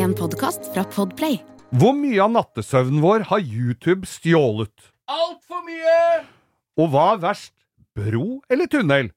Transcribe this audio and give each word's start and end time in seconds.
En 0.00 0.14
podkast 0.16 0.70
fra 0.72 0.80
Podplay. 0.88 1.34
Hvor 1.76 1.92
mye 1.92 2.22
av 2.24 2.30
nattesøvnen 2.32 3.02
vår 3.04 3.26
har 3.28 3.42
YouTube 3.44 4.08
stjålet? 4.08 4.72
Altfor 5.12 5.60
mye! 5.66 6.22
Og 6.80 6.88
hva 6.88 7.02
er 7.12 7.20
verst, 7.26 7.52
bro 7.98 8.38
eller 8.48 8.70
tunnel? 8.72 9.10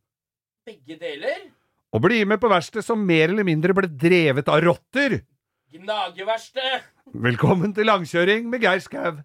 Begge 0.68 0.98
deler. 1.00 1.46
Å 1.88 2.02
bli 2.04 2.20
med 2.28 2.42
på 2.44 2.52
verksted 2.52 2.84
som 2.84 3.00
mer 3.00 3.32
eller 3.32 3.48
mindre 3.48 3.72
ble 3.78 3.88
drevet 3.88 4.52
av 4.52 4.60
rotter? 4.66 5.22
Gnageverksted. 5.72 6.84
Velkommen 7.32 7.72
til 7.78 7.88
langkjøring 7.88 8.52
med 8.52 8.68
Geir 8.68 8.84
Skau. 8.84 9.24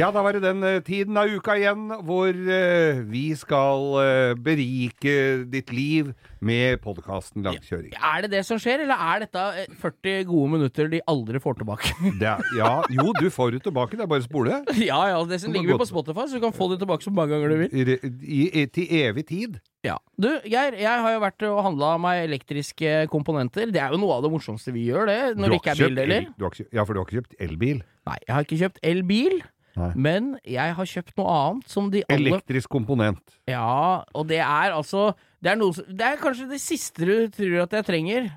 Ja, 0.00 0.06
da 0.14 0.22
var 0.24 0.32
det 0.32 0.40
den 0.40 0.62
eh, 0.64 0.78
tiden 0.86 1.18
av 1.20 1.28
uka 1.28 1.54
igjen 1.58 1.90
hvor 2.08 2.30
eh, 2.32 3.00
vi 3.10 3.34
skal 3.36 3.82
eh, 4.00 4.30
berike 4.40 5.12
ditt 5.52 5.72
liv 5.76 6.12
med 6.40 6.78
podkasten 6.80 7.44
Langkjøring. 7.44 7.92
Er 7.98 8.22
det 8.24 8.30
det 8.32 8.40
som 8.48 8.56
skjer, 8.62 8.86
eller 8.86 8.96
er 8.96 9.24
dette 9.26 9.42
eh, 9.60 9.74
40 9.82 10.22
gode 10.30 10.52
minutter 10.54 10.88
de 10.94 11.02
aldri 11.10 11.42
får 11.44 11.58
tilbake? 11.60 11.92
Det 12.22 12.30
er, 12.30 12.40
ja, 12.56 12.70
jo, 12.96 13.10
du 13.18 13.28
får 13.34 13.52
det 13.58 13.60
tilbake, 13.66 13.98
det 13.98 14.06
er 14.06 14.10
bare 14.14 14.24
å 14.24 14.28
spole. 14.28 14.60
ja, 14.90 15.00
ja, 15.12 15.18
det 15.28 15.40
som 15.42 15.52
ligger 15.52 15.74
vi 15.74 15.78
på. 15.82 15.88
Spotify, 15.90 16.24
så 16.30 16.40
du 16.40 16.46
kan 16.46 16.56
få 16.56 16.70
det 16.72 16.80
tilbake 16.80 17.04
så 17.04 17.12
mange 17.12 17.34
ganger 17.36 17.52
du 17.52 17.60
vil. 17.66 17.92
I, 18.24 18.40
i, 18.62 18.64
til 18.72 18.96
evig 19.02 19.26
tid. 19.28 19.60
Ja. 19.84 19.98
Du, 20.20 20.30
Geir, 20.48 20.78
jeg 20.80 21.04
har 21.04 21.14
jo 21.18 21.20
vært 21.26 21.44
og 21.50 21.60
handla 21.66 21.92
meg 22.00 22.24
elektriske 22.30 23.02
komponenter. 23.12 23.68
Det 23.74 23.80
er 23.84 23.92
jo 23.92 24.00
noe 24.00 24.16
av 24.16 24.24
det 24.24 24.32
morsomste 24.32 24.72
vi 24.76 24.86
gjør, 24.88 25.08
det. 25.12 25.20
Når 25.36 25.54
det 25.56 25.60
ikke 25.60 25.74
er 25.76 25.80
kjøpt 25.84 25.92
bildeler. 25.92 26.24
el- 26.24 26.34
du 26.40 26.44
har 26.46 26.52
ikke 26.54 26.62
kjøpt- 26.64 26.76
Ja, 26.80 26.84
for 26.88 26.94
du 26.96 27.00
har 27.02 27.08
ikke 27.10 27.20
kjøpt 27.20 27.40
elbil. 27.50 27.82
Nei, 28.08 28.18
jeg 28.26 28.36
har 28.38 28.46
ikke 28.48 28.60
kjøpt 28.64 28.84
elbil. 28.94 29.40
Nei. 29.76 29.92
Men 29.94 30.32
jeg 30.44 30.74
har 30.74 30.84
kjøpt 30.90 31.16
noe 31.20 31.30
annet 31.30 31.68
som 31.70 31.90
de 31.92 32.02
alle 32.10 32.32
Elektrisk 32.32 32.68
komponent. 32.72 33.20
Ja, 33.48 34.02
og 34.14 34.26
det 34.28 34.40
er 34.42 34.72
altså 34.74 35.12
Det 35.42 35.52
er, 35.52 35.56
noe, 35.56 35.72
som- 35.72 35.86
det 35.88 36.00
er 36.04 36.16
kanskje 36.20 36.48
det 36.50 36.60
siste 36.60 37.06
du 37.06 37.28
tror 37.32 37.62
at 37.62 37.70
jeg 37.78 37.84
trenger. 37.86 38.30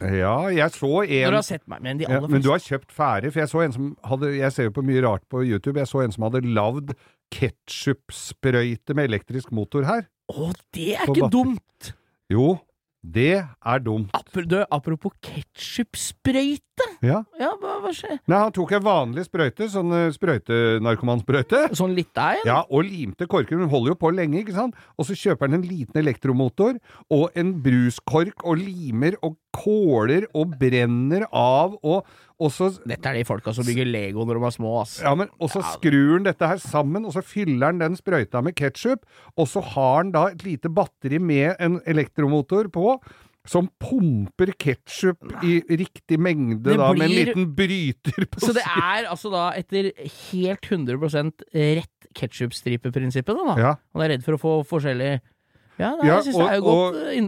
Ja, 0.00 0.48
jeg 0.52 0.70
så 0.76 0.86
Når 0.86 1.08
en 1.08 1.30
du 1.32 1.36
har 1.36 1.42
sett 1.42 1.66
meg. 1.68 1.80
Men 1.82 1.98
de 1.98 2.04
ja, 2.04 2.16
aller 2.18 2.28
Men 2.28 2.42
du 2.42 2.50
har 2.50 2.58
kjøpt 2.60 2.92
ferdig, 2.92 3.32
for 3.32 3.40
jeg 3.40 3.48
så 3.48 3.64
en 3.64 3.72
som 3.72 3.96
hadde 4.04 4.30
Jeg 4.36 4.52
ser 4.52 4.64
jo 4.64 4.70
på 4.76 4.84
mye 4.84 5.02
rart 5.02 5.22
på 5.28 5.40
YouTube. 5.44 5.76
Jeg 5.80 5.88
så 5.88 6.04
en 6.04 6.12
som 6.12 6.22
hadde 6.28 6.42
lagd 6.44 6.92
ketsjupsprøyte 7.32 8.94
med 8.94 9.08
elektrisk 9.10 9.52
motor 9.52 9.86
her. 9.88 10.06
Å, 10.32 10.50
det 10.74 10.94
er 10.96 11.06
På 11.06 11.14
ikke 11.16 11.30
dumt! 11.32 11.92
Jo, 12.32 12.56
det 13.06 13.38
er 13.38 13.82
dumt. 13.84 14.10
Apropos, 14.16 14.46
du, 14.50 14.56
apropos 14.70 15.12
ketsjupsprøyte. 15.22 16.86
Ja. 17.04 17.22
Ja, 17.40 17.52
hva, 17.60 17.76
hva 17.84 17.92
skjer? 17.94 18.18
Nei, 18.28 18.40
han 18.40 18.54
tok 18.54 18.74
en 18.76 18.84
vanlig 18.84 19.26
sprøyte, 19.28 19.68
sånn 19.72 19.94
eh, 19.96 20.08
sprøytenarkomansprøyte. 20.16 21.62
Sånn 21.78 21.94
litt 21.96 22.18
en? 22.20 22.42
Ja, 22.48 22.58
og 22.66 22.84
limte 22.88 23.28
korken. 23.30 23.62
Hun 23.62 23.72
holder 23.72 23.94
jo 23.94 23.98
på 24.00 24.12
lenge, 24.16 24.42
ikke 24.42 24.56
sant? 24.56 24.76
Og 24.98 25.08
så 25.08 25.16
kjøper 25.16 25.48
han 25.48 25.60
en 25.60 25.66
liten 25.68 26.00
elektromotor 26.02 26.80
og 27.14 27.38
en 27.38 27.54
bruskork 27.64 28.44
og 28.44 28.60
limer 28.60 29.16
og 29.22 29.38
kåler 29.56 30.26
og 30.36 30.56
brenner 30.60 31.24
av 31.30 31.78
og, 31.80 32.04
og 32.36 32.50
så 32.52 32.68
Dette 32.84 33.08
er 33.08 33.16
de 33.16 33.26
folka 33.28 33.52
som 33.56 33.64
bygger 33.66 33.88
Lego 33.88 34.26
når 34.28 34.40
de 34.40 34.48
er 34.48 34.56
små, 34.58 34.72
ass. 34.82 34.98
ja, 35.04 35.14
men, 35.16 35.30
og 35.40 35.52
så 35.52 35.62
skrur 35.74 36.16
han 36.18 36.26
dette 36.26 36.50
her 36.50 36.60
sammen, 36.60 37.06
og 37.08 37.14
så 37.16 37.22
fyller 37.24 37.70
han 37.70 37.80
den 37.80 37.96
sprøyta 37.96 38.42
med 38.44 38.56
ketsjup, 38.58 39.06
og 39.36 39.48
så 39.48 39.62
har 39.74 40.02
han 40.02 40.12
da 40.16 40.26
et 40.34 40.44
lite 40.44 40.72
batteri 40.72 41.20
med 41.22 41.56
en 41.62 41.80
elektromotor 41.88 42.68
på, 42.74 42.98
som 43.46 43.68
pumper 43.80 44.50
ketsjup 44.58 45.22
i 45.46 45.60
riktig 45.70 46.18
mengde, 46.18 46.64
blir, 46.66 46.80
da, 46.80 46.90
med 46.98 47.06
en 47.06 47.14
liten 47.14 47.46
bryter 47.56 48.26
på 48.26 48.42
Så 48.42 48.52
det 48.56 48.64
er 48.66 49.06
altså 49.06 49.30
da 49.30 49.44
etter 49.56 49.92
helt 49.94 50.66
100% 50.66 51.46
rett 51.54 52.10
ketsjupstripeprinsippet, 52.16 53.36
da. 53.36 53.46
da. 53.46 53.56
Ja. 53.60 53.72
Han 53.94 54.04
er 54.04 54.16
redd 54.16 54.26
for 54.26 54.36
å 54.36 54.42
få 54.42 54.54
forskjellig 54.66 55.14
Ja, 55.78 55.90
nei, 55.96 56.06
Ja, 56.08 56.14
jeg 56.16 56.24
syns 56.24 56.38
det 56.40 56.46
er 56.48 56.56
jo 56.56 56.64
og- 56.64 56.94
godt 56.94 57.02
eh, 57.06 57.16
inn, 57.18 57.26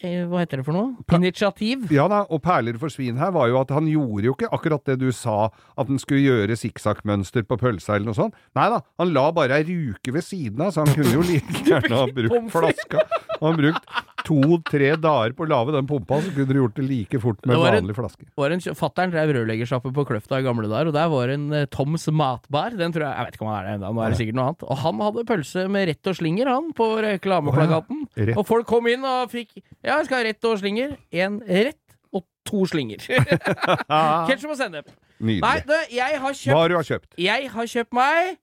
eh, 0.00 0.24
Hva 0.30 0.38
heter 0.40 0.56
det 0.60 0.64
for 0.64 0.72
noe? 0.72 0.94
Initiativ. 1.12 1.90
Ja 1.92 2.06
da, 2.08 2.22
og 2.30 2.40
perler 2.42 2.78
for 2.80 2.88
svin 2.88 3.18
her 3.20 3.30
var 3.32 3.48
jo 3.48 3.60
at 3.60 3.68
han 3.70 3.84
gjorde 3.86 4.24
jo 4.24 4.32
ikke 4.34 4.48
akkurat 4.50 4.84
det 4.88 4.98
du 4.98 5.10
sa, 5.12 5.50
at 5.76 5.86
han 5.86 5.98
skulle 5.98 6.22
gjøre 6.24 6.56
sikksakk-mønster 6.56 7.44
på 7.44 7.58
pølsa 7.60 7.96
eller 7.96 8.06
noe 8.10 8.14
sånt. 8.16 8.34
Nei 8.56 8.68
da, 8.72 8.80
han 8.98 9.12
la 9.12 9.30
bare 9.36 9.58
ei 9.60 9.64
ruke 9.68 10.12
ved 10.12 10.24
siden 10.24 10.60
av, 10.64 10.72
så 10.72 10.86
han 10.86 10.94
kunne 10.94 11.12
jo 11.12 11.20
like 11.20 11.64
gjerne 11.68 11.92
ha 12.00 12.06
brukt 12.06 12.50
flaska. 12.54 13.04
Han 13.40 13.56
brukt 13.60 13.84
to-tre 14.26 14.92
dager 15.00 15.32
på 15.36 15.44
å 15.46 15.48
lage 15.50 15.72
den 15.74 15.86
pumpa, 15.88 16.18
så 16.22 16.30
kunne 16.34 16.46
dere 16.50 16.60
gjort 16.62 16.74
det 16.78 16.84
like 16.88 17.20
fort 17.22 17.40
med 17.46 17.56
en- 17.56 17.84
vanlig 17.84 17.96
flaske. 17.96 18.26
var 18.36 18.50
en 18.54 18.60
Fattern 18.60 19.10
drev 19.12 19.32
rørleggersjappe 19.36 19.92
på 19.96 20.04
Kløfta 20.08 20.38
i 20.40 20.46
gamle 20.46 20.68
dager, 20.70 20.88
og 20.88 20.94
der 20.96 21.08
var 21.12 21.28
en 21.34 21.52
eh, 21.52 21.66
Toms 21.66 22.06
matbar. 22.12 22.76
Den 22.76 22.92
tror 22.92 23.06
jeg 23.08 23.16
Jeg 23.16 23.26
vet 23.26 23.34
ikke 23.38 23.46
om 23.46 23.52
han 23.52 23.60
er 23.64 23.68
det 23.68 23.74
ennå, 23.80 23.92
nå 23.94 24.04
er 24.04 24.10
det 24.14 24.18
sikkert 24.20 24.38
noe 24.40 24.46
annet. 24.50 24.62
Og 24.70 24.78
han 24.84 25.00
hadde 25.06 25.24
pølse 25.28 25.66
med 25.68 25.88
rett 25.88 26.06
og 26.12 26.16
slinger, 26.20 26.46
han, 26.52 26.72
på 26.76 26.88
reklameplakaten. 27.04 28.02
Å 28.16 28.26
ja. 28.30 28.34
Og 28.38 28.46
folk 28.46 28.66
kom 28.66 28.86
inn 28.92 29.04
og 29.04 29.30
fikk 29.30 29.56
Ja, 29.82 29.96
jeg 29.98 30.06
skal 30.10 30.18
ha 30.20 30.24
rett 30.30 30.44
og 30.50 30.58
slinger. 30.60 30.96
En 31.12 31.40
rett 31.46 31.96
og 32.12 32.24
to 32.44 32.64
slinger. 32.66 32.98
Ketsjup 34.28 34.50
og 34.52 34.58
sennep. 34.58 34.90
Nei, 35.20 35.40
Nydelig. 35.40 35.66
du, 35.68 35.74
jeg 35.94 36.18
har 36.22 36.32
kjøpt 36.32 36.54
Hva 36.54 36.60
har 36.62 36.68
du 36.72 36.74
har 36.78 36.86
kjøpt? 36.88 37.10
Jeg 37.20 37.50
har 37.52 37.66
kjøpt 37.68 37.92
meg 37.92 38.38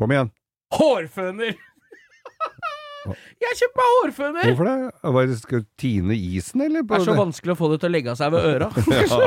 Kom 0.00 0.10
igjen. 0.12 0.30
hårføner! 0.74 1.54
Jeg 3.42 3.48
har 3.50 3.58
kjøpt 3.60 3.78
meg 3.80 3.90
hårføner! 3.96 4.48
Hvorfor 4.50 4.68
det? 4.68 4.76
Hva, 5.16 5.24
skal 5.40 5.62
du 5.62 5.68
tine 5.80 6.16
isen, 6.16 6.62
eller? 6.66 6.84
Det 6.86 6.98
er 6.98 7.04
så 7.06 7.16
vanskelig 7.16 7.54
å 7.54 7.58
få 7.58 7.70
det 7.72 7.78
til 7.82 7.90
å 7.90 7.94
legge 7.94 8.12
av 8.12 8.18
seg 8.20 8.32
ved 8.34 8.48
øra. 8.50 8.68
ja, 8.96 9.18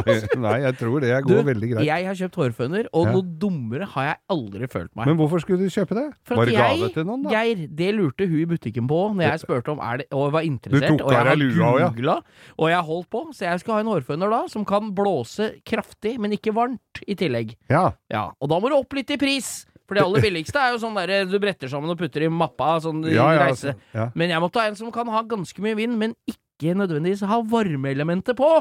nei, 0.45 0.55
jeg 0.65 0.77
tror 0.81 1.05
det 1.05 1.11
går 1.25 1.29
Du, 1.29 1.47
veldig 1.49 1.71
greit. 1.73 1.85
Jeg 1.89 2.07
har 2.09 2.19
kjøpt 2.23 2.39
hårføner, 2.43 2.89
og 2.93 3.09
Ja. 3.09 3.13
noe 3.15 3.37
dummere 3.43 3.89
har 3.95 4.07
jeg 4.09 4.17
aldri 4.35 4.69
følt 4.71 4.91
meg. 4.93 5.09
Men 5.11 5.19
hvorfor 5.21 5.43
skulle 5.43 5.63
du 5.63 5.73
kjøpe 5.73 5.97
det? 5.97 6.05
For 6.27 6.41
Var 6.41 6.51
det 6.51 6.57
jeg, 6.57 6.79
gave 6.79 6.91
til 6.97 7.07
noen, 7.09 7.23
da? 7.25 7.33
Geir, 7.37 7.63
det 7.81 7.89
lurte 7.97 8.27
hun 8.29 8.41
i 8.41 8.47
butikken 8.49 8.89
på 8.89 8.99
når 9.15 9.25
jeg 9.29 9.43
spurte 9.45 9.73
om 9.73 9.83
er 9.83 10.03
det, 10.03 10.09
og 10.15 10.31
var 10.35 10.47
interessert. 10.47 11.01
og 11.05 11.13
jeg 11.15 11.25
har 11.25 11.79
ja. 11.79 11.89
googla, 11.89 12.17
og 12.57 12.69
jeg 12.73 12.85
holdt 12.91 13.09
på. 13.13 13.23
Så 13.35 13.45
jeg 13.47 13.63
skal 13.63 13.77
ha 13.77 13.83
en 13.85 13.91
hårføner 13.93 14.33
da, 14.33 14.43
som 14.51 14.65
kan 14.67 14.91
blåse 14.95 15.51
kraftig, 15.67 16.17
men 16.21 16.35
ikke 16.35 16.53
varmt 16.55 17.03
i 17.07 17.15
tillegg. 17.19 17.55
Ja. 17.71 17.89
Ja, 18.11 18.29
Og 18.41 18.49
da 18.51 18.59
må 18.59 18.69
du 18.71 18.77
opp 18.79 18.93
litt 18.97 19.11
i 19.13 19.17
pris. 19.21 19.65
For 19.89 19.97
det 19.97 20.05
aller 20.05 20.21
billigste 20.21 20.61
er 20.61 20.75
jo 20.75 20.81
sånn 20.85 20.95
der 21.01 21.25
du 21.25 21.37
bretter 21.41 21.67
sammen 21.71 21.89
og 21.89 21.97
putter 21.99 22.27
i 22.27 22.29
mappa. 22.31 22.75
Sånn 22.85 23.01
i 23.09 23.15
Ja, 23.17 23.31
ja, 23.33 23.47
reise. 23.49 23.73
altså, 23.73 23.95
ja. 23.97 24.09
Men 24.13 24.29
jeg 24.35 24.43
måtte 24.45 24.61
ha 24.61 24.67
en 24.69 24.77
som 24.77 24.91
kan 24.93 25.09
ha 25.09 25.23
ganske 25.25 25.65
mye 25.65 25.75
vind, 25.79 25.97
men 25.97 26.13
ikke 26.29 26.75
nødvendigvis 26.77 27.25
ha 27.25 27.41
varmeelementet 27.41 28.37
på. 28.37 28.51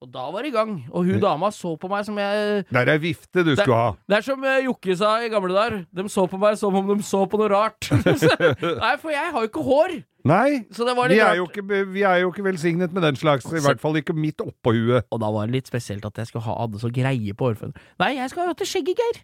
Og 0.00 0.08
da 0.08 0.30
var 0.32 0.40
det 0.40 0.48
i 0.48 0.54
gang. 0.54 0.70
Og 0.96 1.04
hun 1.04 1.20
dama 1.20 1.50
så 1.52 1.74
på 1.76 1.84
meg 1.92 2.06
som 2.06 2.16
jeg 2.16 2.64
Det 2.72 2.88
er 2.88 2.98
vifte 3.02 3.42
du 3.44 3.50
Det- 3.54 3.58
skulle 3.60 3.76
ha. 3.76 3.90
Det 4.08 4.16
er 4.16 4.22
som 4.24 4.42
eh, 4.48 4.62
Jokke 4.64 4.96
sa 4.96 5.18
i 5.20 5.28
gamle 5.28 5.52
dager. 5.52 5.82
De 5.92 6.04
så 6.08 6.24
på 6.26 6.38
meg 6.40 6.56
som 6.56 6.74
om 6.74 6.86
de 6.96 7.02
så 7.04 7.26
på 7.28 7.36
noe 7.36 7.50
rart. 7.52 7.90
Nei, 8.80 8.94
for 8.96 9.10
jeg 9.12 9.28
har 9.34 9.44
jo 9.44 9.48
ikke 9.50 9.64
hår. 9.66 9.98
Nei, 10.24 10.64
Så 10.72 10.84
det 10.88 10.94
var 10.96 11.08
vi 11.12 11.18
er, 11.20 11.36
jo 11.36 11.46
ikke, 11.48 11.64
vi 11.92 12.02
er 12.04 12.20
jo 12.22 12.30
ikke 12.32 12.44
velsignet 12.44 12.92
med 12.96 13.02
den 13.02 13.16
slags. 13.16 13.44
I 13.52 13.60
hvert 13.60 13.80
fall 13.80 13.96
ikke 14.00 14.16
midt 14.16 14.40
oppå 14.40 14.72
huet. 14.72 15.04
Og 15.12 15.20
da 15.20 15.28
var 15.30 15.46
det 15.48 15.52
litt 15.58 15.68
spesielt 15.68 16.04
at 16.08 16.16
jeg 16.16 16.28
skulle 16.32 16.44
ha 16.48 16.56
hadde 16.62 16.80
så 16.80 16.88
greie 16.92 17.32
på 17.36 17.50
hårføner. 17.52 17.76
Nei, 18.00 18.14
jeg 18.16 18.30
skal 18.32 18.46
ha 18.48 18.56
til 18.56 18.66
skjegget, 18.72 18.96
Geir. 19.04 19.20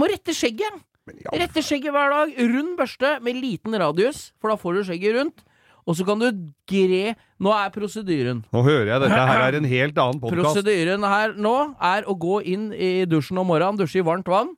Må 0.00 0.08
rette 0.08 0.32
skjegget. 0.36 0.80
Rette 1.34 1.60
skjegget 1.64 1.92
hver 1.92 2.12
dag. 2.14 2.30
Rund 2.54 2.76
børste 2.78 3.18
med 3.24 3.36
liten 3.42 3.76
radius, 3.80 4.30
for 4.40 4.52
da 4.52 4.56
får 4.60 4.78
du 4.78 4.84
skjegget 4.88 5.18
rundt. 5.18 5.44
Og 5.84 5.98
så 5.98 6.04
kan 6.08 6.16
du 6.16 6.30
gre 6.70 7.12
Nå 7.44 7.50
er 7.52 7.68
prosedyren. 7.74 8.38
Nå 8.54 8.62
hører 8.64 8.88
jeg 8.94 9.02
dette 9.02 9.18
her 9.28 9.42
er 9.50 9.58
en 9.58 9.66
helt 9.68 9.98
annen 10.00 10.20
podkast. 10.22 10.40
Prosedyren 10.54 11.04
her 11.04 11.34
nå 11.36 11.52
er 11.84 12.06
å 12.08 12.14
gå 12.16 12.38
inn 12.48 12.70
i 12.72 12.92
dusjen 13.10 13.36
om 13.42 13.50
morgenen, 13.50 13.76
dusje 13.82 14.00
i 14.00 14.06
varmt 14.06 14.30
vann, 14.32 14.54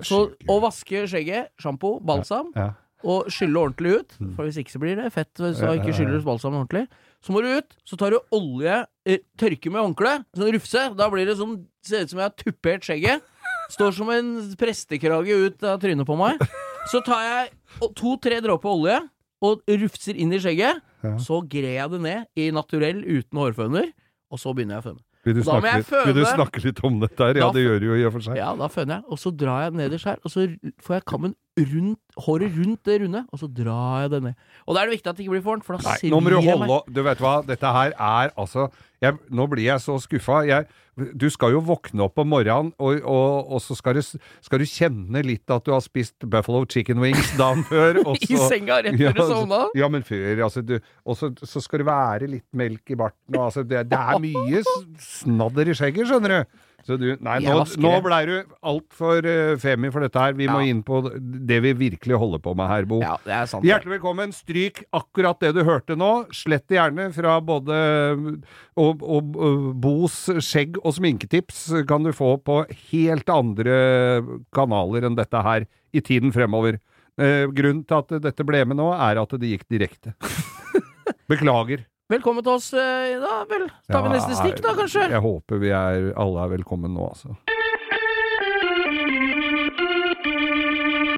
så, 0.00 0.22
og 0.48 0.62
vaske 0.64 1.04
skjegget. 1.10 1.52
Sjampo, 1.60 1.98
balsam. 2.00 2.52
Ja. 2.56 2.70
og 3.06 3.28
skylle 3.30 3.60
ordentlig 3.60 3.92
ut. 4.00 4.16
For 4.34 4.48
hvis 4.48 4.56
ikke 4.62 4.72
så 4.72 4.80
blir 4.82 4.96
det 4.98 5.10
fett 5.14 5.30
hvis 5.38 5.60
du 5.60 5.68
ikke 5.76 5.92
skyller 5.94 6.24
balsam 6.24 6.56
ordentlig. 6.58 6.86
Så 7.22 7.34
må 7.34 7.42
du 7.44 7.50
ut, 7.52 7.76
så 7.84 7.98
tar 8.00 8.14
du 8.14 8.18
olje, 8.34 8.80
eh, 9.06 9.20
tørker 9.38 9.70
med 9.74 9.82
håndkle, 9.84 10.14
sånn 10.34 10.52
rufse. 10.56 10.82
Da 10.96 11.06
blir 11.12 11.28
det 11.28 11.36
sånn, 11.38 11.58
ser 11.84 12.06
ut 12.06 12.10
som 12.14 12.22
jeg 12.22 12.30
har 12.30 12.34
tuppert 12.40 12.86
skjegget. 12.88 13.28
Står 13.72 13.94
som 13.96 14.10
en 14.14 14.32
prestekrage 14.58 15.34
ut 15.46 15.66
av 15.66 15.80
trynet 15.82 16.06
på 16.06 16.16
meg. 16.18 16.42
Så 16.90 17.00
tar 17.06 17.24
jeg 17.26 17.90
to-tre 17.98 18.38
dråper 18.44 18.70
olje 18.70 19.00
og 19.44 19.62
rufser 19.82 20.18
inn 20.18 20.32
i 20.34 20.40
skjegget. 20.42 20.82
Ja. 21.04 21.16
Så 21.22 21.40
grer 21.50 21.74
jeg 21.80 21.92
det 21.94 22.00
ned 22.04 22.38
i 22.38 22.50
naturell 22.54 23.02
uten 23.04 23.42
hårføner, 23.42 23.90
og 24.32 24.42
så 24.42 24.54
begynner 24.56 24.78
jeg 24.78 24.84
å 24.84 24.88
føne. 24.90 25.02
Vil 25.26 25.34
du, 25.34 25.42
snakke 25.42 25.72
litt, 25.80 25.88
vil 26.06 26.14
du 26.14 26.22
snakke 26.22 26.62
litt 26.62 26.80
om 26.86 27.00
dette 27.02 27.26
her? 27.26 27.38
Ja, 27.40 27.48
det 27.54 27.64
gjør 27.64 27.80
du 27.82 27.86
jo 27.88 27.96
i 27.98 28.04
og 28.06 28.12
for 28.14 28.22
seg. 28.28 28.38
Ja, 28.38 28.52
da 28.58 28.68
føner 28.70 29.00
jeg, 29.00 29.06
og 29.10 29.18
så 29.18 29.32
drar 29.34 29.64
jeg 29.64 29.74
nederst 29.80 30.06
her, 30.06 30.20
og 30.22 30.30
så 30.30 30.46
får 30.86 31.00
jeg 31.00 31.06
kammen 31.10 31.34
rundt, 31.56 31.98
håret 32.20 32.52
rundt 32.58 32.82
det 32.84 32.98
runde, 33.00 33.22
og 33.32 33.38
så 33.40 33.46
drar 33.48 34.02
jeg 34.04 34.10
det 34.12 34.22
ned. 34.26 34.34
Og 34.66 34.74
da 34.76 34.82
er 34.82 34.90
det 34.90 34.96
viktig 34.98 35.08
at 35.08 35.16
det 35.16 35.24
ikke 35.24 35.36
blir 35.38 35.44
for 35.44 35.54
varmt, 35.54 35.64
for 35.64 35.76
da 35.80 35.94
svir 35.96 36.10
jeg 36.10 36.12
holde 36.12 36.58
meg. 36.60 36.68
å- 36.68 36.92
Du 36.92 37.02
vet 37.02 37.18
hva, 37.18 37.38
dette 37.46 37.64
her 37.72 37.92
er 37.96 38.30
altså 38.36 38.70
jeg, 39.02 39.12
Nå 39.30 39.46
blir 39.48 39.64
jeg 39.64 39.78
så 39.80 39.96
skuffa. 40.00 40.64
Du 41.14 41.28
skal 41.28 41.52
jo 41.52 41.60
våkne 41.60 42.00
opp 42.06 42.18
om 42.18 42.28
morgenen, 42.28 42.72
og, 42.80 43.02
og, 43.04 43.50
og 43.52 43.60
så 43.60 43.76
skal 43.76 43.94
du, 43.94 44.00
skal 44.02 44.58
du 44.58 44.64
kjenne 44.64 45.20
litt 45.24 45.48
at 45.52 45.64
du 45.64 45.72
har 45.72 45.80
spist 45.84 46.14
Buffalo 46.24 46.64
chicken 46.64 46.98
wings 47.00 47.32
dagen 47.36 47.62
før. 47.68 48.00
Og 48.06 48.16
I 48.24 48.36
senga 48.36 48.82
rett 48.82 48.96
før 48.96 49.12
du 49.12 49.20
sovna? 49.28 49.62
Ja, 49.76 49.88
men 49.92 50.02
før, 50.02 50.40
altså. 50.48 50.62
Du, 50.64 50.78
og 51.04 51.16
så, 51.16 51.28
så 51.44 51.60
skal 51.64 51.78
det 51.84 51.86
være 51.86 52.28
litt 52.32 52.46
melk 52.56 52.90
i 52.90 52.96
barten, 52.96 53.36
og 53.36 53.48
altså 53.50 53.64
Det, 53.68 53.84
det 53.90 53.98
er 53.98 54.18
mye 54.28 54.62
snadder 55.00 55.68
i 55.68 55.76
skjegget, 55.76 56.08
skjønner 56.08 56.36
du. 56.40 56.58
Så 56.86 56.96
du, 57.00 57.08
nei, 57.18 57.36
nå, 57.42 57.54
nå 57.82 57.92
blei 58.04 58.20
du 58.28 58.34
altfor 58.62 59.26
uh, 59.26 59.56
femi 59.58 59.90
for 59.90 60.06
dette 60.06 60.22
her. 60.22 60.36
Vi 60.38 60.46
må 60.46 60.60
inn 60.68 60.84
på 60.86 61.00
det 61.18 61.58
vi 61.64 61.72
virkelig 61.80 62.20
holder 62.22 62.42
på 62.44 62.54
med 62.58 62.70
her, 62.70 62.86
Bo. 62.86 63.00
Ja, 63.02 63.16
det 63.26 63.34
er 63.34 63.50
sant. 63.50 63.66
Hjertelig 63.66 63.96
velkommen. 63.96 64.34
Stryk 64.36 64.84
akkurat 64.94 65.42
det 65.42 65.54
du 65.56 65.64
hørte 65.66 65.98
nå. 65.98 66.12
Slett 66.36 66.68
det 66.70 66.78
gjerne 66.78 67.08
fra 67.16 67.38
både 67.42 67.80
og, 68.78 69.02
og, 69.02 69.34
og 69.34 69.70
Bos 69.82 70.20
skjegg- 70.44 70.78
og 70.82 70.94
sminketips 70.94 71.66
kan 71.90 72.06
du 72.06 72.12
få 72.14 72.36
på 72.46 72.62
helt 72.92 73.30
andre 73.32 73.80
kanaler 74.54 75.08
enn 75.08 75.18
dette 75.18 75.42
her 75.42 75.66
i 75.96 76.02
tiden 76.04 76.34
fremover. 76.34 76.78
Eh, 77.16 77.48
grunnen 77.56 77.82
til 77.88 77.98
at 77.98 78.16
dette 78.22 78.44
ble 78.46 78.62
med 78.68 78.78
nå, 78.78 78.90
er 78.92 79.18
at 79.22 79.36
det 79.40 79.54
gikk 79.54 79.66
direkte. 79.72 80.14
Beklager. 81.30 81.86
Velkommen 82.06 82.44
til 82.46 82.52
oss 82.54 82.68
eh, 82.70 83.16
da, 83.18 83.40
vel. 83.50 83.64
Tar 83.90 84.04
vi 84.04 84.10
Ja, 84.12 84.14
neste 84.14 84.36
stikk 84.38 84.60
da, 84.62 84.76
kanskje? 84.78 85.08
Jeg 85.10 85.22
håper 85.24 85.58
vi 85.58 85.72
er, 85.74 86.04
alle 86.14 86.44
er 86.44 86.52
velkommen 86.52 86.92
nå, 86.94 87.08
altså. 87.10 87.34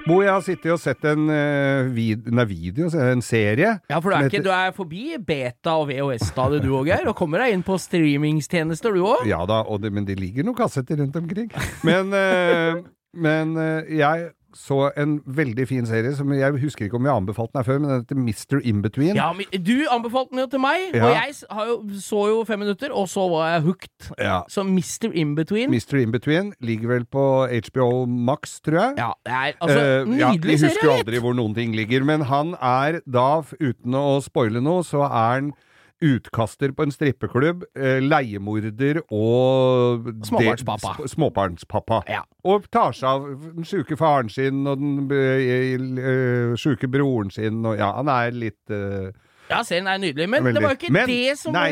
Bo, 0.07 0.15
jeg 0.25 0.31
har 0.33 0.41
sittet 0.41 0.71
og 0.73 0.79
sett 0.81 1.05
en 1.05 1.27
uh, 1.29 1.91
vid 1.93 2.31
nei, 2.33 2.45
video, 2.49 2.87
en 2.97 3.21
serie. 3.21 3.75
Ja, 3.91 3.99
for 4.01 4.09
du 4.09 4.15
er, 4.17 4.25
ikke, 4.31 4.39
heter- 4.39 4.47
du 4.47 4.55
er 4.55 4.73
forbi 4.73 5.03
beta- 5.21 5.75
og 5.77 5.91
VHS-stadiet 5.91 6.65
du 6.65 6.71
òg, 6.79 6.89
Geir, 6.89 7.05
og 7.11 7.17
kommer 7.19 7.43
deg 7.45 7.53
inn 7.53 7.65
på 7.67 7.77
streamingstjenester 7.77 8.97
du 8.97 9.03
òg. 9.05 9.29
Ja 9.29 9.43
da, 9.45 9.61
det, 9.85 9.93
men 9.93 10.09
det 10.09 10.17
ligger 10.17 10.47
noen 10.49 10.57
kassetter 10.57 10.97
rundt 11.03 11.21
omkring. 11.21 11.53
Men, 11.85 12.09
uh, 12.17 12.81
men 13.13 13.53
uh, 13.61 13.85
jeg 13.93 14.31
så 14.57 14.89
en 14.97 15.19
veldig 15.25 15.65
fin 15.69 15.85
serie 15.85 16.11
som 16.17 16.31
jeg 16.33 16.55
husker 16.61 16.87
ikke 16.87 16.97
om 16.97 17.05
jeg 17.05 17.13
anbefalte 17.15 17.53
den 17.53 17.59
her 17.61 17.67
før, 17.67 17.79
men 17.83 17.89
den 17.89 18.01
heter 18.01 18.17
Mr. 18.57 18.61
Inbetween. 18.65 19.15
Ja, 19.15 19.27
men 19.33 19.45
du 19.65 19.75
anbefalte 19.91 20.31
den 20.33 20.39
jo 20.43 20.47
til 20.55 20.59
meg, 20.63 20.87
Ja. 20.95 21.05
og 21.05 21.13
jeg 21.15 21.35
har 21.51 21.65
jo, 21.69 21.75
så 22.01 22.21
jo 22.31 22.43
fem 22.49 22.59
minutter, 22.59 22.91
og 22.93 23.07
så 23.11 23.27
var 23.29 23.51
jeg 23.53 23.61
hooked. 23.67 24.09
Ja. 24.17 24.41
Så 24.49 24.63
Mr. 24.65 25.11
Inbetween 25.13 25.69
Mr. 25.71 25.97
Inbetween 26.01 26.53
ligger 26.61 26.87
vel 26.95 27.05
på 27.05 27.25
HBO 27.69 28.05
Max, 28.05 28.59
tror 28.65 28.79
jeg. 28.81 28.93
Ja, 28.97 29.11
det 29.25 29.33
er 29.33 29.53
altså 29.61 29.79
nydelig 30.05 30.19
ja, 30.19 30.31
nydelig 30.33 30.59
vi 30.59 30.65
husker 30.67 30.87
jo 30.89 30.97
aldri 30.97 31.19
hvor 31.23 31.33
noen 31.37 31.55
ting 31.55 31.75
ligger, 31.77 32.03
men 32.03 32.21
han 32.29 32.55
er 32.61 33.01
da, 33.05 33.41
uten 33.59 33.93
å 33.95 34.19
spoile 34.25 34.61
noe, 34.63 34.83
så 34.83 35.05
er 35.05 35.33
han 35.39 35.53
utkaster 36.01 36.71
på 36.71 36.83
en 36.85 36.91
strippeklubb, 36.91 37.63
eh, 37.75 37.99
leiemorder 37.99 39.01
og 39.11 40.07
Småbarnspappa. 40.25 40.93
sp- 40.95 41.07
Småbarnspappa. 41.13 42.01
Ja. 42.09 42.21
Og 42.47 42.69
tar 42.71 42.91
seg 42.95 43.09
av 43.09 43.25
den 43.55 43.63
sjuke 43.67 43.97
faren 43.99 44.29
sin 44.31 44.65
og 44.67 44.79
den 44.79 45.97
uh, 45.99 46.55
sjuke 46.55 46.87
broren 46.91 47.31
sin, 47.31 47.63
og 47.65 47.77
ja, 47.77 47.91
han 47.97 48.07
er 48.07 48.31
litt 48.31 48.71
eh, 48.71 49.11
Ja, 49.49 49.63
serien 49.63 49.87
er 49.87 49.97
nydelig, 49.97 50.29
men 50.29 50.43
Veldig. 50.43 50.53
det 50.55 50.63
var 50.63 50.75
jo 50.75 50.79
ikke 50.79 50.93
Men, 50.93 51.07
det 51.09 51.37
som 51.39 51.53
nei. 51.53 51.71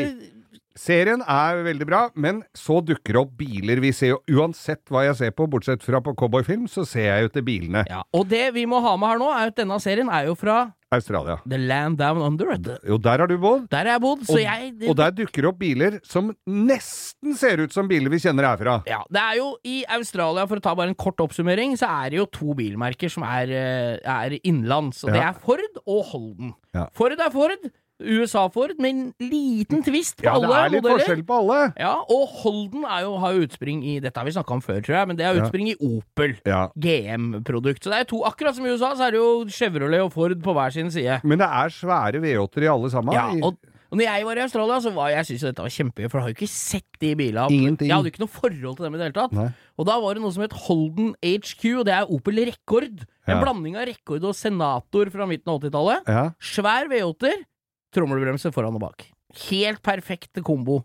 Serien 0.78 1.22
er 1.26 1.62
veldig 1.66 1.86
bra, 1.88 2.00
men 2.14 2.44
så 2.56 2.78
dukker 2.86 3.16
det 3.16 3.20
opp 3.24 3.32
biler. 3.40 3.80
Vi 3.82 3.90
ser 3.96 4.12
jo 4.14 4.20
uansett 4.38 4.84
hva 4.92 5.02
jeg 5.08 5.16
ser 5.18 5.32
på, 5.34 5.48
bortsett 5.50 5.82
fra 5.82 5.98
på 6.04 6.14
cowboyfilm, 6.18 6.68
så 6.70 6.84
ser 6.86 7.08
jeg 7.10 7.26
jo 7.26 7.32
til 7.34 7.42
bilene. 7.48 7.84
ja, 7.90 8.02
Og 8.14 8.28
det 8.30 8.52
vi 8.54 8.64
må 8.70 8.78
ha 8.84 8.96
med 8.96 9.08
her 9.10 9.18
nå, 9.18 9.30
er 9.34 9.50
at 9.50 9.56
denne 9.58 9.80
serien 9.82 10.08
er 10.08 10.28
jo 10.30 10.36
fra 10.38 10.68
Australia. 10.94 11.34
The 11.44 11.58
Land 11.58 11.98
Down 11.98 12.22
Under. 12.24 12.54
Det- 12.56 12.78
Jo, 12.86 12.96
der 12.96 13.18
har 13.18 13.26
du 13.26 13.36
bodd. 13.36 13.66
Der 13.68 13.84
har 13.84 13.98
jeg 13.98 14.00
bodd, 14.00 14.22
så 14.24 14.32
Og, 14.38 14.40
jeg 14.40 14.78
det, 14.78 14.88
og 14.88 14.96
der 14.96 15.10
dukker 15.10 15.42
det 15.42 15.44
opp 15.50 15.58
biler 15.58 15.98
som 16.02 16.30
nesten 16.46 17.34
ser 17.36 17.60
ut 17.60 17.72
som 17.74 17.88
biler 17.90 18.08
vi 18.08 18.16
kjenner 18.22 18.46
herfra. 18.48 18.78
Ja, 18.88 19.02
det 19.10 19.20
er 19.20 19.36
jo 19.36 19.56
i 19.68 19.84
Australia, 19.98 20.46
for 20.46 20.56
å 20.56 20.62
ta 20.64 20.74
bare 20.78 20.88
en 20.88 20.94
kort 20.94 21.18
oppsummering, 21.20 21.74
så 21.76 21.90
er 22.06 22.10
det 22.14 22.18
jo 22.22 22.26
to 22.26 22.54
bilmerker 22.54 23.10
som 23.10 23.22
er, 23.24 23.50
eh, 23.50 23.98
er 24.06 24.38
innenlands. 24.44 25.02
Og 25.04 25.12
det 25.12 25.20
er 25.22 25.34
Ford 25.34 25.60
og 25.86 26.04
Holden. 26.06 26.54
Ja. 26.72 26.86
Ford 26.94 27.12
er 27.18 27.30
Ford, 27.30 27.70
USA-Ford, 28.00 28.76
med 28.78 28.90
en 28.90 29.14
liten 29.30 29.82
twist 29.82 30.16
på 30.20 30.24
Ja, 30.28 30.34
det 30.38 30.48
er 30.50 30.68
litt 30.70 30.82
modeller. 30.82 30.98
forskjell 31.04 31.22
på 31.26 31.38
alle. 31.42 31.72
Ja, 31.78 31.94
og 32.08 32.28
Holden 32.42 32.82
jo, 32.82 33.16
har 33.18 33.32
jo 33.34 33.46
utspring 33.46 33.82
i 33.84 33.98
Dette 34.00 34.16
har 34.20 34.24
vi 34.28 34.34
snakka 34.36 34.52
om 34.54 34.60
før, 34.62 34.80
tror 34.82 34.96
jeg, 35.00 35.08
men 35.08 35.16
det 35.16 35.26
har 35.26 35.34
Ja. 35.34 35.42
utspring 35.46 35.68
i 35.72 35.76
Opel. 35.80 36.36
Ja. 36.46 36.68
GM-produkt. 36.78 37.82
Så 37.84 37.90
det 37.90 38.00
er 38.00 38.04
to, 38.04 38.22
akkurat 38.28 38.54
som 38.54 38.66
i 38.66 38.70
USA, 38.70 38.92
så 38.94 39.08
er 39.08 39.10
det 39.16 39.20
jo 39.22 39.44
Chevrolet 39.50 40.00
og 40.04 40.12
Ford 40.14 40.34
på 40.42 40.54
hver 40.54 40.72
sin 40.72 40.90
side. 40.90 41.20
Men 41.24 41.38
det 41.38 41.48
er 41.48 41.68
svære 41.74 42.20
V8-er 42.22 42.62
i 42.68 42.70
alle 42.72 42.90
sammen. 42.92 43.14
Ja, 43.14 43.26
og, 43.42 43.58
og 43.90 43.96
når 43.98 44.04
jeg 44.04 44.24
var 44.28 44.36
i 44.36 44.44
Australia, 44.44 44.78
så 44.84 44.92
var 44.94 45.08
jeg 45.14 45.24
synes 45.26 45.40
dette 45.48 45.64
var 45.64 45.72
kjempegøy, 45.74 46.08
for 46.10 46.18
jeg 46.18 46.22
har 46.26 46.32
jo 46.32 46.38
ikke 46.38 46.48
sett 46.52 47.00
de 47.00 47.14
bilene. 47.16 47.50
Ingenting. 47.50 47.88
Jeg 47.88 47.96
hadde 47.96 48.10
jo 48.10 48.14
ikke 48.14 48.24
noe 48.24 48.34
forhold 48.38 48.76
til 48.76 48.84
dem 48.84 48.94
i 48.94 48.98
det 48.98 49.06
hele 49.08 49.18
tatt. 49.18 49.32
Nei. 49.32 49.48
Og 49.78 49.86
da 49.88 49.98
var 50.00 50.14
det 50.14 50.22
noe 50.22 50.32
som 50.34 50.42
het 50.44 50.52
Holden 50.68 51.14
HQ, 51.24 51.62
og 51.80 51.84
det 51.88 51.94
er 51.94 52.10
Opel 52.10 52.42
Rekord. 52.50 53.04
En 53.28 53.36
Ja. 53.36 53.42
blanding 53.44 53.76
av 53.76 53.86
Rekord 53.88 54.24
og 54.24 54.34
Senator 54.34 55.10
fra 55.10 55.26
midten 55.26 55.48
av 55.52 55.60
80-tallet. 55.60 56.06
ja. 56.08 56.30
Svær 56.40 56.88
V8-er, 56.88 57.44
trommelbremse 57.94 58.52
foran 58.54 58.76
og 58.78 58.84
bak. 58.86 59.06
Helt 59.48 59.82
perfekte 59.84 60.42
kombo. 60.44 60.82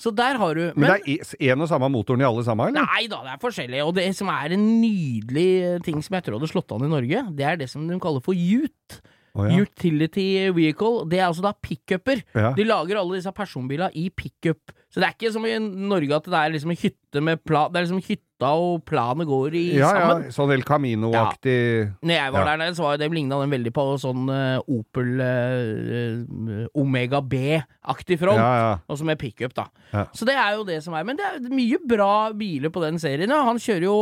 Så 0.00 0.08
der 0.16 0.38
har 0.40 0.56
du 0.56 0.72
Men, 0.80 0.94
det 1.04 1.18
er 1.20 1.52
én 1.52 1.60
og 1.60 1.68
samme 1.68 1.90
motoren 1.92 2.22
i 2.22 2.24
alle 2.24 2.44
sammen, 2.46 2.70
eller? 2.70 2.86
Nei 2.88 3.04
da, 3.10 3.20
det 3.26 3.34
er 3.34 3.42
forskjellig. 3.42 3.82
Og 3.84 3.92
det 3.98 4.06
som 4.16 4.30
er 4.32 4.54
en 4.56 4.62
nydelig 4.80 5.82
ting 5.84 6.00
som 6.00 6.16
jeg 6.16 6.24
tror 6.24 6.38
hadde 6.38 6.48
slått 6.48 6.72
an 6.72 6.86
i 6.86 6.92
Norge, 6.92 7.24
det 7.36 7.44
er 7.44 7.60
det 7.60 7.68
som 7.68 7.84
de 7.88 7.98
kaller 8.00 8.24
for 8.24 8.32
UT. 8.32 9.00
Å, 9.34 9.46
ja. 9.46 9.62
Utility 9.62 10.28
Vehicle. 10.56 11.06
Det 11.10 11.20
er 11.20 11.28
altså 11.28 11.44
da 11.46 11.54
pickuper. 11.54 12.24
Ja. 12.34 12.52
De 12.56 12.66
lager 12.66 13.00
alle 13.00 13.20
disse 13.20 13.32
personbilene 13.36 13.92
i 13.94 14.08
pickup. 14.10 14.74
Så 14.90 14.98
det 14.98 15.06
er 15.06 15.14
ikke 15.14 15.30
som 15.30 15.44
i 15.46 15.54
Norge 15.60 16.16
at 16.16 16.26
det 16.26 16.38
er 16.38 16.50
liksom 16.50 16.72
en 16.74 16.78
hytte 16.80 17.20
med 17.22 17.42
plan 17.46 17.70
Det 17.70 17.78
er 17.78 17.84
liksom 17.84 18.00
hytta 18.02 18.48
og 18.58 18.80
planet 18.88 19.28
går 19.28 19.54
i 19.54 19.62
ja, 19.76 19.84
ja, 19.84 19.90
sammen. 19.92 20.24
sånn 20.34 20.50
El 20.54 20.64
Camino-aktig 20.66 21.54
Når 22.00 22.14
jeg 22.16 22.32
var 22.34 22.40
Ja. 22.40 22.46
der 22.48 22.60
nede, 22.62 22.74
så 22.74 22.86
var 22.86 22.98
det 22.98 23.10
ligna 23.12 23.38
den 23.42 23.52
veldig 23.54 23.72
på 23.76 23.84
sånn 24.02 24.24
uh, 24.32 24.58
Opel 24.66 25.22
uh, 25.22 26.66
Omega 26.74 27.20
B-aktig 27.22 28.18
front. 28.18 28.40
Ja, 28.40 28.50
ja. 28.58 28.72
Også 28.90 29.06
med 29.06 29.20
pickup, 29.20 29.54
da. 29.54 29.68
Ja. 29.92 30.06
Så 30.16 30.26
det 30.26 30.34
er 30.34 30.56
jo 30.56 30.66
det 30.66 30.80
som 30.82 30.96
er. 30.96 31.04
Men 31.06 31.20
det 31.20 31.26
er 31.28 31.54
mye 31.54 31.78
bra 31.86 32.32
biler 32.34 32.72
på 32.72 32.82
den 32.82 32.98
serien. 33.02 33.30
Ja. 33.30 33.44
Han 33.46 33.60
kjører 33.62 33.86
jo, 33.86 33.96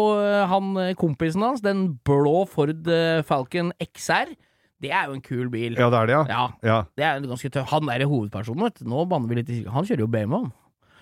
han 0.53 0.73
kompisen 1.01 1.45
hans, 1.45 1.65
den 1.65 1.99
blå 2.07 2.47
Ford 2.49 2.89
Falcon 3.29 3.75
XR. 3.83 4.33
Det 4.81 4.91
er 4.95 5.09
jo 5.11 5.17
en 5.17 5.21
kul 5.25 5.49
bil. 5.51 5.75
ja, 5.75 5.89
det 5.91 5.99
er 5.99 6.07
det, 6.07 6.15
ja. 6.15 6.25
Ja, 6.29 6.49
Ja. 6.63 6.79
det 6.97 7.05
er 7.05 7.21
ganske 7.27 7.51
tøff. 7.51 7.69
Han 7.73 7.89
er 7.91 8.05
hovedpersonen, 8.07 8.63
vet 8.69 8.79
du. 8.79 8.85
Nå 8.91 9.05
banner 9.11 9.29
vi 9.29 9.35
litt 9.41 9.51
i 9.51 9.65
Han 9.67 9.85
kjører 9.85 10.05
jo 10.05 10.07
BMW, 10.07 10.37
han. 10.37 10.53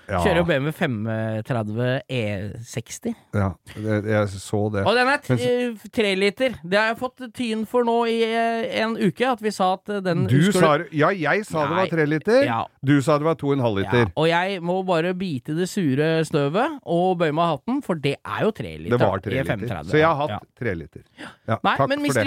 Ja. 0.09 0.21
Kjører 0.23 0.39
jo 0.41 0.45
BMW 0.47 0.73
530 0.73 2.03
E60. 2.11 3.15
ja. 3.35 3.49
Det, 3.77 3.97
jeg 4.11 4.29
så 4.29 4.61
det. 4.73 4.85
Og 4.87 4.95
den 4.97 5.09
er 5.11 5.21
Men 5.29 5.79
tre 5.93 6.13
liter. 6.19 6.55
Det 6.63 6.79
har 6.79 6.93
jeg 6.93 6.99
fått 7.01 7.25
tyn 7.37 7.65
for 7.69 7.85
nå 7.87 7.97
i 8.11 8.17
eh, 8.27 8.83
en 8.83 8.97
uke, 8.97 9.27
at 9.29 9.43
vi 9.43 9.51
sa 9.55 9.73
at 9.77 9.89
eh, 9.93 10.01
den 10.05 10.27
Du 10.31 10.39
sa, 10.53 10.77
du? 10.79 10.87
Ja, 10.97 11.11
jeg 11.11 11.45
sa 11.49 11.67
det 11.67 11.77
var 11.81 11.91
tre 11.91 12.07
liter. 12.09 12.43
Ja. 12.47 12.61
Du 12.87 12.95
sa 13.03 13.19
det 13.19 13.27
var 13.27 13.35
to 13.41 13.51
og 13.51 13.57
en 13.59 13.65
halv 13.65 13.83
Ja, 13.83 13.91
liter. 13.91 14.13
og 14.17 14.29
jeg 14.31 14.61
må 14.63 14.79
bare 14.87 15.13
bite 15.19 15.57
det 15.59 15.69
sure 15.71 16.25
støvet 16.29 16.79
og 16.85 17.19
bøye 17.21 17.35
meg 17.35 17.43
av 17.47 17.57
hatten, 17.59 17.83
for 17.85 17.99
det 18.01 18.17
er 18.23 18.45
jo 18.47 18.53
tre 18.57 18.77
liter. 18.79 18.97
Det 18.97 19.01
var 19.07 19.25
tre 19.25 19.43
liter. 19.43 19.83
Så 19.91 19.99
jeg 20.01 20.07
har 20.07 20.17
hatt 20.23 20.31
Ja. 20.37 20.41
tre 20.59 20.75
liter. 20.75 21.03
Ja, 21.49 21.59
Nei, 21.65 21.77
men 21.89 22.01
Mr. 22.05 22.27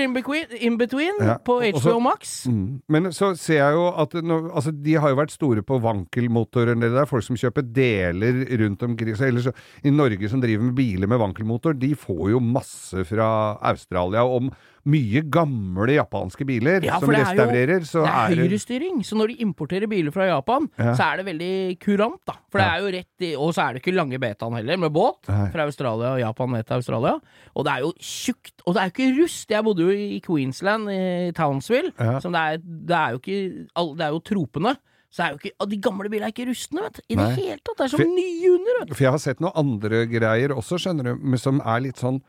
Inbetween, 0.60 1.18
på 1.46 1.60
HBO 1.64 2.00
Max 2.00 2.46
Mm. 2.50 2.82
Men 2.88 3.12
så 3.14 3.34
ser 3.38 3.58
jeg 3.60 3.74
jo 3.74 3.88
at 4.02 4.14
nå, 4.24 4.38
altså, 4.56 4.72
de 4.72 4.94
har 4.96 5.10
jo 5.12 5.16
vært 5.20 5.32
store 5.32 5.62
på 5.66 5.80
vankelmotorer. 5.82 6.76
Det 6.80 6.90
er 6.98 7.06
folk 7.10 7.24
som 7.24 7.36
kjøper 7.36 7.66
deler 7.74 8.42
rundt 8.64 8.84
omkring. 8.84 9.16
Så 9.18 9.28
ellers, 9.30 9.48
I 9.84 9.90
Norge 9.94 10.30
som 10.32 10.42
driver 10.42 10.64
med 10.70 10.76
biler 10.80 11.08
med 11.08 11.20
vankelmotor, 11.22 11.78
de 11.80 11.94
får 11.96 12.32
jo 12.34 12.40
masse 12.44 13.06
fra 13.08 13.30
Australia 13.72 14.24
om 14.26 14.50
mye 14.90 15.22
gamle 15.30 15.92
japanske 15.98 16.46
biler 16.48 16.82
Ja, 16.88 17.00
som 17.02 17.10
restaurerer. 17.12 17.76
er 17.76 17.84
jo-. 17.84 18.06
Det 18.06 18.10
er 18.10 18.32
er 18.32 18.36
høyrestyring, 18.40 19.02
så 19.06 19.18
når 19.20 19.28
de 19.34 19.36
importerer 19.44 19.88
biler 19.92 20.10
fra 20.16 20.26
Japan, 20.30 20.70
Ja. 20.80 20.94
så 20.96 21.04
er 21.14 21.18
det 21.18 21.26
veldig 21.28 21.80
kurant, 21.84 22.22
da. 22.26 22.34
For 22.50 22.58
det 22.60 22.68
er 22.68 22.80
jo 22.80 22.92
rett 22.98 23.22
i 23.28 23.36
Og 23.36 23.54
så 23.54 23.62
er 23.70 23.74
det 23.74 23.84
ikke 23.84 23.94
lange 23.96 24.18
betaen 24.18 24.56
heller, 24.56 24.78
med 24.78 24.92
båt 24.94 25.28
Nei. 25.28 25.50
fra 25.52 25.66
Australia 25.68 26.14
og 26.16 26.20
Japan 26.20 26.50
ned 26.56 26.66
til 26.66 26.74
Australia. 26.80 27.20
Og 27.56 27.66
det 27.66 27.74
er 27.74 27.80
jo 27.86 27.94
tjukt. 28.00 28.54
Og 28.66 28.74
det 28.74 28.82
er 28.82 28.90
jo 28.90 28.94
ikke 28.96 29.22
rust. 29.22 29.50
Jeg 29.50 29.64
bodde 29.64 29.84
jo 29.84 29.90
i 29.92 30.22
Queensland, 30.26 30.90
i 30.90 31.32
Townsville, 31.36 31.92
Ja. 32.00 32.20
som 32.20 32.32
det 32.32 32.40
er 32.42 32.58
Det 32.58 32.96
er 32.96 33.10
jo 33.12 33.20
ikke 33.20 33.68
Det 33.98 34.02
er 34.02 34.10
jo 34.16 34.20
tropene. 34.20 34.78
Så 35.10 35.24
er 35.26 35.32
jo 35.34 35.40
ikke 35.42 35.68
De 35.72 35.78
gamle 35.82 36.10
bilene 36.12 36.28
er 36.30 36.34
ikke 36.36 36.46
rustne, 36.52 36.84
vet 36.86 37.00
du. 37.00 37.02
I 37.10 37.16
Nei. 37.18 37.24
det 37.26 37.36
hele 37.44 37.58
tatt. 37.66 37.78
Det 37.80 37.86
er 37.86 37.92
som 37.96 38.00
For- 38.04 38.16
nye 38.16 38.52
under, 38.54 38.80
vet 38.80 38.88
du. 38.90 38.94
For 38.94 39.04
jeg 39.08 39.12
har 39.16 39.24
sett 39.24 39.40
noen 39.42 39.56
andre 39.58 40.04
greier 40.12 40.54
også, 40.54 40.78
skjønner 40.84 41.04
du, 41.04 41.16
men 41.24 41.40
som 41.42 41.62
er 41.66 41.80
litt 41.88 41.98
sånn 41.98 42.22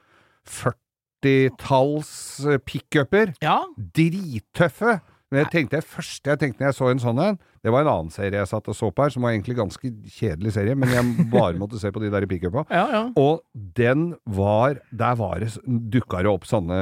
40-talls 0.48 2.12
pickuper. 2.64 3.34
Ja. 3.44 3.58
Drittøffe. 3.76 5.00
Men 5.30 5.44
jeg 5.44 5.50
tenkte 5.52 5.78
det 5.78 5.86
første 5.86 6.32
jeg 6.32 6.40
tenkte 6.40 6.64
når 6.64 6.72
jeg 6.72 6.78
så 6.80 6.88
en 6.90 7.02
sånn 7.04 7.20
en, 7.22 7.36
Det 7.62 7.72
var 7.74 7.82
en 7.84 7.90
annen 7.92 8.10
serie 8.14 8.38
jeg 8.40 8.48
satt 8.48 8.68
og 8.72 8.76
så 8.76 8.88
på 8.94 9.04
her, 9.04 9.12
som 9.12 9.22
var 9.26 9.34
egentlig 9.34 9.56
ganske 9.58 9.90
kjedelig 10.16 10.54
serie, 10.54 10.74
men 10.80 10.88
jeg 10.94 11.26
bare 11.32 11.58
måtte 11.60 11.76
se 11.80 11.90
på 11.92 12.00
de 12.00 12.08
der 12.12 12.24
pickupa. 12.30 12.62
Ja, 12.72 12.86
ja. 12.88 13.02
Og 13.20 13.42
den 13.76 14.14
var 14.24 14.78
Der 14.90 15.14
var 15.18 15.40
det 15.42 15.50
dukka 15.66 16.22
det 16.24 16.30
opp 16.30 16.46
sånne 16.48 16.78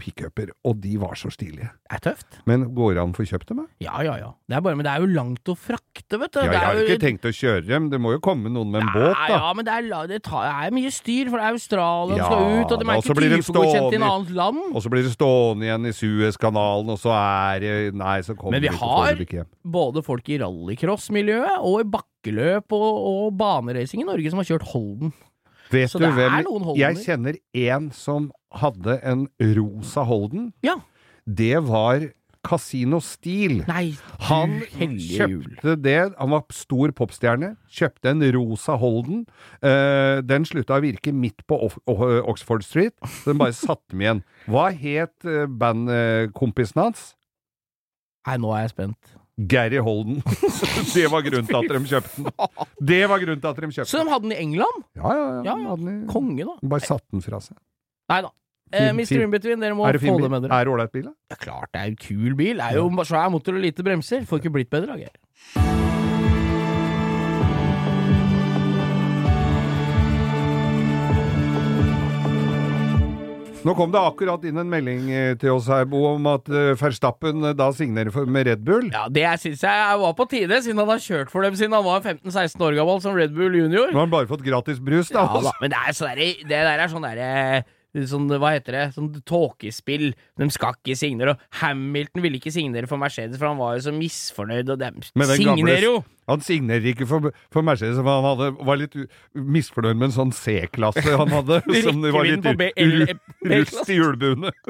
pickuper, 0.00 0.48
og 0.64 0.80
de 0.80 0.96
var 1.02 1.12
så 1.20 1.28
stilige. 1.32 1.68
Det 1.84 1.98
er 1.98 2.02
tøft. 2.10 2.38
Men 2.48 2.64
går 2.74 2.94
det 2.96 3.02
an 3.04 3.12
å 3.12 3.18
få 3.18 3.26
kjøpt 3.28 3.50
dem? 3.52 3.60
Ja, 3.84 4.00
ja, 4.02 4.14
ja. 4.18 4.30
Det 4.48 4.56
er 4.56 4.64
bare, 4.64 4.76
men 4.80 4.86
det 4.88 4.92
er 4.94 5.04
jo 5.04 5.10
langt 5.12 5.44
å 5.52 5.54
frakte, 5.58 6.18
vet 6.20 6.32
du. 6.32 6.40
Ja, 6.40 6.50
jeg 6.52 6.60
har 6.64 6.74
jo- 6.80 6.86
ikke 6.88 7.04
tenkt 7.04 7.28
å 7.28 7.32
kjøre 7.34 7.66
dem, 7.68 7.90
det 7.90 8.00
må 8.00 8.12
jo 8.16 8.20
komme 8.24 8.48
noen 8.50 8.70
med 8.72 8.82
en 8.82 8.88
båt, 8.94 9.12
da. 9.14 9.28
ja, 9.28 9.52
men 9.52 9.64
det 9.68 9.72
er, 9.76 10.06
det 10.08 10.22
tar, 10.24 10.42
det 10.48 10.72
er 10.72 10.74
mye 10.80 10.90
styr, 10.94 11.28
for 11.30 11.38
det 11.38 11.44
er 11.44 11.52
Australia 11.58 12.16
Ja, 12.16 12.24
skal 12.24 12.64
ut, 12.64 12.72
og 12.72 12.80
de 12.80 12.88
er 12.88 12.96
ikke 12.96 13.18
typegodkjent 13.20 13.92
i 13.92 14.00
en 14.00 14.08
annet 14.08 14.30
land. 14.40 14.62
Og 14.74 14.82
så 14.82 14.88
blir 14.92 15.02
det 15.04 15.12
stående 15.14 15.68
igjen 15.68 15.86
i 15.86 15.92
Suezkanalen, 15.92 16.88
og 16.96 16.98
så 16.98 17.12
er 17.14 17.60
det 17.60 17.94
Nei, 17.94 18.20
så 18.24 18.34
kommer 18.36 18.52
Men 18.56 18.62
vi 18.62 18.68
det 18.68 18.74
ikke, 18.74 18.88
får 18.88 19.16
vi 19.18 19.24
ikke 19.28 19.38
hjem. 19.42 19.50
Både 19.74 20.02
folk 20.04 20.13
i 20.30 20.38
rallycross-miljøet 20.38 21.58
og 21.58 21.80
i 21.82 21.88
bakkeløp 21.96 22.72
og, 22.76 22.90
og 23.10 23.38
baneracing 23.38 24.04
i 24.04 24.06
Norge 24.06 24.30
som 24.30 24.38
har 24.38 24.46
kjørt 24.52 24.68
Holden. 24.70 25.14
Vet 25.72 25.90
Så 25.90 25.98
du 25.98 26.06
hvem. 26.06 26.44
Jeg 26.78 27.00
kjenner 27.02 27.38
en 27.66 27.90
som 27.94 28.30
hadde 28.54 29.00
en 29.02 29.26
rosa 29.56 30.04
Holden. 30.06 30.52
Ja. 30.62 30.78
Det 31.24 31.56
var 31.66 32.04
Casino 32.44 33.00
Steel. 33.00 33.62
Nei, 33.68 33.94
Han 34.28 34.60
kjøpte 34.68 35.76
det, 35.80 36.12
han 36.18 36.32
var 36.34 36.44
stor 36.52 36.92
popstjerne, 36.96 37.54
kjøpte 37.72 38.12
en 38.12 38.24
rosa 38.36 38.76
Holden. 38.80 39.24
Uh, 39.64 40.20
den 40.24 40.44
slutta 40.48 40.76
å 40.76 40.84
virke 40.84 41.14
midt 41.16 41.46
på 41.48 41.58
Oxford 41.64 42.66
Street, 42.66 42.94
så 43.00 43.32
den 43.32 43.40
bare 43.40 43.56
satte 43.56 43.96
med 43.96 44.04
igjen. 44.04 44.24
Hva 44.52 44.68
het 44.76 45.24
eh, 45.24 45.46
bandkompisen 45.48 46.82
hans? 46.84 47.14
Nei, 48.28 48.36
nå 48.40 48.52
er 48.56 48.66
jeg 48.66 48.74
spent. 48.76 49.14
Gary 49.38 49.80
Holden. 49.82 50.20
det 50.94 51.08
var 51.10 51.24
grunnen 51.26 51.46
til 51.48 51.56
at 51.58 51.72
de 51.72 51.80
kjøpte 51.90 52.22
den. 52.22 52.28
Det 52.92 53.00
var 53.10 53.18
grunnen 53.24 53.40
til 53.42 53.50
at 53.50 53.56
de 53.56 53.70
kjøpte 53.72 53.82
den. 53.82 53.90
Så 53.90 54.04
de 54.04 54.10
hadde 54.14 54.28
den 54.28 54.32
i 54.36 54.40
England? 54.44 54.84
Ja, 54.94 55.10
ja, 55.10 55.24
ja. 55.24 55.42
Ja, 55.42 55.56
ja. 55.58 55.68
Hadde 55.72 55.84
den 55.88 56.00
i- 56.04 56.12
Konge, 56.12 56.46
da. 56.46 56.54
Bare 56.74 56.86
satte 56.86 57.10
den 57.10 57.24
fra 57.24 57.40
seg. 57.42 57.56
Nei 58.12 58.20
da. 58.28 58.30
Eh, 58.74 58.90
Mr. 58.96 59.20
Inbetween, 59.22 59.60
dere 59.62 59.74
må 59.78 59.86
det 59.92 60.00
få 60.02 60.16
det 60.22 60.30
med 60.30 60.46
dere. 60.46 60.54
Er 60.60 60.64
det 60.66 60.72
ålreit 60.74 60.92
bil, 60.94 61.04
da? 61.10 61.14
Ja, 61.30 61.36
klart 61.38 61.70
det 61.74 61.82
er 61.82 61.92
en 61.92 61.98
kul 62.00 62.34
bil. 62.38 62.56
Det 62.62 62.70
er 62.72 62.80
jo 62.80 62.88
svær 63.06 63.30
motor 63.30 63.54
og 63.54 63.62
lite 63.62 63.86
bremser. 63.86 64.24
Får 64.26 64.42
ikke 64.42 64.54
blitt 64.56 64.70
bedre, 64.72 64.96
da, 64.96 65.02
Geir. 65.04 65.93
Nå 73.64 73.72
kom 73.78 73.92
det 73.94 74.00
akkurat 74.00 74.42
inn 74.44 74.60
en 74.60 74.68
melding 74.68 75.06
eh, 75.08 75.30
til 75.40 75.54
oss 75.54 75.70
her, 75.72 75.86
Bo, 75.88 76.02
om 76.10 76.26
at 76.28 76.50
eh, 76.52 76.74
Verstappen 76.76 77.48
eh, 77.48 77.54
da 77.56 77.70
signerer 77.72 78.12
for, 78.12 78.28
med 78.28 78.44
Red 78.50 78.64
Bull. 78.66 78.90
Ja, 78.92 79.06
det 79.08 79.24
syns 79.40 79.64
jeg 79.64 80.00
var 80.02 80.12
på 80.18 80.26
tide, 80.28 80.58
siden 80.66 80.82
han 80.82 80.92
har 80.92 81.00
kjørt 81.00 81.32
for 81.32 81.46
dem 81.46 81.56
siden 81.56 81.76
han 81.76 81.86
var 81.86 82.04
15-16 82.04 82.60
år 82.60 82.76
gammel 82.76 83.00
som 83.04 83.16
Red 83.16 83.32
Bull 83.36 83.56
junior. 83.56 83.88
Nå 83.88 84.02
har 84.02 84.04
han 84.04 84.12
bare 84.12 84.28
fått 84.28 84.44
gratis 84.44 84.82
brus, 84.84 85.08
da. 85.14 85.24
Ja 85.24 85.46
da, 85.48 85.54
men 85.62 85.72
det 85.72 85.80
er 85.80 85.96
så 85.96 86.10
der, 86.10 86.20
Det 86.44 86.60
der 86.68 86.84
er 86.84 86.92
sånn 86.92 87.08
derre 87.08 87.30
Sånn, 88.10 88.26
hva 88.26 88.50
heter 88.56 88.74
det? 88.74 88.84
Sånn 88.96 89.12
tåkespill. 89.22 90.08
De 90.34 90.48
skal 90.50 90.74
ikke 90.74 90.96
signere. 90.98 91.36
Og 91.36 91.60
Hamilton 91.60 92.24
ville 92.24 92.40
ikke 92.40 92.50
signere 92.50 92.90
for 92.90 92.98
Mercedes, 92.98 93.38
for 93.38 93.52
han 93.52 93.60
var 93.60 93.76
jo 93.76 93.84
så 93.86 93.92
misfornøyd, 93.94 94.72
og 94.74 94.80
de 94.82 94.90
signerer 95.38 95.86
jo! 95.86 96.00
Han 96.30 96.44
signerer 96.44 96.86
ikke 96.94 97.08
for, 97.08 97.30
for 97.52 97.66
Mercedes, 97.66 97.98
for 98.00 98.08
han 98.08 98.28
hadde, 98.30 98.50
var 98.64 98.80
litt 98.80 98.96
misfornøyd 99.34 99.98
med 99.98 100.08
en 100.10 100.16
sånn 100.18 100.34
C-klasse 100.36 101.04
han 101.04 101.32
hadde. 101.34 101.60
som 101.86 102.00
det 102.04 102.14
var 102.14 102.28
litt 102.28 102.46
rust 103.44 103.92
i 103.92 103.98
hjulbuene. 104.00 104.54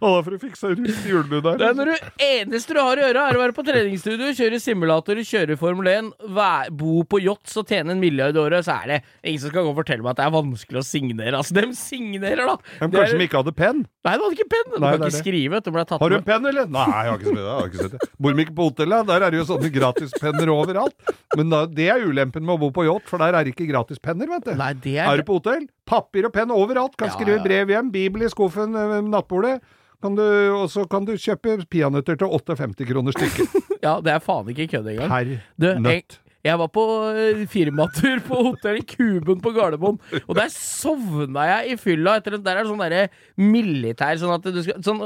Å, 0.00 0.10
for 0.24 0.32
å 0.32 0.38
fikse 0.40 0.70
rust 0.72 1.04
i 1.04 1.10
hjulbuene 1.10 1.52
Det 1.60 1.66
er 1.66 1.74
når 1.76 1.90
du 1.90 2.22
eneste 2.24 2.76
du 2.76 2.78
har 2.80 2.96
å 2.96 3.02
gjøre, 3.04 3.24
er 3.26 3.36
å 3.36 3.40
være 3.42 3.54
på 3.56 3.64
treningsstudio, 3.66 4.30
kjøre 4.36 4.60
simulator, 4.62 5.18
kjøre 5.26 5.56
Formel 5.60 5.90
1, 5.92 6.10
vær, 6.36 6.70
bo 6.72 7.02
på 7.08 7.20
yachts 7.24 7.56
og 7.60 7.68
tjene 7.68 7.92
en 7.94 8.00
milliard 8.00 8.36
i 8.36 8.40
året, 8.40 8.64
så 8.64 8.78
er 8.78 8.94
det 8.94 8.98
ingen 9.26 9.42
som 9.42 9.52
skal 9.52 9.66
gå 9.66 9.74
og 9.74 9.80
fortelle 9.80 10.04
meg 10.04 10.14
at 10.14 10.22
det 10.22 10.26
er 10.28 10.34
vanskelig 10.36 10.80
å 10.80 10.86
signere. 10.86 11.34
Altså, 11.36 11.56
de 11.58 11.66
signerer, 11.76 12.44
da! 12.48 12.56
Men 12.80 12.94
kanskje 12.94 13.20
de 13.20 13.28
ikke 13.28 13.42
hadde 13.42 13.56
penn? 13.58 13.82
Nei, 14.06 14.14
de 14.14 14.24
hadde 14.24 14.38
ikke 14.38 14.50
penn! 14.54 14.68
De 14.72 14.80
kan 14.80 14.96
ikke 14.96 15.10
det. 15.10 15.20
skrive. 15.20 15.60
De 15.60 15.74
Har 15.76 16.14
du 16.14 16.16
en 16.16 16.26
penn, 16.30 16.48
eller? 16.48 16.70
Nei, 16.72 16.86
jeg 16.88 17.10
har 17.10 17.20
ikke. 17.20 17.36
Jeg 17.36 17.50
har 17.50 17.68
ikke 17.68 17.82
sett 17.84 17.96
det. 17.96 18.10
Bor 18.16 18.36
de 18.36 18.46
ikke 18.46 18.56
på 18.56 18.68
hotellet? 18.70 19.08
Der 19.10 19.26
er 19.26 19.34
det 19.34 19.42
jo 19.42 19.46
sånne 19.50 19.69
gratispenner 19.78 20.50
overalt. 20.52 20.96
Men 21.38 21.50
da, 21.52 21.64
det 21.66 21.88
er 21.92 22.06
ulempen 22.06 22.44
med 22.46 22.56
å 22.56 22.60
bo 22.64 22.70
på 22.74 22.86
yacht, 22.88 23.08
for 23.10 23.22
der 23.22 23.36
er 23.38 23.46
det 23.46 23.54
ikke 23.54 23.68
gratispenner, 23.70 24.30
vet 24.30 24.48
du. 24.50 24.54
Nei, 24.58 24.72
det 24.84 24.96
Er 24.98 25.10
er 25.12 25.22
du 25.22 25.26
på 25.28 25.38
hotell? 25.40 25.66
Papir 25.88 26.28
og 26.28 26.34
penn 26.36 26.52
overalt. 26.54 26.96
Kan 27.00 27.10
Ja, 27.10 27.16
skrive 27.18 27.42
brev 27.44 27.70
hjem. 27.72 27.90
Bibel 27.94 28.22
i 28.26 28.30
skuffen 28.32 28.74
ved 28.76 29.10
nattbordet. 29.10 29.58
Og 30.00 30.64
så 30.72 30.86
kan 30.88 31.04
du 31.04 31.12
kjøpe 31.20 31.58
peanøtter 31.68 32.16
til 32.16 32.30
58 32.32 32.86
kroner 32.88 33.12
stykket. 33.16 33.58
Ja, 33.80 33.94
det 34.04 34.12
er 34.12 34.20
faen 34.20 34.48
ikke 34.52 34.66
kødd 34.74 34.90
engang. 34.92 35.08
Per 35.56 35.78
nøtt. 35.80 36.18
Jeg 36.46 36.56
var 36.56 36.68
på 36.72 36.82
eh, 37.12 37.42
firmatur 37.52 38.20
på 38.24 38.38
hotell 38.50 38.78
Kuben 38.88 39.40
på 39.44 39.50
Gardermoen, 39.52 39.98
og 40.24 40.34
der 40.38 40.48
sovna 40.52 41.44
jeg 41.50 41.74
i 41.74 41.76
fylla 41.80 42.14
etter 42.20 42.38
Der 42.40 42.56
er 42.56 42.64
det 42.64 42.70
sånn 42.70 42.80
derre 42.80 43.02
militær 43.40 44.16
sånn 44.20 44.32
at 44.38 44.46
du 44.48 44.60
skal 44.64 44.78
sånn, 44.84 45.02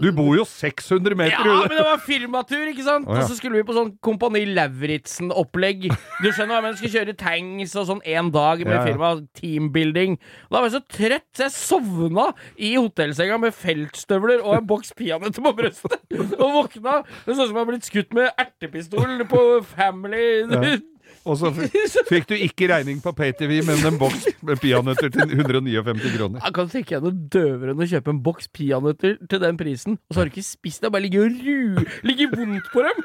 Du 0.00 0.08
bor 0.16 0.32
jo 0.38 0.44
600 0.48 1.16
meter 1.18 1.36
Ja, 1.44 1.56
men 1.66 1.74
det 1.76 1.84
var 1.84 2.00
firmatur, 2.04 2.64
ikke 2.72 2.86
sant? 2.86 3.08
Oh, 3.08 3.16
ja. 3.18 3.24
Og 3.24 3.28
så 3.30 3.36
skulle 3.38 3.60
vi 3.60 3.66
på 3.68 3.76
sånn 3.76 3.92
Kompani 4.04 4.42
Lauritzen-opplegg. 4.54 5.88
Du 5.90 6.28
skjønner 6.32 6.54
hva 6.54 6.58
jeg 6.60 6.64
mener? 6.66 6.78
Skulle 6.80 6.94
kjøre 6.96 7.16
tanks 7.20 7.74
og 7.80 7.88
sånn 7.90 8.02
én 8.08 8.30
dag 8.34 8.62
med 8.64 8.74
Ja, 8.74 8.80
ja. 8.80 8.86
firma. 8.88 9.10
Teambuilding. 9.40 10.16
Og 10.48 10.54
da 10.54 10.62
var 10.62 10.68
jeg 10.70 10.76
så 10.78 10.82
trøtt, 10.96 11.28
så 11.36 11.46
jeg 11.46 11.54
sovna 11.56 12.26
i 12.60 12.72
hotellsenga 12.76 13.38
med 13.42 13.56
feltstøvler 13.56 14.42
og 14.44 14.56
en 14.58 14.68
boks 14.70 14.92
peanøtter 14.98 15.44
på 15.44 15.54
brøstet. 15.60 15.98
Og 16.40 16.56
våkna. 16.56 17.00
Det 17.26 17.36
så 17.36 17.44
ut 17.44 17.50
som 17.50 17.56
jeg 17.56 17.60
hadde 17.60 17.70
blitt 17.74 17.88
skutt 17.90 18.16
med 18.16 18.30
ertepistol 18.40 19.26
på 19.30 19.44
Family. 19.74 20.26
Ja. 20.50 20.79
Og 21.28 21.36
så 21.36 21.50
fikk 22.10 22.28
du 22.30 22.34
ikke 22.36 22.68
regning 22.70 23.00
på 23.04 23.12
PayTV, 23.16 23.58
men 23.66 23.82
en 23.86 23.98
boks 24.00 24.24
med 24.46 24.60
peanøtter 24.62 25.12
til 25.12 25.34
159 25.36 26.14
kroner. 26.16 26.40
Jeg 26.40 26.54
kan 26.56 26.70
tenke 26.72 26.96
deg 26.96 27.04
noe 27.04 27.28
døvere 27.34 27.74
enn 27.74 27.84
å 27.84 27.88
kjøpe 27.90 28.14
en 28.14 28.22
boks 28.24 28.48
peanøtter 28.56 29.18
til 29.28 29.42
den 29.42 29.60
prisen, 29.60 29.98
og 30.08 30.14
så 30.14 30.22
har 30.22 30.30
du 30.30 30.34
ikke 30.34 30.48
spist 30.48 30.84
det, 30.84 30.92
bare 30.94 31.04
ligger 31.04 31.28
og 31.28 31.44
ru... 31.44 31.84
Ligger 32.08 32.32
vondt 32.32 32.72
på 32.72 32.86
dem! 32.86 33.04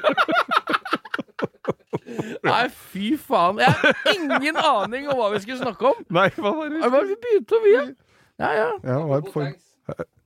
Nei, 2.46 2.64
fy 2.70 3.12
faen. 3.18 3.60
Jeg 3.60 3.74
har 3.82 4.10
ingen 4.14 4.56
aning 4.62 5.08
om 5.10 5.18
hva 5.20 5.30
vi 5.34 5.42
skulle 5.42 5.58
snakke 5.60 5.90
om. 5.90 6.02
Nei, 6.14 6.28
hva 6.38 6.52
var 6.54 6.72
det? 6.72 6.82
Hva 6.86 7.00
vi 7.02 7.16
begynte 7.26 7.58
om 7.58 7.70
igjen? 7.70 7.94
Ja, 8.40 8.50
ja. 8.54 8.68
Ja, 8.86 8.98
hva 9.02 9.20
er 9.20 9.32
for... 9.34 9.54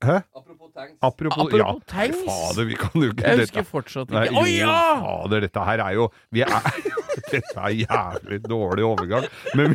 Hæ? 0.01 0.17
Apropos 0.33 0.71
tanks. 0.73 0.95
Apropos, 1.05 1.43
Apropos 1.45 1.59
ja. 1.59 1.73
tanks. 1.87 2.21
Fader, 2.25 2.65
vi 2.65 2.77
kan 2.81 2.95
jo 2.95 3.11
ikke 3.11 3.25
Jeg 3.27 3.41
dette. 3.41 3.51
husker 3.51 3.67
fortsatt 3.69 4.09
ikke 4.09 4.33
Å 4.33 4.41
oh, 4.41 4.49
ja! 4.49 4.77
Fader, 5.05 5.45
dette 5.45 5.65
her 5.67 5.83
er 5.85 5.97
jo 5.99 6.07
vi 6.33 6.45
er, 6.47 6.71
Dette 7.31 7.57
er 7.57 7.69
jævlig 7.85 8.39
dårlig 8.51 8.85
overgang. 8.87 9.25
Men 9.59 9.67
vi, 9.71 9.75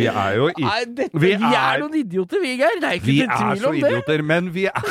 vi 0.00 0.04
er 0.10 0.32
jo 0.38 0.44
i 0.52 0.54
Nei, 0.66 0.82
dette, 0.98 1.14
Vi 1.14 1.20
vi, 1.26 1.32
er, 1.36 1.40
er- 1.60 1.80
noen 1.84 1.96
idioter, 2.00 2.38
vi, 2.42 2.50
Geir. 2.60 2.76
Det 2.82 2.88
er 2.90 2.94
ikke 3.00 3.10
Vi 3.10 3.16
til 3.20 3.28
er 3.30 3.32
tvil 3.40 3.58
så 3.62 3.66
om 3.68 3.72
det. 3.80 3.86
idioter, 3.90 4.20
men 4.34 4.44
vi 4.54 4.64
er. 4.72 4.82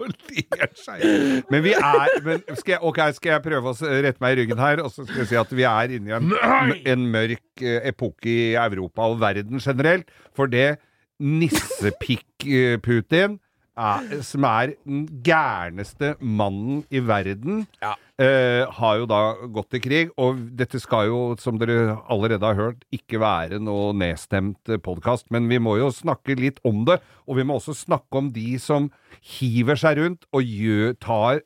Men 0.00 1.60
vi 1.64 1.72
er 1.76 2.08
men 2.24 2.38
skal 2.56 2.72
jeg, 2.72 2.80
okay, 2.88 3.12
skal 3.12 3.30
jeg 3.34 3.42
prøve 3.44 3.68
å 3.68 3.74
rette 4.06 4.16
meg 4.22 4.30
i 4.32 4.36
ryggen 4.40 4.56
her, 4.62 4.80
og 4.80 4.88
så 4.94 5.04
skal 5.04 5.18
jeg 5.20 5.28
si 5.28 5.36
at 5.36 5.50
vi 5.52 5.64
er 5.68 5.88
inne 5.98 6.08
i 6.08 6.14
en, 6.16 6.24
en 6.94 7.02
mørk 7.12 7.60
eh, 7.66 7.80
epoke 7.90 8.24
i 8.30 8.54
Europa 8.56 9.00
og 9.12 9.20
verden 9.20 9.60
generelt. 9.60 10.08
For 10.36 10.46
det 10.48 10.78
Nissepikk-Putin 11.20 13.36
er, 13.80 14.20
som 14.26 14.44
er 14.48 14.74
den 14.84 15.06
gærneste 15.26 16.14
mannen 16.20 16.82
i 16.92 17.00
verden, 17.00 17.62
Ja. 17.82 17.94
eh, 18.20 18.66
har 18.76 18.98
jo 19.00 19.06
da 19.08 19.20
gått 19.48 19.70
til 19.70 19.80
krig. 19.80 20.10
Og 20.20 20.42
dette 20.60 20.80
skal 20.82 21.08
jo, 21.08 21.20
som 21.40 21.58
dere 21.58 21.96
allerede 22.12 22.44
har 22.44 22.54
hørt, 22.58 22.84
ikke 22.92 23.20
være 23.22 23.58
noe 23.60 23.94
nedstemt 23.96 24.64
podkast, 24.84 25.30
men 25.30 25.48
vi 25.48 25.58
må 25.58 25.78
jo 25.80 25.88
snakke 25.90 26.36
litt 26.38 26.60
om 26.64 26.84
det. 26.84 27.00
Og 27.26 27.36
vi 27.40 27.44
må 27.48 27.56
også 27.58 27.74
snakke 27.76 28.20
om 28.20 28.30
de 28.36 28.58
som 28.58 28.90
hiver 29.22 29.76
seg 29.80 29.98
rundt 30.02 30.26
og 30.32 30.42
gjør, 30.44 30.94
tar 31.00 31.40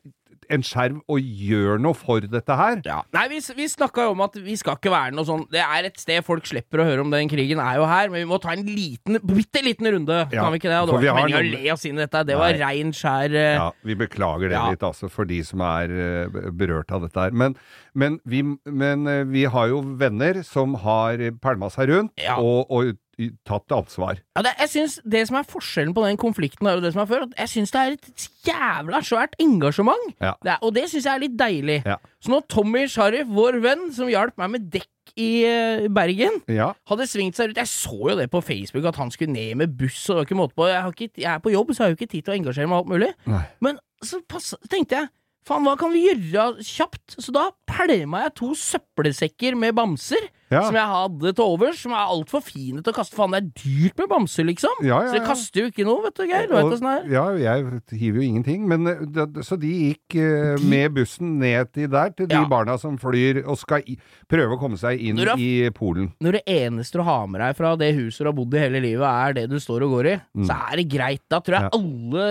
en 0.53 0.63
skjerv 0.65 1.01
og 1.11 1.19
gjør 1.21 1.81
noe 1.81 1.97
for 1.97 2.25
dette 2.29 2.57
her. 2.59 2.81
Ja. 2.85 2.99
Nei, 3.15 3.25
vi, 3.31 3.39
vi 3.57 3.67
snakka 3.71 4.07
jo 4.07 4.15
om 4.15 4.23
at 4.25 4.37
vi 4.41 4.55
skal 4.59 4.77
ikke 4.79 4.93
være 4.93 5.15
noe 5.15 5.27
sånn 5.27 5.45
Det 5.51 5.61
er 5.63 5.87
et 5.89 5.99
sted 6.01 6.25
folk 6.25 6.47
slipper 6.49 6.81
å 6.81 6.87
høre 6.87 7.05
om 7.05 7.13
den 7.13 7.29
krigen, 7.31 7.61
er 7.61 7.79
jo 7.79 7.87
her, 7.89 8.11
men 8.13 8.23
vi 8.23 8.29
må 8.29 8.39
ta 8.43 8.53
en 8.55 8.65
liten, 8.67 9.19
bitte 9.25 9.63
liten 9.65 9.89
runde. 9.97 10.19
Ja, 10.33 10.43
Kan 10.45 10.53
vi 10.53 10.61
ikke 10.61 10.71
det? 10.71 10.81
Og 10.83 10.91
det 10.91 10.95
var 10.95 11.03
ikke 11.05 11.15
har 11.15 11.29
meningen 11.29 11.55
å 11.55 11.63
le 11.63 11.73
oss 11.75 11.85
inn 11.87 11.99
i 11.99 12.03
dette. 12.03 12.23
Det 12.29 12.39
var 12.39 12.59
rein, 12.61 12.93
skjær 12.95 13.35
uh... 13.35 13.47
Ja, 13.59 13.69
vi 13.85 13.97
beklager 14.05 14.51
det 14.51 14.57
Ja. 14.59 14.65
litt, 14.71 14.85
altså, 14.85 15.09
for 15.11 15.27
de 15.29 15.41
som 15.45 15.63
er 15.65 15.91
uh, 15.91 16.51
berørt 16.55 16.93
av 16.95 17.05
dette 17.05 17.27
her. 17.27 17.35
Men, 17.35 17.57
men, 17.93 18.19
vi, 18.25 18.43
men 18.65 19.07
uh, 19.09 19.23
vi 19.29 19.45
har 19.51 19.71
jo 19.71 19.81
venner 19.99 20.41
som 20.47 20.77
har 20.85 21.21
pælma 21.43 21.71
seg 21.73 21.91
rundt 21.91 22.25
og, 22.37 22.71
og 22.71 22.95
tatt 23.47 23.71
ansvar. 23.75 24.19
Ja, 24.35 24.41
det, 24.45 24.51
jeg 24.59 24.69
synes 24.73 24.97
Det 25.05 25.21
som 25.29 25.37
er 25.39 25.47
forskjellen 25.47 25.93
på 25.95 26.03
den 26.05 26.17
konflikten 26.21 26.67
og 26.67 26.81
det 26.83 26.91
som 26.95 27.01
er 27.03 27.09
før, 27.09 27.25
at 27.27 27.37
jeg 27.43 27.51
syns 27.53 27.71
det 27.75 27.81
er 27.81 27.95
et 27.95 28.27
jævla 28.47 29.01
svært 29.05 29.35
engasjement. 29.41 30.09
Ja. 30.21 30.33
Det 30.43 30.51
er, 30.55 30.59
og 30.61 30.75
det 30.75 30.83
syns 30.91 31.05
jeg 31.07 31.13
er 31.15 31.23
litt 31.25 31.37
deilig. 31.39 31.79
Ja. 31.85 31.97
Så 32.21 32.33
når 32.33 32.45
Tommy 32.51 32.85
Sharif, 32.91 33.27
vår 33.31 33.59
venn, 33.63 33.87
som 33.95 34.11
hjalp 34.11 34.37
meg 34.41 34.53
med 34.57 34.69
dekk 34.73 34.91
i 35.21 35.29
eh, 35.47 35.87
Bergen, 35.95 36.41
Ja. 36.51 36.71
hadde 36.89 37.05
svingt 37.07 37.37
seg 37.37 37.51
ut 37.53 37.59
Jeg 37.61 37.69
så 37.71 37.95
jo 38.11 38.15
det 38.19 38.29
på 38.33 38.41
Facebook, 38.43 38.85
at 38.89 38.95
han 38.99 39.11
skulle 39.13 39.31
ned 39.31 39.55
med 39.61 39.77
buss, 39.77 40.01
og 40.09 40.15
det 40.15 40.21
var 40.23 40.25
ikke 40.29 40.39
måte 40.41 40.57
på. 40.57 40.67
Jeg, 40.67 40.81
har 40.81 40.91
ikke, 40.95 41.11
jeg 41.21 41.31
er 41.33 41.43
på 41.45 41.53
jobb, 41.53 41.71
så 41.71 41.83
jeg 41.83 41.85
har 41.85 41.93
jo 41.93 41.99
ikke 42.01 42.11
tid 42.11 42.23
til 42.25 42.33
å 42.33 42.39
engasjere 42.39 42.67
meg 42.71 42.77
alt 42.81 42.89
mulig. 42.91 43.11
Nei. 43.29 43.43
Men 43.61 43.79
så 44.03 44.19
pass, 44.27 44.53
tenkte 44.69 44.99
jeg 45.03 45.11
Faen, 45.45 45.61
hva 45.61 45.75
kan 45.77 45.91
vi 45.93 45.99
gjøre 46.07 46.55
kjapt? 46.65 47.19
Så 47.21 47.29
da 47.29 47.51
pælma 47.69 48.23
jeg 48.23 48.31
to 48.39 48.47
søppelsekker 48.57 49.53
med 49.61 49.75
bamser. 49.77 50.23
Ja. 50.55 50.61
Som 50.69 50.77
jeg 50.79 50.87
hadde 50.95 51.33
til 51.35 51.43
overs, 51.45 51.79
som 51.83 51.91
er 51.97 52.05
altfor 52.15 52.41
fine 52.45 52.81
til 52.81 52.93
å 52.93 52.95
kaste. 52.95 53.15
Faen, 53.19 53.35
det 53.35 53.41
er 53.43 53.49
dyrt 53.61 53.97
med 54.01 54.09
bamser, 54.11 54.47
liksom. 54.47 54.79
Ja, 54.85 55.01
ja, 55.03 55.11
Så 55.11 55.17
jeg 55.19 55.25
kaster 55.27 55.61
jo 55.65 55.71
ikke 55.73 55.85
noe, 55.87 56.03
vet 56.05 56.15
du, 56.15 56.23
Geir. 56.29 56.47
Du 56.47 56.55
vet 56.55 56.71
åssen 56.77 56.87
det 56.87 56.95
er. 56.95 57.09
Ja, 57.15 57.25
jeg 57.43 57.81
hiver 57.99 58.21
jo 58.21 58.25
ingenting. 58.29 58.67
Men, 58.71 58.87
eh, 58.87 59.03
det- 59.05 59.43
så 59.45 59.57
de 59.59 59.71
gikk 59.91 60.15
eh, 60.21 60.55
med 60.63 60.93
bussen 60.95 61.37
ned 61.39 61.73
til 61.75 61.87
der, 61.91 62.09
til 62.15 62.27
de 62.31 62.39
barna 62.49 62.77
som 62.79 62.97
flyr 62.97 63.43
og 63.45 63.57
skal 63.59 63.83
i, 63.85 63.97
prøve 64.31 64.55
å 64.55 64.59
komme 64.61 64.77
seg 64.79 64.99
inn 65.01 65.17
har, 65.17 65.35
i 65.37 65.69
Polen. 65.75 66.13
Når 66.21 66.39
det 66.39 66.43
eneste 66.47 66.93
du 66.99 67.03
har 67.03 67.27
med 67.27 67.41
deg 67.41 67.55
fra 67.57 67.75
det 67.75 67.93
huset 67.95 68.19
du 68.23 68.31
har 68.31 68.37
bodd 68.37 68.53
i 68.55 68.59
hele 68.63 68.81
livet, 68.81 69.03
er 69.05 69.33
det 69.33 69.49
du 69.49 69.57
står 69.59 69.83
og 69.83 69.91
går 69.99 70.11
i, 70.13 70.15
så 70.45 70.55
er 70.71 70.75
det 70.77 70.87
greit. 70.89 71.21
Da 71.29 71.39
tror 71.41 71.59
jeg 71.59 71.65
Mm. 71.65 71.73
Alle 71.75 72.23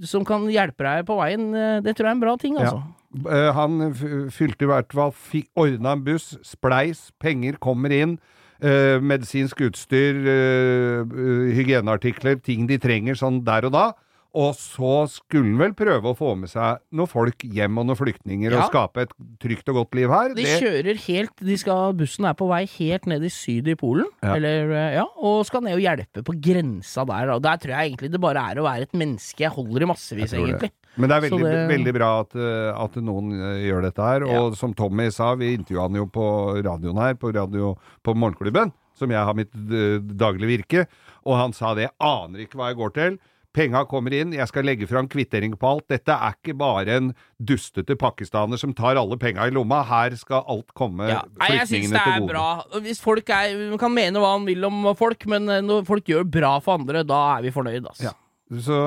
eh, 0.00 0.06
som 0.06 0.24
kan 0.24 0.46
hjelpe 0.48 0.78
deg 0.86 1.04
på 1.06 1.16
veien, 1.18 1.54
eh, 1.54 1.80
det 1.80 1.96
tror 1.96 2.06
jeg 2.06 2.12
er 2.12 2.16
en 2.16 2.20
bra 2.20 2.36
ting, 2.36 2.56
altså. 2.56 2.82
Eh, 3.10 3.52
han 3.56 3.94
fylte 4.30 4.66
i 4.66 4.70
hvert 4.70 4.92
fall 4.94 5.14
Ordna 5.58 5.96
en 5.96 6.04
buss, 6.06 6.36
spleis, 6.46 7.10
penger 7.20 7.58
kommer 7.58 7.90
inn. 7.90 8.18
eh, 8.62 9.00
medisinsk 9.00 9.60
utstyr, 9.60 10.14
eh, 10.28 11.54
hygieneartikler, 11.56 12.42
ting 12.44 12.66
de 12.68 12.76
trenger 12.76 13.14
sånn 13.16 13.42
der 13.42 13.64
og 13.64 13.72
da. 13.72 13.94
Og 14.32 14.52
så 14.54 15.08
skulle 15.10 15.56
vel 15.58 15.72
prøve 15.74 16.06
å 16.12 16.14
få 16.14 16.36
med 16.38 16.50
seg 16.52 16.78
noen 16.94 17.08
folk 17.10 17.42
hjem 17.42 17.80
og 17.80 17.86
noen 17.88 17.98
flyktninger 17.98 18.52
Ja. 18.52 18.60
og 18.62 18.70
skape 18.70 19.02
et 19.02 19.12
trygt 19.42 19.68
og 19.72 19.74
godt 19.80 19.94
liv 19.98 20.08
her. 20.08 20.34
De 20.34 20.44
kjører 20.44 20.96
helt 21.08 21.34
de 21.42 21.56
skal, 21.58 21.92
Bussen 21.98 22.24
er 22.30 22.34
på 22.38 22.46
vei 22.46 22.64
helt 22.78 23.06
ned 23.10 23.24
i 23.26 23.28
syd 23.28 23.66
i 23.66 23.74
Polen, 23.74 24.06
Ja. 24.22 24.34
eller, 24.36 24.70
eh, 24.70 24.94
ja, 24.94 25.04
og 25.18 25.44
skal 25.46 25.62
ned 25.62 25.74
og 25.74 25.82
hjelpe 25.82 26.22
på 26.22 26.36
grensa 26.40 27.04
der. 27.04 27.30
Og 27.34 27.42
der 27.42 27.56
tror 27.58 27.74
jeg 27.74 27.90
egentlig 27.92 28.12
det 28.12 28.20
bare 28.20 28.36
er 28.52 28.60
å 28.62 28.64
være 28.68 28.82
et 28.82 28.92
menneske. 28.92 29.40
Jeg 29.40 29.50
holder 29.50 29.82
i 29.82 29.90
massevis, 29.90 30.30
det. 30.30 30.38
egentlig. 30.38 30.70
Men 30.96 31.08
det 31.08 31.16
er 31.16 31.28
veldig, 31.30 31.42
det- 31.42 31.70
veldig 31.70 31.94
bra 31.94 32.20
at, 32.20 32.34
eh, 32.36 32.84
at 32.84 32.94
noen 33.02 33.32
eh, 33.32 33.66
gjør 33.66 33.82
dette 33.82 33.98
her. 34.02 34.22
Og 34.24 34.56
som 34.56 34.72
Tommy 34.74 35.10
sa, 35.10 35.34
vi 35.34 35.56
intervjua 35.56 35.82
han 35.88 35.94
jo 35.94 36.06
på 36.06 36.62
radioen 36.62 36.96
her, 36.98 37.14
på, 37.14 37.32
radio, 37.34 37.76
på 38.04 38.14
Morgenklubben, 38.14 38.72
som 38.94 39.10
jeg 39.10 39.18
har 39.24 39.34
mitt 39.34 39.50
daglige 39.52 40.46
virke, 40.64 40.86
og 41.26 41.36
han 41.36 41.52
sa 41.52 41.74
det. 41.74 41.90
Aner 42.00 42.46
ikke 42.46 42.54
hva 42.58 42.68
jeg 42.70 42.76
går 42.78 42.94
til. 42.94 43.18
Penga 43.50 43.80
kommer 43.90 44.14
inn, 44.14 44.30
jeg 44.36 44.46
skal 44.46 44.62
legge 44.68 44.86
fram 44.86 45.08
kvittering 45.10 45.56
på 45.58 45.66
alt. 45.66 45.86
Dette 45.90 46.14
er 46.14 46.36
ikke 46.36 46.54
bare 46.58 46.98
en 47.00 47.08
dustete 47.42 47.96
pakistaner 47.98 48.60
som 48.60 48.70
tar 48.78 49.00
alle 49.00 49.18
penga 49.18 49.48
i 49.48 49.54
lomma. 49.54 49.80
Her 49.88 50.14
skal 50.20 50.44
alt 50.46 50.70
komme 50.78 51.08
Ja. 51.10 51.24
Nei, 51.40 51.48
jeg 51.56 51.66
syns 51.72 51.90
det 51.96 52.04
er 52.04 52.26
bra. 52.28 52.62
Hvis 52.84 53.02
folk 53.02 53.28
er, 53.34 53.56
Man 53.72 53.80
kan 53.82 53.94
mene 53.94 54.22
hva 54.22 54.36
man 54.38 54.46
vil 54.46 54.64
om 54.68 54.86
folk, 54.94 55.26
men 55.26 55.48
eh, 55.50 55.64
når 55.66 55.82
folk 55.88 56.06
gjør 56.06 56.30
bra 56.30 56.52
for 56.62 56.78
andre, 56.78 57.02
da 57.02 57.38
er 57.38 57.42
vi 57.42 57.50
fornøyd, 57.50 57.90
altså. 57.90 58.12
Ja. 58.12 58.14
Så 58.54 58.78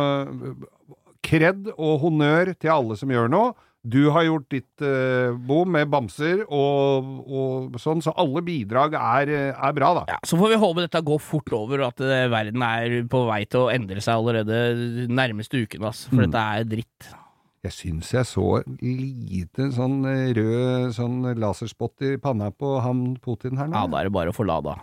kred 1.24 1.70
og 1.78 2.00
honnør 2.04 2.54
til 2.56 2.72
alle 2.72 2.98
som 3.00 3.12
gjør 3.12 3.30
noe. 3.32 3.54
Du 3.84 4.10
har 4.16 4.24
gjort 4.24 4.46
ditt 4.48 4.80
uh, 4.86 5.34
bom 5.44 5.68
med 5.68 5.90
bamser 5.92 6.46
og, 6.48 7.10
og 7.28 7.74
sånn, 7.84 8.00
så 8.06 8.14
alle 8.16 8.40
bidrag 8.46 8.94
er, 8.96 9.28
eh, 9.28 9.50
er 9.52 9.74
bra, 9.76 9.90
da. 9.98 10.04
Ja, 10.14 10.20
Så 10.24 10.40
får 10.40 10.54
vi 10.54 10.60
håpe 10.62 10.86
dette 10.86 11.02
går 11.04 11.20
fort 11.20 11.52
over, 11.52 11.84
og 11.84 11.90
at 11.92 12.00
uh, 12.00 12.30
verden 12.32 12.64
er 12.64 12.96
på 13.12 13.26
vei 13.28 13.42
til 13.44 13.66
å 13.66 13.74
endre 13.74 14.00
seg 14.00 14.16
allerede 14.16 15.10
nærmeste 15.12 15.60
uken. 15.66 15.84
ass. 15.90 16.06
For 16.08 16.16
Mm. 16.24 16.32
dette 16.32 16.46
er 16.62 16.64
dritt. 16.64 17.10
Jeg 17.64 17.72
syns 17.72 18.10
jeg 18.12 18.26
så 18.28 18.48
lite 18.80 19.70
sånn 19.76 20.00
rød 20.36 20.96
sånn 20.96 21.20
laserspott 21.40 22.02
i 22.08 22.16
panna 22.18 22.52
på 22.52 22.82
han 22.84 23.16
Putin 23.24 23.58
her 23.60 23.68
nå. 23.68 23.76
Ja, 23.84 23.88
da 23.88 24.00
er 24.00 24.04
det 24.10 24.16
bare 24.16 24.32
å 24.32 24.36
få 24.36 24.48
lada. 24.48 24.80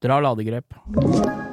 Dra 0.00 0.20
ladegrep. 0.20 1.44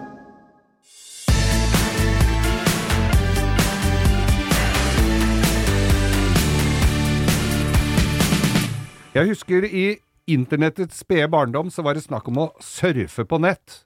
Jeg 9.14 9.30
husker 9.30 9.66
i 9.70 9.88
internettets 10.32 11.02
spede 11.04 11.28
barndom 11.32 11.70
så 11.74 11.84
var 11.86 11.98
det 11.98 12.06
snakk 12.06 12.28
om 12.32 12.38
å 12.46 12.52
surfe 12.64 13.26
på 13.28 13.40
nett. 13.44 13.82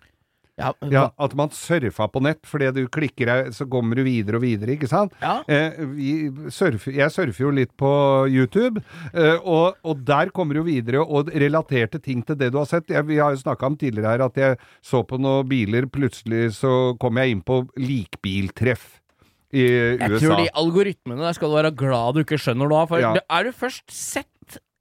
Ja, 0.57 0.71
Ja, 0.89 1.11
At 1.21 1.35
man 1.37 1.49
surfa 1.53 2.07
på 2.09 2.21
nett 2.25 2.39
fordi 2.49 2.71
du 2.73 2.87
klikker 2.89 3.25
deg, 3.29 3.49
så 3.53 3.67
kommer 3.69 3.93
du 3.99 4.01
videre 4.03 4.39
og 4.39 4.41
videre, 4.41 4.73
ikke 4.73 4.87
sant? 4.89 5.13
Ja. 5.21 5.43
Eh, 5.47 5.75
vi 5.93 6.31
surfer, 6.49 6.95
jeg 6.97 7.13
surfer 7.13 7.43
jo 7.45 7.51
litt 7.53 7.75
på 7.77 7.91
YouTube, 8.25 8.81
eh, 9.13 9.37
og, 9.45 9.75
og 9.85 10.01
der 10.07 10.31
kommer 10.33 10.57
du 10.57 10.63
videre 10.65 11.03
og 11.05 11.29
relaterte 11.29 12.01
ting 12.01 12.23
til 12.25 12.39
det 12.41 12.49
du 12.51 12.57
har 12.57 12.65
sett. 12.65 12.89
Jeg, 12.89 13.05
vi 13.05 13.19
har 13.21 13.35
jo 13.35 13.43
snakka 13.43 13.69
om 13.69 13.77
tidligere 13.77 14.15
her 14.15 14.25
at 14.25 14.37
jeg 14.41 14.57
så 14.81 15.03
på 15.05 15.19
noen 15.21 15.45
biler, 15.51 15.85
plutselig 15.93 16.55
så 16.57 16.95
kom 16.97 17.21
jeg 17.21 17.35
inn 17.35 17.43
på 17.45 17.59
likbiltreff 17.77 18.95
i 19.53 19.61
USA. 19.61 20.09
Jeg 20.09 20.23
tror 20.25 20.41
de 20.41 20.49
algoritmene 20.57 21.21
der 21.21 21.37
skal 21.37 21.53
du 21.53 21.59
være 21.59 21.75
glad 21.83 22.17
du 22.17 22.23
ikke 22.25 22.41
skjønner 22.41 22.67
nå. 22.73 22.81
For 22.89 22.99
Ja. 22.99 23.13
det- 23.13 23.23
er 23.29 23.43
du 23.45 23.51
først 23.53 23.85
sett 23.93 24.27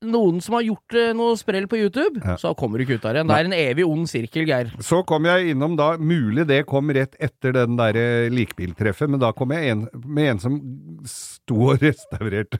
noen 0.08 0.40
som 0.44 0.56
har 0.58 0.64
gjort 0.66 0.96
eh, 0.98 1.12
noe 1.16 1.36
sprell 1.40 1.66
på 1.70 1.78
YouTube, 1.80 2.22
Ja. 2.24 2.36
så 2.40 2.54
kommer 2.58 2.78
du 2.78 2.84
ikke 2.86 2.98
ut 3.00 3.04
av 3.06 3.12
det 3.14 3.20
igjen. 3.22 3.30
Det 3.32 3.38
er 3.38 3.50
en 3.50 3.56
evig 3.56 3.86
ond 3.86 4.08
sirkel, 4.10 4.46
Geir. 4.48 4.70
Så 4.84 5.02
kom 5.08 5.26
jeg 5.28 5.52
innom 5.54 5.76
da, 5.78 5.92
mulig 5.98 6.46
det 6.48 6.62
kom 6.70 6.90
rett 6.94 7.16
etter 7.22 7.52
den 7.56 7.76
derre 7.78 8.28
likbiltreffet, 8.32 9.10
men 9.10 9.20
da 9.22 9.32
kom 9.36 9.52
jeg 9.54 9.72
en, 9.74 9.86
med 10.04 10.32
en 10.34 10.42
som 10.42 10.58
sto 11.06 11.70
og 11.72 11.82
restaurerte 11.82 12.58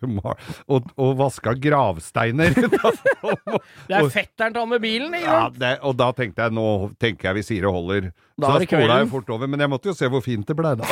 og, 0.68 0.90
og 0.96 1.16
vaska 1.18 1.54
gravsteiner. 1.58 2.54
Det 3.86 3.94
er 3.96 4.08
fetteren 4.12 4.52
til 4.54 4.60
han 4.62 4.70
med 4.70 4.82
bilen, 4.82 5.14
ikke 5.14 5.26
ja, 5.26 5.46
det, 5.52 5.72
og 5.86 5.96
da 5.98 6.10
tenkte 6.16 6.46
jeg, 6.46 6.54
nå 6.56 6.66
tenker 7.00 7.28
jeg 7.30 7.38
vi 7.38 7.44
sier 7.46 7.66
det 7.66 7.72
holder. 7.72 8.08
Da 8.36 8.50
så 8.50 8.58
da 8.60 8.66
spola 8.68 8.96
jeg 9.00 9.08
fort 9.10 9.30
over, 9.32 9.48
men 9.48 9.62
jeg 9.64 9.70
måtte 9.72 9.88
jo 9.88 9.94
se 9.96 10.08
hvor 10.12 10.20
fint 10.24 10.44
det 10.48 10.56
ble 10.58 10.74
da. 10.76 10.84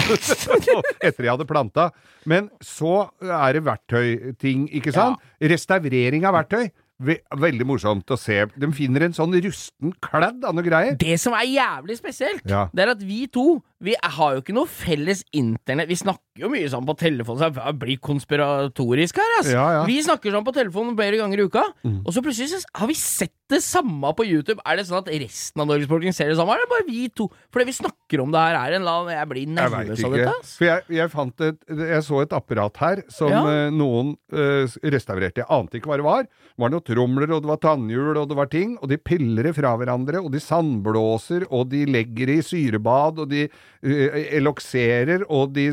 etter 1.05 1.26
jeg 1.26 1.31
hadde 1.35 1.46
planta. 1.48 1.88
Men 2.31 2.48
så 2.64 3.09
er 3.20 3.59
det 3.59 3.64
verktøyting, 3.66 4.66
ikke 4.81 4.94
sant? 4.94 5.20
Restaurering 5.44 6.24
av 6.24 6.37
verktøy. 6.38 6.43
party 6.44 6.72
Ve 7.02 7.16
veldig 7.35 7.64
morsomt 7.66 8.07
å 8.07 8.16
se. 8.16 8.44
De 8.57 8.68
finner 8.70 9.02
en 9.02 9.12
sånn 9.16 9.33
rusten 9.42 9.90
kladd 10.00 10.44
av 10.46 10.54
noe 10.54 10.62
greier. 10.62 10.94
Det 10.96 11.16
som 11.18 11.35
er 11.35 11.48
jævlig 11.50 11.96
spesielt, 11.98 12.44
Ja. 12.46 12.68
det 12.72 12.85
er 12.87 12.90
at 12.92 13.02
vi 13.02 13.26
to 13.26 13.62
Vi 13.85 13.92
har 14.00 14.35
jo 14.37 14.40
ikke 14.40 14.54
noe 14.54 14.64
felles 14.64 15.22
internett. 15.35 15.88
Vi 15.90 15.94
snakker 15.98 16.40
jo 16.40 16.48
mye 16.48 16.70
sammen 16.70 16.87
på 16.88 16.96
telefon, 16.96 17.37
så 17.37 17.50
jeg 17.52 17.78
blir 17.78 17.98
konspiratorisk 18.00 19.18
her, 19.20 19.33
ass. 19.40 19.50
Ja, 19.52 19.64
ja. 19.74 19.83
Vi 19.85 19.98
snakker 20.00 20.33
sammen 20.33 20.46
på 20.46 20.54
telefonen 20.57 20.96
flere 20.96 21.18
ganger 21.20 21.42
i 21.42 21.44
uka, 21.44 21.64
og 22.07 22.11
så 22.14 22.22
plutselig 22.24 22.62
har 22.74 22.88
vi 22.88 22.94
sett 22.96 23.35
det 23.52 23.61
samme 23.61 24.09
på 24.16 24.24
YouTube. 24.24 24.59
Er 24.64 24.76
det 24.80 24.87
sånn 24.88 25.02
at 25.02 25.11
resten 25.12 25.61
av 25.61 25.68
Norges 25.68 25.85
befolkning 25.87 26.14
ser 26.16 26.30
det 26.33 26.38
samme, 26.38 26.54
eller 26.57 26.64
er 26.64 26.72
bare 26.72 26.87
vi 26.88 27.09
to? 27.12 27.28
For 27.52 27.61
det 27.61 27.66
vi 27.68 27.76
snakker 27.76 28.22
om 28.24 28.33
det 28.33 28.40
her, 28.40 28.57
er 28.57 28.76
en 28.78 28.83
eller 28.87 29.11
Jeg 29.12 29.28
blir 29.28 29.46
nervøs 29.52 30.04
av 30.04 30.12
dette, 30.16 30.33
ass. 30.40 30.57
For 30.57 30.64
jeg, 30.64 30.83
jeg 30.88 31.11
fant 31.12 31.40
et 31.44 31.59
Jeg 31.68 32.02
så 32.09 32.22
et 32.22 32.33
apparat 32.33 32.76
her 32.80 33.02
som 33.12 33.28
Ja. 33.28 33.44
eh, 33.44 33.70
noen 33.70 34.16
eh, 34.33 34.64
restaurerte. 34.88 35.44
Jeg 35.44 35.50
ante 35.50 35.76
ikke 35.76 35.92
hva 35.92 35.96
det 36.00 36.04
var. 36.09 36.22
Det 36.24 36.59
var 36.59 36.70
tromler, 36.87 37.33
og 37.35 37.42
det 37.44 37.51
var 37.51 37.61
tannhjul, 37.62 38.18
og 38.20 38.29
det 38.31 38.37
var 38.38 38.51
ting. 38.53 38.77
Og 38.81 38.90
de 38.90 38.99
piller 39.01 39.49
det 39.49 39.55
fra 39.57 39.75
hverandre, 39.81 40.20
og 40.23 40.31
de 40.35 40.42
sandblåser, 40.42 41.47
og 41.51 41.70
de 41.73 41.85
legger 41.90 42.31
det 42.31 42.38
i 42.40 42.47
syrebad, 42.51 43.23
og 43.25 43.33
de 43.33 43.47
uh, 43.49 44.20
elokserer, 44.38 45.27
og 45.33 45.57
de 45.57 45.66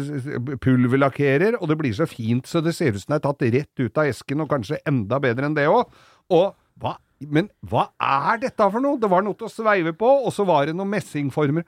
pulverlakkerer, 0.63 1.59
og 1.59 1.71
det 1.71 1.79
blir 1.81 1.95
så 1.97 2.09
fint 2.09 2.47
så 2.47 2.63
det 2.63 2.73
ser 2.77 2.95
ut 2.95 3.03
som 3.03 3.13
det 3.13 3.21
er 3.21 3.27
tatt 3.27 3.47
rett 3.57 3.83
ut 3.83 4.01
av 4.01 4.09
esken, 4.09 4.43
og 4.43 4.51
kanskje 4.51 4.81
enda 4.89 5.21
bedre 5.23 5.47
enn 5.49 5.57
det 5.57 5.69
òg. 5.71 5.87
Og 6.31 6.51
hva 6.81 6.97
Men 7.21 7.51
hva 7.69 7.83
er 8.01 8.39
dette 8.41 8.65
for 8.73 8.81
noe? 8.81 8.97
Det 8.97 9.05
var 9.11 9.21
noe 9.21 9.37
til 9.37 9.45
å 9.45 9.53
sveive 9.53 9.91
på, 9.93 10.07
og 10.25 10.31
så 10.33 10.41
var 10.41 10.65
det 10.65 10.73
noen 10.73 10.89
messingformer. 10.89 11.67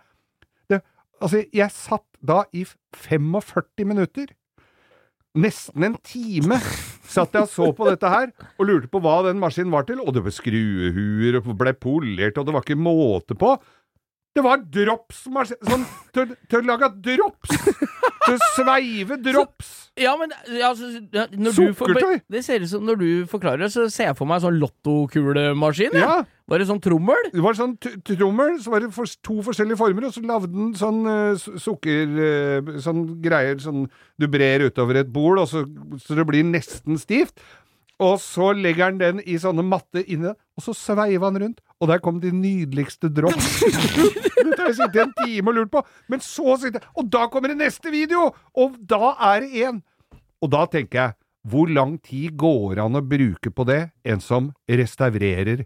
Altså, 1.24 1.46
jeg 1.56 1.72
satt 1.72 2.08
da 2.20 2.44
i 2.52 2.66
45 2.66 3.88
minutter. 3.88 4.34
Nesten 5.34 5.86
en 5.88 5.96
time 6.06 6.60
satt 7.04 7.36
jeg 7.36 7.46
og 7.46 7.52
så 7.52 7.70
på 7.76 7.88
dette 7.90 8.10
her, 8.10 8.32
og 8.58 8.68
lurte 8.70 8.90
på 8.92 9.02
hva 9.04 9.20
den 9.28 9.42
maskinen 9.42 9.74
var 9.74 9.88
til. 9.88 10.02
Og 10.04 10.14
det 10.16 10.24
var 10.26 10.36
skruehuer, 10.36 11.40
og 11.42 11.56
ble 11.60 11.76
polert, 11.76 12.40
og 12.40 12.48
det 12.48 12.56
var 12.56 12.66
ikke 12.66 12.80
måte 12.80 13.38
på. 13.40 13.56
Det 14.34 14.42
var 14.42 14.62
dropsmaskin 14.74 15.60
Sånn 15.70 15.86
til, 16.14 16.34
til 16.50 16.62
å 16.62 16.66
lage 16.66 16.90
drops! 17.06 17.54
Til 18.24 18.36
å 18.36 18.38
sveive 18.56 19.18
drops! 19.28 19.72
Ja, 20.00 20.16
men 20.18 20.32
ja, 20.58 20.72
når 20.74 21.54
du 21.54 21.74
for, 21.78 21.94
Det 22.32 22.42
ser 22.42 22.64
ut 22.64 22.72
som 22.72 22.86
Når 22.88 22.98
du 22.98 23.10
forklarer 23.30 23.66
det, 23.66 23.70
så 23.76 23.86
ser 23.94 24.10
jeg 24.10 24.18
for 24.18 24.30
meg 24.30 24.42
sånn 24.42 24.58
lottokulemaskin. 24.62 25.94
Ja. 26.02 26.24
det 26.50 26.66
sånn 26.70 26.82
trommel. 26.82 27.30
Det 27.34 27.44
var 27.46 27.58
sånn 27.58 27.76
trommel, 27.78 28.58
så 28.64 28.74
var 28.74 28.82
det 28.82 28.90
for, 28.96 29.10
to 29.26 29.38
forskjellige 29.46 29.78
former, 29.78 30.08
og 30.10 30.16
så 30.16 30.24
lagde 30.26 30.50
den 30.54 30.72
sånn 30.78 31.04
uh, 31.06 31.46
sukker... 31.62 32.16
Uh, 32.18 32.74
sånn 32.82 33.06
greier 33.22 33.62
sånn 33.62 33.86
du 34.18 34.26
brer 34.32 34.66
utover 34.66 35.04
et 35.04 35.14
bord, 35.14 35.44
og 35.44 35.50
så, 35.52 35.64
så 36.02 36.18
det 36.18 36.26
blir 36.30 36.46
nesten 36.48 36.98
stivt. 37.02 37.38
Og 38.02 38.18
så 38.22 38.52
legger 38.58 38.90
han 38.90 39.02
den 39.02 39.22
i 39.22 39.38
sånne 39.42 39.66
matte 39.66 40.02
inne, 40.10 40.34
og 40.58 40.66
så 40.66 40.76
sveiver 40.78 41.26
han 41.26 41.40
rundt. 41.42 41.64
Og 41.82 41.90
der 41.90 42.02
kom 42.04 42.20
de 42.22 42.32
nydeligste 42.36 43.10
drops. 43.10 43.64
Dette 44.44 44.60
har 44.60 44.70
jeg 44.70 44.78
sittet 44.78 45.00
i 45.00 45.04
en 45.06 45.16
time 45.24 45.52
og 45.52 45.58
lurt 45.58 45.74
på. 45.74 45.82
Men 46.12 46.24
så 46.24 46.58
sitter 46.62 46.82
jeg 46.82 46.94
Og 47.00 47.10
da 47.12 47.26
kommer 47.32 47.54
det 47.54 47.60
neste 47.60 47.94
video! 47.94 48.30
Og 48.54 48.78
da 48.78 49.16
er 49.34 49.44
det 49.44 49.66
én! 49.66 49.82
Og 50.44 50.52
da 50.52 50.66
tenker 50.70 51.00
jeg, 51.00 51.16
hvor 51.48 51.68
lang 51.72 51.98
tid 52.04 52.38
går 52.40 52.80
an 52.84 53.00
å 53.00 53.04
bruke 53.04 53.52
på 53.52 53.66
det, 53.68 53.82
en 54.08 54.22
som 54.24 54.52
restaurerer 54.70 55.66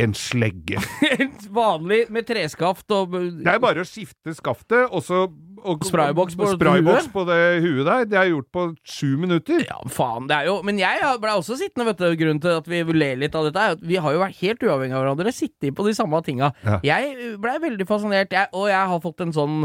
En 0.00 0.16
slegge. 0.16 0.80
En 1.20 1.32
vanlig 1.52 2.04
med 2.12 2.26
treskaft 2.28 2.90
og 2.94 3.14
Det 3.14 3.50
er 3.50 3.62
bare 3.62 3.84
å 3.84 3.88
skifte 3.88 4.34
skaftet, 4.36 4.88
og 4.88 5.04
så 5.04 5.26
og, 5.60 5.82
Sprayboks 5.84 6.36
på 6.38 6.46
sprayboks 6.54 7.10
på 7.12 7.24
det 7.28 7.40
huet 7.60 7.84
der. 7.84 8.06
Det 8.08 8.16
er 8.16 8.30
gjort 8.30 8.48
på 8.54 8.62
sju 8.86 9.18
minutter. 9.20 9.60
Ja, 9.66 9.76
faen, 9.92 10.28
det 10.30 10.38
er 10.38 10.48
jo 10.48 10.54
Men 10.64 10.80
jeg 10.80 11.02
ble 11.20 11.34
også 11.36 11.58
sittende, 11.60 11.90
vet 11.90 12.00
du. 12.00 12.08
Grunnen 12.20 12.40
til 12.40 12.56
at 12.62 12.70
vi 12.70 12.80
ler 12.96 13.20
litt 13.20 13.36
av 13.36 13.48
dette, 13.48 13.60
er 13.60 13.76
at 13.76 13.84
vi 13.84 14.00
har 14.00 14.16
jo 14.16 14.22
vært 14.22 14.40
helt 14.40 14.64
uavhengig 14.64 14.96
av 14.96 15.04
hverandre, 15.04 15.34
sittet 15.36 15.76
på 15.76 15.86
de 15.86 15.94
samme 15.96 16.22
tinga. 16.24 16.52
Ja. 16.64 16.80
Jeg 16.86 17.36
blei 17.42 17.58
veldig 17.62 17.86
fascinert, 17.88 18.32
jeg, 18.32 18.48
og 18.56 18.70
jeg 18.72 18.90
har 18.92 19.04
fått 19.04 19.24
en 19.24 19.36
sånn 19.36 19.60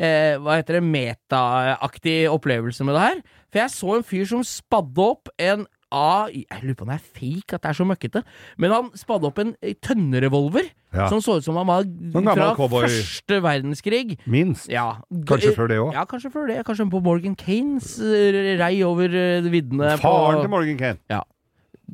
eh, 0.00 0.38
hva 0.40 0.60
heter 0.60 0.78
det, 0.78 0.86
metaaktig 0.86 2.16
opplevelse 2.30 2.86
med 2.86 2.96
det 2.96 3.04
her. 3.04 3.20
For 3.50 3.62
jeg 3.64 3.74
så 3.74 3.96
en 3.96 4.06
fyr 4.06 4.30
som 4.30 4.46
spadde 4.46 5.06
opp 5.12 5.32
en 5.40 5.66
A 5.92 6.28
Jeg 6.30 6.46
lurer 6.62 6.76
på 6.78 6.82
om 6.86 6.90
det 6.92 6.98
er 7.00 7.06
fake, 7.18 7.54
at 7.56 7.62
det 7.64 7.70
er 7.72 7.78
så 7.78 7.86
møkkete. 7.88 8.22
Men 8.58 8.70
han 8.74 8.90
spadde 8.94 9.26
opp 9.26 9.38
en 9.42 9.54
eh, 9.62 9.74
tønnerevolver 9.82 10.68
Ja. 10.94 11.08
som 11.08 11.20
så 11.22 11.36
ut 11.38 11.44
som 11.46 11.54
han 11.54 11.66
var 11.68 11.84
fra 11.84 12.54
cowboy. 12.56 12.82
første 12.82 13.40
verdenskrig. 13.42 14.18
Minst. 14.26 14.68
Ja. 14.70 15.00
Kanskje 15.26 15.54
før 15.54 15.68
det 15.70 15.78
òg. 15.78 15.92
Ja, 15.94 16.04
kanskje 16.04 16.32
før 16.34 16.48
det. 16.50 16.64
Kanskje 16.66 16.88
på 16.90 17.02
Morgan 17.02 17.36
Kanes 17.38 17.98
eh, 18.00 18.56
rei 18.58 18.82
over 18.82 19.06
eh, 19.14 19.42
viddene 19.50 19.96
Faren 20.02 20.40
på 20.40 20.46
til 20.46 20.50
Morgan 20.50 20.78
Kane. 20.78 20.98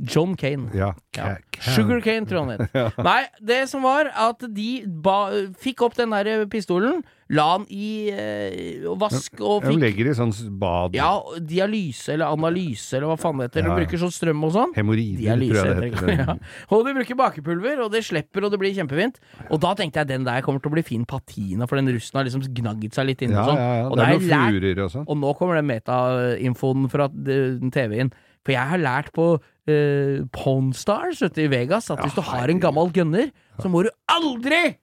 John 0.04 0.34
Kane. 0.36 0.68
Ja. 0.76 0.92
Ja. 1.16 1.36
Sugar 1.72 2.02
Kane, 2.04 2.26
tror 2.28 2.42
jeg 2.42 2.58
han 2.58 2.66
het. 2.68 2.96
Nei, 3.08 3.22
det 3.40 3.62
som 3.70 3.80
var 3.86 4.10
at 4.12 4.42
de 4.52 4.82
ba, 4.86 5.30
fikk 5.62 5.80
opp 5.86 5.94
den 5.96 6.10
der 6.12 6.42
pistolen, 6.52 6.98
la 7.32 7.46
den 7.56 7.64
i 7.74 7.86
eh, 8.12 8.84
vask 9.00 9.40
og 9.40 9.64
De 9.64 9.72
fikk 9.72 9.80
legger 9.82 10.10
i 10.10 10.12
sånn 10.14 10.30
bad. 10.60 10.92
ja, 10.94 11.08
dialyse 11.42 12.12
eller 12.14 12.28
analyse 12.36 12.94
eller 12.98 13.08
hva 13.10 13.16
faen 13.18 13.40
det 13.40 13.48
heter. 13.48 13.64
Ja, 13.64 13.72
De 13.72 13.80
bruker 13.80 14.02
sånn 14.04 14.12
strøm 14.14 14.44
og 14.46 14.52
sånn. 14.54 14.74
Hemoroider, 14.76 15.40
tror 15.40 15.56
jeg 15.56 15.80
det 15.80 15.88
heter 15.96 16.12
Ja. 16.20 16.36
Og 16.76 16.84
de 16.86 16.94
bruker 17.00 17.18
bakepulver, 17.18 17.80
og 17.86 17.90
det 17.96 18.04
slipper, 18.06 18.44
og 18.46 18.52
det 18.52 18.60
blir 18.60 18.76
kjempefint. 18.76 19.16
Og 19.48 19.58
da 19.64 19.72
tenkte 19.80 20.04
jeg 20.04 20.12
den 20.12 20.28
der 20.28 20.44
kommer 20.46 20.60
til 20.62 20.70
å 20.70 20.76
bli 20.76 20.84
fin 20.86 21.08
patina, 21.08 21.66
for 21.66 21.80
den 21.80 21.88
russen 21.96 22.20
har 22.20 22.28
liksom 22.28 22.44
gnagget 22.60 22.94
seg 23.00 23.08
litt 23.10 23.24
inn 23.26 23.32
Ja, 23.34 23.42
og 23.42 23.50
sånn. 23.54 23.64
ja, 23.64 23.72
ja. 23.80 23.88
Og 23.88 23.96
Det 23.96 24.06
er 24.06 24.14
noen 24.20 24.30
jeg 24.36 24.60
furer 24.60 24.84
og 24.84 24.94
sånn. 24.98 25.08
og 25.08 25.20
nå 25.24 25.34
kommer 25.40 25.58
den 25.62 25.72
metainfoen 25.72 26.86
fra 26.92 27.08
TV-en. 27.10 28.12
For 28.46 28.54
jeg 28.54 28.70
har 28.70 28.78
lært 28.78 29.10
på 29.16 29.28
uh, 29.36 30.18
Pawnstars 30.30 31.24
ute 31.26 31.42
i 31.42 31.50
Vegas 31.50 31.90
at 31.90 32.02
hvis 32.04 32.14
du 32.14 32.22
har 32.22 32.52
en 32.52 32.62
gammel 32.62 32.92
gunner, 32.94 33.32
så 33.58 33.70
må 33.72 33.82
du 33.82 33.90
aldri 34.14 34.76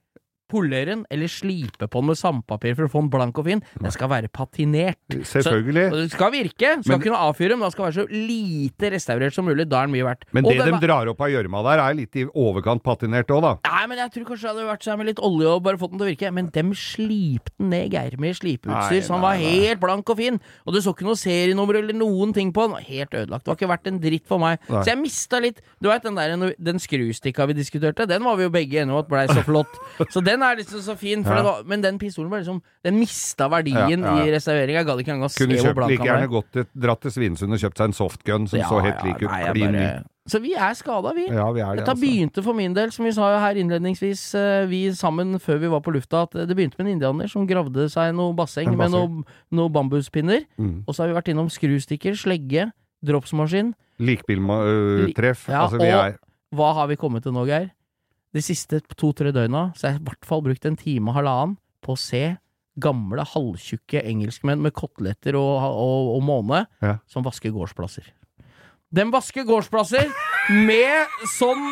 polere 0.50 0.92
den 0.92 1.04
eller 1.10 1.30
slipe 1.30 1.88
på 1.88 2.00
den 2.02 2.10
med 2.10 2.18
sandpapir 2.20 2.76
for 2.76 2.86
å 2.86 2.92
få 2.92 3.02
den 3.04 3.10
blank 3.12 3.38
og 3.40 3.46
fin. 3.48 3.62
Den 3.80 3.94
skal 3.94 4.10
være 4.12 4.28
patinert. 4.28 4.98
Selvfølgelig. 5.10 5.86
Så, 5.90 6.00
det 6.02 6.12
skal 6.12 6.32
virke, 6.34 6.72
skal 6.82 6.96
Men- 6.98 7.04
kunne 7.04 7.20
avfyre, 7.28 7.56
men 7.56 7.66
den 7.66 7.74
skal 7.74 7.86
være 7.86 7.98
så 8.02 8.06
lite 8.10 8.90
restaurert 8.94 9.34
som 9.34 9.46
mulig. 9.46 9.68
Da 9.68 9.82
er 9.82 9.86
den 9.88 9.94
mye 9.96 10.08
verdt. 10.08 10.24
Men 10.32 10.44
Og 10.46 10.52
det 10.52 10.66
de 10.66 10.86
drar 10.86 11.08
opp 11.08 11.20
av 11.20 11.28
gjørma 11.32 11.62
der, 11.64 11.82
er 11.84 11.94
litt 11.94 12.16
i 12.16 12.24
overkant 12.26 12.82
patinert 12.82 13.26
òg, 13.28 13.42
da. 13.42 13.54
Nei, 13.70 13.86
men 13.86 13.98
jeg 13.98 14.12
tror 14.12 14.24
kanskje 14.30 14.42
det 14.42 14.54
hadde 14.54 14.68
vært 14.72 14.82
seg 14.84 14.98
med 14.98 15.06
litt 15.06 15.22
olje 15.22 15.48
og 15.48 15.62
bare 15.62 15.78
fått 15.80 15.90
den 15.90 15.98
til 15.98 16.06
å 16.06 16.10
virke. 16.12 16.32
Men 16.32 16.50
dem 16.54 16.72
slipte 16.72 17.52
den 17.58 17.70
ned, 17.70 17.90
Geir, 17.94 18.18
med 18.18 18.34
slipeutstyr, 18.36 19.02
så 19.04 19.14
han 19.14 19.22
var 19.24 19.36
nei, 19.36 19.44
helt 19.66 19.80
blank 19.80 20.08
og 20.10 20.16
fin. 20.18 20.40
Og 20.66 20.74
du 20.74 20.80
så 20.80 20.94
ikke 20.94 21.06
noe 21.06 21.18
serienummer 21.18 21.80
eller 21.80 21.94
noen 21.96 22.32
ting 22.34 22.52
på 22.52 22.68
den. 22.68 22.76
Helt 22.84 23.14
ødelagt. 23.14 23.44
Det 23.44 23.52
var 23.52 23.58
ikke 23.58 23.70
verdt 23.72 23.86
en 23.90 24.00
dritt 24.00 24.26
for 24.26 24.38
meg. 24.42 24.58
Nei. 24.68 24.82
Så 24.82 24.92
jeg 24.92 24.98
mista 25.00 25.40
litt 25.40 25.60
Du 25.80 25.88
vet 25.88 26.02
den 26.02 26.14
der 26.16 26.54
den 26.58 26.78
skrustikka 26.80 27.46
vi 27.46 27.54
diskuterte, 27.56 28.06
den 28.08 28.24
var 28.24 28.36
vi 28.36 28.44
jo 28.46 28.50
begge 28.50 28.80
enige 28.82 28.94
om 28.94 29.02
at 29.02 29.08
blei 29.08 29.26
så 29.28 29.42
flott. 29.44 29.68
Så 30.14 30.22
den 30.24 30.33
er 30.42 30.56
liksom 30.56 30.80
så 30.82 30.96
fin, 30.96 31.22
Ja. 31.22 31.34
den 31.36 31.44
var, 31.44 31.62
men 31.64 31.80
den 31.80 31.98
pistolen 31.98 32.30
var 32.30 32.40
liksom 32.40 32.62
Den 32.82 32.98
mista 32.98 33.48
verdien 33.48 34.00
Ja, 34.02 34.24
i 34.24 34.30
restaureringa. 34.32 34.84
Gadd 34.84 34.98
ikke 35.00 35.12
engang 35.12 35.28
å 35.28 35.30
se 35.30 35.44
hvor 35.46 35.74
var. 35.74 35.74
Kunne 35.74 35.88
like 35.88 35.98
han 35.98 36.08
gjerne 36.08 36.28
gått 36.30 36.50
til, 36.52 36.64
dratt 36.74 37.00
til 37.00 37.10
Svinesund 37.10 37.52
og 37.52 37.58
kjøpt 37.60 37.76
seg 37.76 37.84
en 37.84 37.92
softgun 37.92 38.48
som 38.48 38.60
så 38.60 38.82
helt 38.82 39.04
lik 39.04 39.22
ut. 39.22 39.30
Klin 39.30 39.72
ny. 39.72 40.02
Så 40.26 40.40
vi 40.40 40.54
er 40.56 40.72
skada, 40.72 41.12
vi. 41.12 41.26
Ja, 41.28 41.50
vi 41.52 41.60
er 41.60 41.76
det, 41.76 41.84
Dette 41.84 41.92
altså. 41.92 42.00
begynte 42.00 42.42
for 42.42 42.54
min 42.54 42.72
del, 42.72 42.90
som 42.90 43.04
vi 43.04 43.12
sa 43.12 43.28
jo 43.34 43.40
her 43.42 43.54
innledningsvis, 43.60 44.22
eh, 44.34 44.66
vi 44.66 44.88
sammen 44.96 45.36
før 45.38 45.58
vi 45.60 45.68
var 45.68 45.82
på 45.84 45.92
lufta, 45.92 46.22
at 46.22 46.32
det 46.48 46.56
begynte 46.56 46.78
med 46.78 46.86
en 46.86 46.92
indianer 46.94 47.28
som 47.28 47.46
gravde 47.46 47.90
seg 47.92 48.14
noe 48.16 48.32
basseng 48.32 48.68
En 48.68 48.76
med 48.78 48.90
noen 48.90 49.24
noe 49.52 49.68
bambuspinner. 49.68 50.46
Mm. 50.56 50.84
Og 50.88 50.94
så 50.94 51.04
har 51.04 51.12
vi 51.12 51.18
vært 51.20 51.28
innom 51.28 51.50
skrustikker, 51.52 52.16
slegge, 52.16 52.72
dropsmaskin. 53.04 53.74
Likbiltreff. 54.00 55.48
Ja, 55.48 55.66
altså, 55.66 55.78
vi 55.78 55.92
er 55.92 56.16
Hva 56.54 56.72
har 56.74 56.86
vi 56.88 56.96
kommet 56.96 57.22
til 57.22 57.34
nå, 57.34 57.44
Geir? 57.46 57.70
De 58.34 58.42
siste 58.42 58.80
to-tre 58.98 59.30
døgna 59.34 59.68
så 59.78 59.86
har 59.86 59.94
jeg 59.94 60.02
i 60.02 60.06
hvert 60.08 60.26
fall 60.26 60.42
brukt 60.42 60.64
en 60.66 60.76
time 60.80 61.12
og 61.12 61.18
halvannen 61.20 61.56
på 61.84 61.94
å 61.94 62.00
se 62.00 62.22
gamle, 62.82 63.22
halvtjukke 63.30 64.00
engelskmenn 64.02 64.62
med 64.64 64.74
koteletter 64.74 65.36
og, 65.38 65.62
og, 65.62 66.08
og 66.16 66.22
måne 66.26 66.64
Ja. 66.82 66.96
som 67.06 67.22
vasker 67.26 67.54
gårdsplasser. 67.54 68.08
De 68.94 69.04
vasker 69.14 69.46
gårdsplasser 69.46 70.10
med 70.66 71.14
sånn 71.36 71.62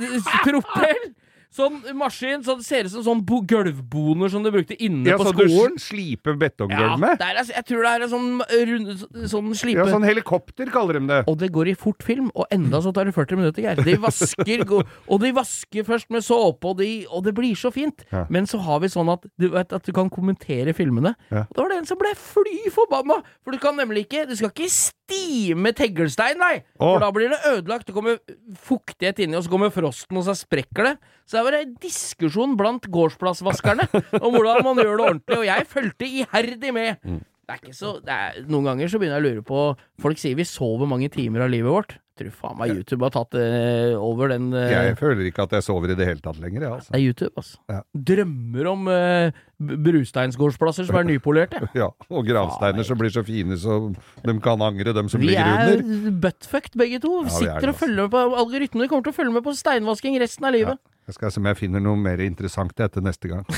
eh, 0.00 0.30
propell! 0.46 1.10
Sånn 1.52 1.82
maskin, 2.00 2.40
så 2.40 2.54
det 2.56 2.64
ser 2.64 2.86
ut 2.88 2.94
som 2.94 3.02
sånn 3.04 3.22
gulvboner 3.28 4.30
som 4.32 4.44
du 4.44 4.48
brukte 4.54 4.76
inne 4.80 5.10
ja, 5.10 5.18
på 5.20 5.26
så 5.26 5.34
du 5.36 5.76
sliper 5.82 6.38
betonggulv 6.40 6.96
med? 7.02 7.20
Ja, 7.20 7.28
er, 7.28 7.50
jeg 7.52 7.66
tror 7.68 7.84
det 7.84 7.90
er 7.90 8.04
en 8.06 8.12
sånn 8.12 8.30
rund, 8.70 8.92
sånn 9.28 9.50
slipe 9.58 9.82
Ja, 9.82 9.88
sånn 9.92 10.06
helikopter 10.08 10.72
kaller 10.72 10.96
de 10.96 11.10
det. 11.10 11.18
og 11.28 11.36
det 11.42 11.50
går 11.52 11.74
i 11.74 11.76
fort 11.76 12.00
film, 12.06 12.30
og 12.32 12.48
enda 12.54 12.80
så 12.80 12.94
tar 12.96 13.10
det 13.10 13.12
40 13.18 13.40
minutter, 13.42 13.66
Geir. 13.66 13.82
De 13.84 13.98
vasker, 14.00 14.64
og 14.72 15.20
de 15.20 15.34
vasker 15.36 15.84
først 15.84 16.08
med 16.14 16.24
såpe, 16.24 16.72
og, 16.72 16.80
de, 16.80 16.88
og 17.12 17.26
det 17.28 17.34
blir 17.36 17.58
så 17.58 17.72
fint. 17.74 18.06
Ja. 18.14 18.24
Men 18.32 18.48
så 18.48 18.62
har 18.64 18.80
vi 18.80 18.88
sånn 18.92 19.12
at 19.12 19.28
du 19.36 19.50
vet 19.52 19.76
at 19.76 19.84
du 19.84 19.92
kan 19.92 20.08
kommentere 20.12 20.72
filmene. 20.76 21.12
Ja. 21.28 21.44
Og 21.50 21.58
da 21.58 21.66
var 21.66 21.74
det 21.74 21.82
en 21.82 21.90
som 21.92 22.00
ble 22.00 22.14
fly 22.16 22.72
forbanna! 22.72 23.20
For 23.44 23.52
du 23.52 23.60
kan 23.60 23.76
nemlig 23.76 24.06
ikke 24.06 24.24
Du 24.30 24.34
skal 24.38 24.52
ikke 24.52 24.70
stime 24.72 25.72
teglstein, 25.76 26.40
nei! 26.40 26.62
Åh. 26.78 26.94
For 26.94 27.02
da 27.02 27.12
blir 27.12 27.32
det 27.32 27.40
ødelagt. 27.52 27.88
Det 27.88 27.96
kommer 27.96 28.20
fuktighet 28.64 29.20
inni, 29.24 29.36
og 29.36 29.44
så 29.44 29.52
kommer 29.52 29.72
frosten, 29.74 30.16
og 30.16 30.24
så 30.26 30.36
sprekker 30.38 30.92
det. 30.92 30.96
Så 31.28 31.41
det 31.42 31.48
var 31.50 31.58
en 31.58 31.74
diskusjon 31.82 32.56
blant 32.58 32.86
gårdsplassvaskerne 32.94 33.88
om 34.20 34.30
hvordan 34.30 34.62
man 34.66 34.80
gjør 34.80 34.96
det 34.96 35.06
ordentlig, 35.10 35.38
og 35.40 35.46
jeg 35.48 35.68
fulgte 35.70 36.08
iherdig 36.08 36.72
med. 36.76 37.02
Mm. 37.02 37.20
Det 37.42 37.56
er 37.56 37.58
ikke 37.58 37.74
så 37.74 37.96
det 38.00 38.14
er, 38.14 38.36
Noen 38.46 38.68
ganger 38.70 38.88
så 38.88 39.00
begynner 39.02 39.18
jeg 39.18 39.24
å 39.24 39.30
lure 39.32 39.42
på 39.44 39.62
Folk 40.00 40.20
sier 40.20 40.38
vi 40.38 40.46
sover 40.46 40.86
mange 40.88 41.08
timer 41.12 41.42
av 41.42 41.50
livet 41.50 41.74
vårt. 41.74 41.96
Tror 42.12 42.28
faen 42.36 42.58
meg 42.60 42.74
YouTube 42.76 43.06
har 43.06 43.12
tatt 43.14 43.34
uh, 43.34 43.96
over 43.96 44.30
den 44.34 44.50
uh, 44.52 44.68
Jeg 44.68 44.98
føler 45.00 45.26
ikke 45.30 45.46
at 45.46 45.54
jeg 45.56 45.64
sover 45.64 45.94
i 45.94 45.96
det 45.96 46.06
hele 46.06 46.20
tatt 46.22 46.38
lenger, 46.42 46.66
jeg, 46.66 46.76
altså. 46.76 46.92
Det 46.92 46.98
er 46.98 47.06
YouTube, 47.08 47.32
altså. 47.40 47.58
Ja. 47.72 47.78
Drømmer 48.12 48.68
om 48.68 48.90
uh, 48.92 49.40
brusteinsgårdsplasser 49.86 50.88
som 50.90 51.00
er 51.00 51.08
nypolerte. 51.08 51.62
Ja, 51.82 51.88
og 52.12 52.28
gravsteiner 52.28 52.86
som 52.86 53.00
blir 53.00 53.12
så 53.14 53.24
fine 53.26 53.56
så 53.58 53.78
de 54.22 54.36
kan 54.44 54.60
angre, 54.62 54.92
dem 54.94 55.08
som 55.08 55.22
Vi 55.22 55.32
ligger 55.32 55.64
er 55.64 55.80
under. 55.80 56.14
buttfucked 56.26 56.76
begge 56.78 57.00
to. 57.02 57.22
Ja, 57.22 57.26
vi 57.26 57.32
er 57.32 57.56
Sitter 57.56 57.72
og 57.72 57.80
følger 57.80 58.04
med 58.04 58.12
på 58.12 58.24
algoritmene. 58.44 58.90
Kommer 58.92 59.08
til 59.08 59.14
å 59.14 59.18
følge 59.22 59.36
med 59.38 59.46
på 59.48 59.56
steinvasking 59.56 60.20
resten 60.20 60.48
av 60.48 60.56
livet. 60.56 60.82
Jeg 61.06 61.14
skal 61.16 61.32
se 61.34 61.40
om 61.42 61.48
jeg 61.50 61.58
finner 61.58 61.82
noe 61.82 61.98
mer 61.98 62.20
interessant 62.22 62.78
etter 62.80 63.04
neste 63.04 63.32
gang. 63.32 63.46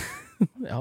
Ja. 0.65 0.81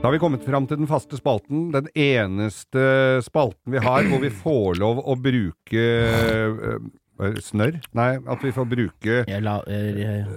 Da 0.00 0.08
har 0.08 0.12
vi 0.12 0.20
kommet 0.20 0.44
fram 0.44 0.66
til 0.68 0.76
den 0.82 0.88
faste 0.88 1.16
spalten, 1.16 1.70
den 1.72 1.86
eneste 1.96 2.82
spalten 3.24 3.72
vi 3.72 3.80
har 3.80 4.04
hvor 4.10 4.20
vi 4.20 4.28
får 4.28 4.76
lov 4.82 5.00
å 5.00 5.14
bruke 5.16 5.84
øh, 5.88 7.38
snørr? 7.40 7.78
Nei, 7.96 8.10
at 8.20 8.44
vi 8.44 8.52
får 8.52 8.68
bruke 8.68 9.22
la, 9.46 9.54
eh, 9.64 10.28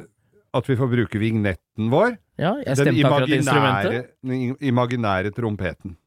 At 0.55 0.69
vi 0.71 0.77
får 0.79 0.91
bruke 0.93 1.19
vignetten 1.19 1.91
vår. 1.91 2.15
ja, 2.39 2.53
jeg 2.63 2.79
stemte 2.79 3.11
akkurat 3.11 3.35
instrumentet. 3.41 4.09
den 4.23 4.55
imaginære 4.71 5.33
trompeten. 5.35 5.97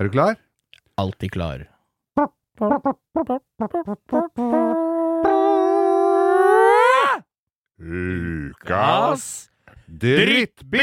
Er 0.00 0.08
du 0.08 0.16
klar? 0.16 0.40
Alltid 1.00 1.30
klar. 1.32 1.66
Ukas 7.82 9.50
drittbil! 9.88 10.80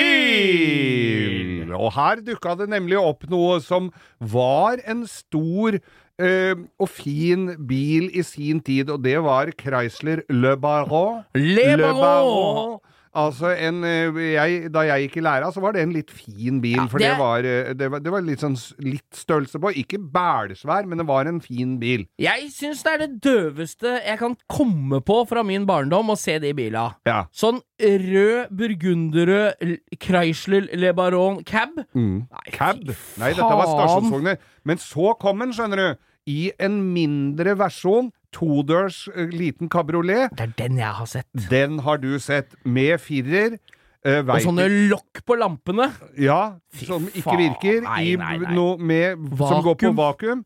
Og 1.73 1.93
her 1.95 2.21
dukka 2.25 2.55
det 2.59 2.69
nemlig 2.73 2.97
opp 2.99 3.23
noe 3.29 3.59
som 3.63 3.91
var 4.19 4.81
en 4.85 5.07
stor 5.09 5.79
Uh, 6.19 6.67
og 6.83 6.89
fin 6.91 7.45
bil 7.63 8.09
i 8.11 8.19
sin 8.27 8.59
tid, 8.59 8.89
og 8.91 9.05
det 9.05 9.23
var 9.23 9.55
Chrysler 9.55 10.19
Le 10.27 10.57
Baron. 10.59 11.23
Le 11.31 11.77
Baron! 11.79 12.81
Altså 13.15 13.49
en 13.57 13.83
eh, 13.83 14.13
jeg, 14.35 14.71
Da 14.71 14.83
jeg 14.85 15.07
gikk 15.07 15.17
i 15.17 15.21
læra, 15.25 15.47
så 15.51 15.61
var 15.63 15.73
det 15.73 15.81
en 15.81 15.93
litt 15.95 16.11
fin 16.13 16.59
bil, 16.61 16.75
Ja, 16.77 16.85
for 16.85 16.99
det- 16.99 17.09
det, 17.09 17.17
var, 17.17 17.39
eh, 17.39 17.73
det 17.73 17.89
var 17.91 17.99
Det 17.99 18.11
var 18.11 18.21
litt 18.21 18.39
sånn 18.39 18.55
litt 18.79 19.09
størrelse 19.17 19.59
på. 19.59 19.71
Ikke 19.73 19.97
bælsvær, 19.97 20.85
men 20.85 20.97
det 20.99 21.07
var 21.07 21.25
en 21.25 21.39
fin 21.41 21.79
bil. 21.79 22.05
Jeg 22.19 22.51
syns 22.53 22.83
det 22.83 22.93
er 22.93 22.97
det 23.07 23.21
døveste 23.21 23.95
jeg 24.05 24.19
kan 24.19 24.37
komme 24.47 25.01
på 25.01 25.27
fra 25.27 25.41
min 25.43 25.65
barndom 25.65 26.09
å 26.13 26.17
se 26.17 26.37
de 26.39 26.53
bila. 26.53 26.95
Ja. 27.07 27.25
Sånn 27.33 27.61
rød, 27.81 28.49
burgunderrød 28.55 29.77
Chrysler 29.99 30.67
Le 30.77 30.93
Baron 30.93 31.43
cab. 31.43 31.69
Mm. 31.95 32.27
Nei, 32.29 32.51
Cab. 32.51 32.83
Nei, 33.17 33.33
dette 33.33 33.41
var 33.41 33.65
stasjonsvogner. 33.67 34.37
Men 34.65 34.77
så 34.77 35.13
kom 35.19 35.39
den, 35.39 35.51
skjønner 35.55 35.75
du, 35.77 35.97
i 36.29 36.51
en 36.61 36.79
mindre 36.93 37.55
versjon. 37.57 38.11
Todørs 38.35 39.07
eh, 39.15 39.27
liten 39.33 39.69
kabriolet. 39.71 40.31
Det 40.37 40.45
er 40.47 40.53
den 40.59 40.77
jeg 40.81 40.93
har 40.99 41.09
sett. 41.09 41.27
Den 41.49 41.79
har 41.85 41.97
du 42.01 42.11
sett 42.21 42.55
med 42.65 42.99
firer. 43.01 43.57
Uh, 44.05 44.21
Og 44.23 44.37
sånne 44.45 44.69
lokk 44.87 45.19
på 45.27 45.35
lampene. 45.35 45.89
Ja, 46.15 46.55
Fy 46.71 46.85
som 46.87 47.07
ikke 47.09 47.25
faen. 47.25 47.41
virker, 47.41 47.81
Nei, 47.83 47.97
i 48.07 48.15
nei, 48.15 48.37
nei. 48.45 48.53
noe 48.55 48.77
med, 48.79 49.25
som 49.41 49.59
går 49.65 49.75
på 49.81 49.91
Vakuum. 49.97 50.45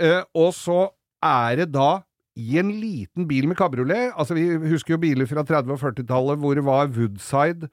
Eh, 0.00 0.22
og 0.34 0.54
så 0.56 0.86
er 1.22 1.60
det 1.60 1.66
da 1.74 2.00
i 2.34 2.56
en 2.58 2.70
liten 2.80 3.28
bil 3.30 3.46
med 3.46 3.54
kabriolet 3.54 4.10
Altså, 4.18 4.34
vi 4.34 4.42
husker 4.72 4.96
jo 4.96 4.98
biler 5.04 5.28
fra 5.30 5.44
30- 5.46 5.70
og 5.70 5.78
40-tallet 5.78 6.40
hvor 6.42 6.56
det 6.58 6.64
var 6.66 6.88
Woodside 6.90 7.68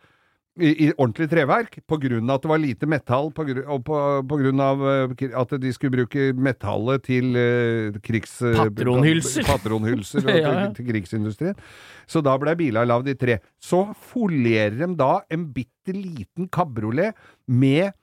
i, 0.59 0.71
i 0.85 0.87
ordentlig 0.97 1.29
treverk, 1.31 1.77
på 1.87 1.97
grunn 2.01 2.27
av 2.27 2.39
at 2.39 2.43
det 2.43 2.49
var 2.51 2.59
lite 2.59 2.87
metall, 2.89 3.29
på 3.31 3.45
grunn, 3.47 3.63
og 3.71 4.63
av 4.65 4.83
eh, 4.89 5.29
at 5.39 5.53
de 5.63 5.71
skulle 5.71 6.01
bruke 6.01 6.31
metallet 6.35 7.05
til 7.07 7.37
uh, 7.37 7.99
krigs... 8.03 8.33
eh, 8.43 8.57
Patronhylser. 8.59 9.47
Patronhylser 9.47 10.27
Ja, 10.31 10.41
ja. 10.41 10.51
til, 10.67 10.81
til 10.81 10.89
krigsindustrien. 10.91 11.61
Så 12.09 12.23
da 12.25 12.35
ble 12.41 12.57
biler 12.59 12.89
lagd 12.89 13.07
i 13.07 13.15
tre. 13.19 13.39
Så 13.63 13.85
folierer 14.11 14.75
de 14.83 14.91
da 14.99 15.13
en 15.31 15.47
bitte 15.55 15.95
liten 15.95 16.51
kabriolet 16.51 17.15
med 17.47 17.95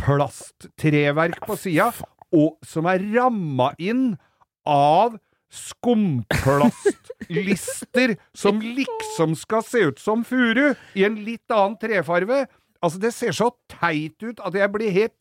plasttreverk 0.00 1.40
på 1.46 1.58
sida, 1.58 1.92
og 2.34 2.58
som 2.66 2.90
er 2.90 3.06
ramma 3.14 3.70
inn 3.82 4.08
av 4.66 5.14
skumplastlister 5.52 8.16
som 8.42 8.60
liksom 8.60 9.34
skal 9.38 9.62
se 9.66 9.78
ut 9.90 9.98
som 10.02 10.24
furu, 10.26 10.74
i 10.94 11.04
en 11.06 11.16
litt 11.26 11.50
annen 11.52 11.76
trefarve. 11.80 12.46
Altså, 12.84 12.98
det 13.02 13.12
ser 13.16 13.32
så 13.36 13.48
teit 13.72 14.22
ut 14.22 14.40
at 14.44 14.54
jeg 14.54 14.72
blir 14.74 14.90
helt 14.94 15.18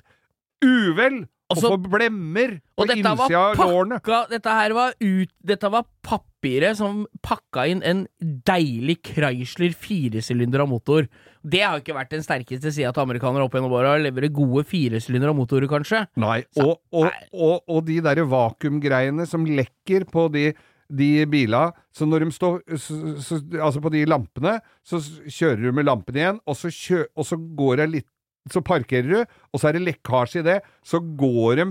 uvel 0.66 1.16
og 1.46 1.58
Altså- 1.58 1.70
får 1.70 1.78
blemmer 1.90 2.50
på 2.76 2.82
Og 2.82 2.90
innsida 2.90 3.38
av 3.38 3.56
lårene. 3.56 4.00
Dette 4.30 4.50
her 4.50 4.74
var 4.74 4.94
ut 5.00 5.30
Dette 5.46 5.70
var 5.70 5.84
papiret 6.02 6.78
som 6.78 7.06
pakka 7.22 7.68
inn 7.70 7.84
en 7.84 8.08
deilig 8.20 8.98
Chrysler 9.04 9.74
firesylindra 9.78 10.66
motor. 10.68 11.08
Det 11.46 11.62
har 11.62 11.76
jo 11.78 11.84
ikke 11.84 11.98
vært 11.98 12.14
den 12.16 12.24
sterkeste 12.26 12.72
sida 12.74 12.92
til 12.94 13.04
amerikanere 13.06 13.46
opp 13.46 13.54
gjennom 13.54 13.74
åra. 13.78 13.96
Leverer 14.02 14.34
gode 14.34 14.64
firesylindra 14.66 15.34
motorer, 15.38 15.70
kanskje. 15.70 16.06
Nei, 16.22 16.40
og, 16.62 16.80
og, 16.90 17.12
og, 17.34 17.60
og 17.70 17.84
de 17.86 18.00
derre 18.06 18.26
vakuumgreiene 18.32 19.28
som 19.30 19.46
lekker 19.46 20.08
på 20.10 20.30
de 20.34 20.50
de 20.86 21.26
bila, 21.26 21.72
så 21.96 22.06
når 22.06 22.26
de 22.26 22.34
står 22.36 22.60
så, 22.78 22.96
så, 23.18 23.40
Altså 23.58 23.82
på 23.82 23.90
de 23.90 24.04
lampene, 24.06 24.60
så 24.86 25.00
kjører 25.02 25.64
du 25.64 25.72
med 25.74 25.88
lampene 25.88 26.22
igjen, 26.22 26.42
og 26.46 26.58
så, 26.60 26.70
kjø, 26.70 27.06
og 27.18 27.26
så 27.26 27.40
går 27.58 27.80
det 27.82 27.88
litt 27.90 28.12
Så 28.54 28.62
parkerer 28.62 29.08
du, 29.10 29.34
og 29.50 29.58
så 29.58 29.72
er 29.72 29.80
det 29.80 29.88
lekkasje 29.88 30.44
i 30.44 30.46
det, 30.46 30.60
så 30.86 31.00
går 31.02 31.56
de 31.58 31.66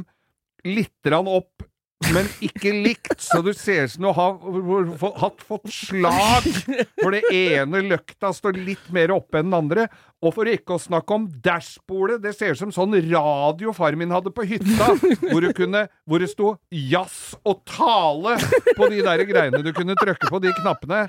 litt 0.66 1.12
opp, 1.14 1.62
men 2.12 2.26
ikke 2.44 2.72
likt, 2.84 3.16
så 3.22 3.40
du 3.44 3.52
ser 3.56 3.86
ut 3.86 3.92
som 3.94 4.04
du 4.06 4.10
har 4.16 5.14
hatt 5.22 5.44
fått 5.46 5.70
slag, 5.72 6.48
for 7.00 7.14
det 7.14 7.22
ene 7.32 7.82
løkta 7.86 8.32
står 8.34 8.58
litt 8.60 8.90
mer 8.94 9.14
oppe 9.14 9.40
enn 9.40 9.50
den 9.50 9.58
andre. 9.58 9.86
Og 10.24 10.32
for 10.32 10.48
ikke 10.48 10.76
å 10.76 10.80
snakke 10.80 11.16
om 11.18 11.26
dashbordet, 11.44 12.18
det 12.24 12.32
ser 12.36 12.54
ut 12.54 12.60
som 12.62 12.70
sånn 12.72 12.94
radio 13.10 13.74
far 13.76 13.96
min 14.00 14.12
hadde 14.14 14.32
på 14.34 14.44
hytta, 14.48 14.86
hvor, 15.28 15.44
du 15.44 15.50
kunne, 15.56 15.84
hvor 16.08 16.22
det 16.22 16.30
sto 16.32 16.54
jazz 16.72 17.34
og 17.44 17.60
tale 17.68 18.36
på 18.78 18.88
de 18.92 19.02
der 19.04 19.24
greiene 19.28 19.60
du 19.64 19.70
kunne 19.76 19.96
trykke 20.00 20.30
på, 20.32 20.40
de 20.44 20.52
knappene. 20.62 21.02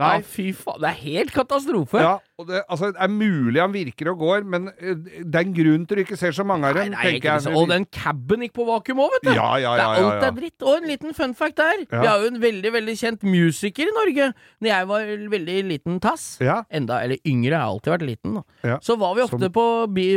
Ja, 0.00 0.12
fy 0.24 0.48
faen. 0.56 0.80
Det 0.82 0.88
er 0.92 0.98
helt 1.02 1.34
katastrofe. 1.36 2.00
ja, 2.02 2.14
og 2.40 2.48
det, 2.48 2.62
altså, 2.72 2.90
det 2.96 3.02
er 3.04 3.12
mulig 3.12 3.60
han 3.62 3.74
virker 3.74 4.12
og 4.14 4.22
går, 4.24 4.46
men 4.48 4.70
eh, 4.78 4.96
det 5.20 5.36
er 5.36 5.44
en 5.44 5.54
grunn 5.56 5.84
til 5.86 6.00
du 6.00 6.04
ikke 6.06 6.16
ser 6.18 6.32
så 6.34 6.46
mange 6.48 6.70
av 6.70 6.78
Nei, 6.78 6.86
dem, 6.88 6.96
nei, 6.96 7.04
tenker 7.12 7.36
liksom. 7.36 7.52
jeg. 7.52 7.60
Og 7.60 7.68
den 7.70 7.84
caben 7.92 8.46
gikk 8.46 8.54
på 8.56 8.66
vakuum 8.70 9.02
òg, 9.04 9.12
vet 9.18 9.28
du. 9.28 9.32
Ja, 9.36 9.50
ja, 9.60 9.74
ja, 9.78 9.88
ja, 10.00 10.06
alt 10.08 10.26
er 10.30 10.34
dritt. 10.38 10.56
Og 10.64 10.80
en 10.80 10.88
liten 10.88 11.12
fun 11.18 11.36
fact 11.38 11.60
der. 11.60 11.84
Vi 11.92 12.00
har 12.08 12.22
jo 12.24 12.30
en 12.32 12.40
veldig 12.42 12.72
veldig 12.78 12.96
kjent 12.98 13.26
musiker 13.28 13.90
i 13.90 13.94
Norge. 13.98 14.30
Når 14.64 14.72
jeg 14.72 14.88
var 14.94 15.12
veldig 15.36 15.58
liten 15.68 16.00
tass, 16.02 16.26
Ja. 16.42 16.62
enda, 16.72 17.02
eller 17.04 17.20
yngre, 17.28 17.52
jeg 17.52 17.60
har 17.60 17.68
alltid 17.68 17.92
vært 17.94 18.06
liten, 18.08 18.38
da. 18.40 18.44
Ja. 18.62 18.76
så 18.82 18.94
var 18.98 19.14
vi 19.16 19.24
ofte 19.24 19.38
Som- 19.42 19.52
på, 19.52 19.64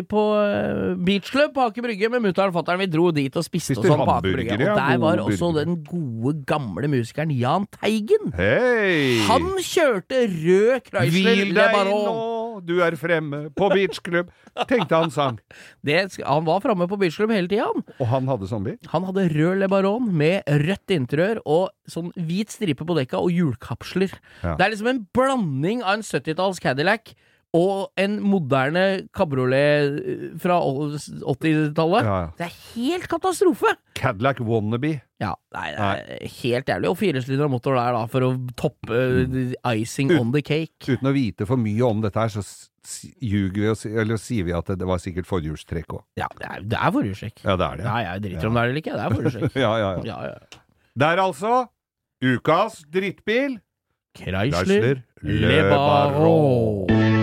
på 0.10 0.24
eh, 0.38 0.96
beachclub 1.02 1.54
på 1.56 1.64
Aker 1.66 1.82
Brygge 1.86 2.10
med 2.14 2.22
mutter'n 2.22 2.52
og 2.52 2.58
fatter'n. 2.60 2.82
Vi 2.84 2.90
dro 2.94 3.10
dit 3.16 3.36
og 3.36 3.46
spiste, 3.46 3.78
og 3.80 3.86
sånn 3.86 4.04
på 4.06 4.16
Aker 4.20 4.36
Brygge. 4.36 4.60
Og 4.60 4.78
der 4.78 5.02
var 5.02 5.24
også 5.24 5.52
den 5.58 5.80
gode, 5.88 6.36
gamle 6.46 6.90
musikeren 6.92 7.34
Jahn 7.34 7.66
Teigen. 7.80 8.32
Hei! 8.38 9.20
Han 9.30 9.56
kjørte 9.66 10.26
rød 10.30 10.86
Chrysler 10.86 11.12
Hvil 11.16 11.54
deg 11.58 11.80
nå, 11.90 12.00
du 12.66 12.78
er 12.86 12.96
fremme 12.96 13.50
på 13.56 13.68
beachklubb, 13.74 14.30
tenkte 14.70 14.96
han 15.02 15.12
sang. 15.12 15.40
Det, 15.86 16.00
han 16.24 16.46
var 16.48 16.62
framme 16.64 16.88
på 16.90 16.98
beachklubb 17.02 17.34
hele 17.36 17.50
tida, 17.52 17.68
han. 17.68 17.84
Og 18.00 18.08
han 18.14 18.30
hadde 18.32 18.48
zombie? 18.50 18.78
Han 18.94 19.06
hadde 19.10 19.28
rød 19.34 19.60
Le 19.62 19.68
Baron 19.72 20.08
med 20.16 20.46
rødt 20.48 20.94
interiør 20.96 21.42
og 21.46 21.70
sånn 21.90 22.12
hvit 22.16 22.54
stripe 22.54 22.86
på 22.88 22.98
dekka 22.98 23.20
og 23.22 23.34
hjulkapsler. 23.36 24.14
Ja. 24.44 24.56
Det 24.56 24.66
er 24.66 24.74
liksom 24.74 24.92
en 24.94 25.04
blanding 25.16 25.84
av 25.84 25.98
en 26.00 26.06
70-talls 26.06 26.62
Cadillac 26.64 27.14
og 27.56 27.92
en 28.02 28.18
moderne 28.20 28.82
kabriolet 29.16 29.96
eh, 30.02 30.24
fra 30.44 30.58
80-tallet. 30.60 32.04
Ja, 32.08 32.16
ja. 32.26 32.30
Det 32.40 32.48
er 32.50 32.56
helt 32.76 33.08
katastrofe! 33.12 33.72
Cadillac 33.96 34.42
Wannabe. 34.44 34.98
Ja, 35.24 35.32
nei, 35.56 35.70
det 35.72 35.86
er 35.86 36.32
helt 36.42 36.68
jævlig. 36.74 36.90
Og 36.92 36.98
firesylindra 37.00 37.48
motor 37.54 37.78
der, 37.80 37.96
da, 37.96 38.02
for 38.12 38.26
å 38.28 38.32
toppe 38.60 38.98
Mm. 39.26 39.36
eh, 39.64 39.78
icing 39.80 40.12
Ut- 40.12 40.20
on 40.20 40.34
the 40.36 40.42
cake. 40.44 40.84
Uten 40.92 41.08
å 41.08 41.14
vite 41.16 41.48
for 41.48 41.56
mye 41.62 41.82
om 41.88 42.02
dette 42.04 42.20
her, 42.20 42.28
så 42.36 42.44
ljuger 43.24 43.62
vi 43.64 43.70
og 43.72 43.86
eller 44.04 44.20
sier 44.22 44.44
vi 44.46 44.54
at 44.54 44.68
det, 44.70 44.76
det 44.84 44.86
var 44.90 45.00
sikkert 45.02 45.26
forhjulstrekk 45.30 45.96
òg. 45.96 46.04
Ja, 46.20 46.28
det 46.38 46.50
er, 46.52 46.62
det 46.76 46.78
er 46.82 46.92
forhjulstrekk. 47.00 47.40
Ja, 47.48 47.56
det 47.58 47.70
er 47.72 47.80
det. 47.80 47.86
Nei, 47.88 48.02
jeg 48.10 48.26
driter 48.28 48.48
om 48.52 48.54
det 48.60 48.62
er 48.66 48.70
eller 48.74 48.84
ikke. 48.84 48.98
Det 49.00 49.06
er 49.08 49.16
forhjulstrekk. 49.16 49.56
Ja, 49.66 49.72
ja, 49.80 49.92
ja. 49.96 50.04
Ja, 50.12 50.20
ja. 50.34 50.62
Der 51.06 51.24
altså, 51.24 51.54
ukas 52.24 52.84
drittbil. 52.92 53.58
Chrysler 54.16 55.02
Le 55.24 55.40
Le 55.50 55.64
Baron. 55.72 57.15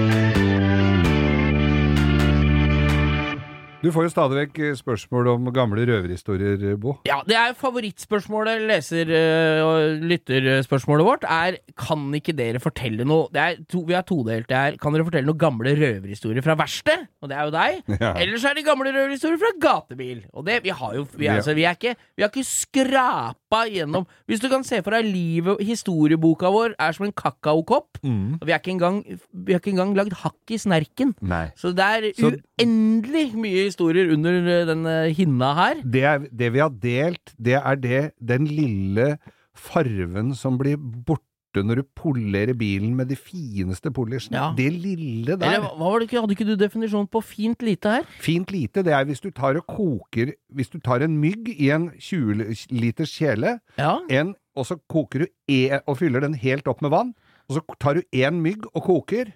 Du 3.82 3.88
får 3.90 4.04
jo 4.06 4.10
stadig 4.12 4.36
vekk 4.38 4.58
eh, 4.62 4.74
spørsmål 4.78 5.28
om 5.32 5.48
gamle 5.54 5.82
røverhistorier, 5.88 6.76
Bo. 6.78 6.92
Ja, 7.08 7.16
det 7.26 7.34
er 7.34 7.54
favorittspørsmålet, 7.58 8.62
leser- 8.70 9.10
øh, 9.10 9.62
og 9.66 10.04
lytterspørsmålet 10.06 11.06
vårt, 11.08 11.24
er 11.26 11.56
kan 11.78 12.04
ikke 12.14 12.34
dere 12.38 12.60
fortelle 12.62 13.02
noe 13.08 13.26
Det 13.34 13.40
er 13.42 13.56
to, 13.66 13.80
Vi 13.88 13.96
er 13.98 14.04
todelt. 14.06 14.46
Det 14.48 14.56
her. 14.56 14.76
kan 14.78 14.94
dere 14.94 15.04
fortelle 15.08 15.26
noen 15.26 15.38
gamle 15.42 15.74
røverhistorier 15.74 16.42
fra 16.46 16.54
verksted? 16.54 17.08
Og 17.22 17.28
det 17.32 17.36
er 17.38 17.44
jo 17.50 17.54
deg. 17.56 17.82
Ja. 18.02 18.12
Ellers 18.22 18.44
er 18.46 18.54
det 18.54 18.64
gamle 18.66 18.90
røverhistorier 18.94 19.38
fra 19.42 19.52
gatebil. 19.62 20.22
Og 20.32 20.46
det, 20.46 20.60
vi 20.64 20.70
har 20.70 20.94
jo 20.94 21.04
vi, 21.18 21.26
altså, 21.26 21.54
vi, 21.54 21.64
er 21.66 21.74
ikke, 21.74 21.96
vi 22.16 22.22
har 22.22 22.30
ikke 22.30 22.46
skrapa 22.46 23.41
gjennom 23.70 24.06
Hvis 24.28 24.40
du 24.42 24.48
kan 24.48 24.64
se 24.64 24.80
for 24.82 24.90
deg 24.96 25.04
livet 25.08 25.60
Historieboka 25.60 26.50
vår 26.52 26.74
er 26.80 26.92
som 26.96 27.06
en 27.06 27.12
kakaokopp. 27.12 27.98
Mm. 28.02 28.38
Vi 28.42 28.52
har 28.52 28.58
ikke 28.62 28.72
engang, 28.74 29.00
vi 29.32 29.52
har 29.52 29.60
ikke 29.60 29.72
engang 29.74 29.94
lagd 29.96 30.12
hakk 30.22 30.50
i 30.50 30.58
snerken. 30.58 31.14
Nei. 31.20 31.50
Så 31.56 31.72
det 31.76 31.84
er 31.84 32.08
Så- 32.18 32.32
uendelig 32.60 33.34
mye 33.34 33.64
historier 33.68 34.12
under 34.12 34.32
denne 34.40 34.66
den 34.66 34.86
øh, 34.86 35.10
hinna 35.16 35.54
her. 35.54 35.74
Det, 35.84 36.02
er, 36.02 36.18
det 36.32 36.52
vi 36.52 36.58
har 36.58 36.70
delt, 36.70 37.34
det 37.38 37.54
er 37.60 37.74
det, 37.76 38.02
den 38.20 38.46
lille 38.46 39.18
farven 39.54 40.34
som 40.34 40.56
blir 40.58 40.76
borte 40.78 41.22
når 41.60 41.82
du 41.82 41.82
polerer 41.94 42.54
bilen 42.56 42.94
med 42.96 43.08
de 43.12 43.16
fineste 43.16 43.90
polishene. 43.92 44.38
Ja. 44.38 44.54
Det 44.56 44.70
lille 44.72 45.36
der. 45.36 45.44
Eller 45.58 45.66
hva 45.76 45.90
var 45.92 46.00
det 46.00 46.08
hadde 46.14 46.32
ikke 46.32 46.46
du 46.48 46.54
definisjon 46.56 47.06
på 47.12 47.20
fint 47.20 47.60
lite 47.62 47.92
her? 47.98 48.06
Fint 48.24 48.50
lite, 48.50 48.80
det 48.82 48.94
er 48.96 49.04
hvis 49.04 49.20
du 49.20 49.28
tar 49.30 49.58
og 49.60 49.66
koker 49.68 50.32
Hvis 50.52 50.68
du 50.72 50.78
tar 50.80 51.02
en 51.04 51.18
mygg 51.20 51.48
i 51.52 51.68
en 51.70 51.90
20 51.98 52.70
liters 52.70 53.12
kjele, 53.12 53.58
Ja. 53.78 53.98
en, 54.08 54.34
og 54.56 54.66
så 54.66 54.78
koker 54.88 55.18
du 55.18 55.26
e, 55.48 55.78
og 55.86 55.98
fyller 55.98 56.20
den 56.20 56.34
helt 56.34 56.66
opp 56.68 56.80
med 56.82 56.90
vann, 56.90 57.14
og 57.48 57.56
så 57.56 57.62
tar 57.80 57.94
du 57.94 58.02
én 58.14 58.40
mygg 58.40 58.64
og 58.74 58.82
koker 58.84 59.32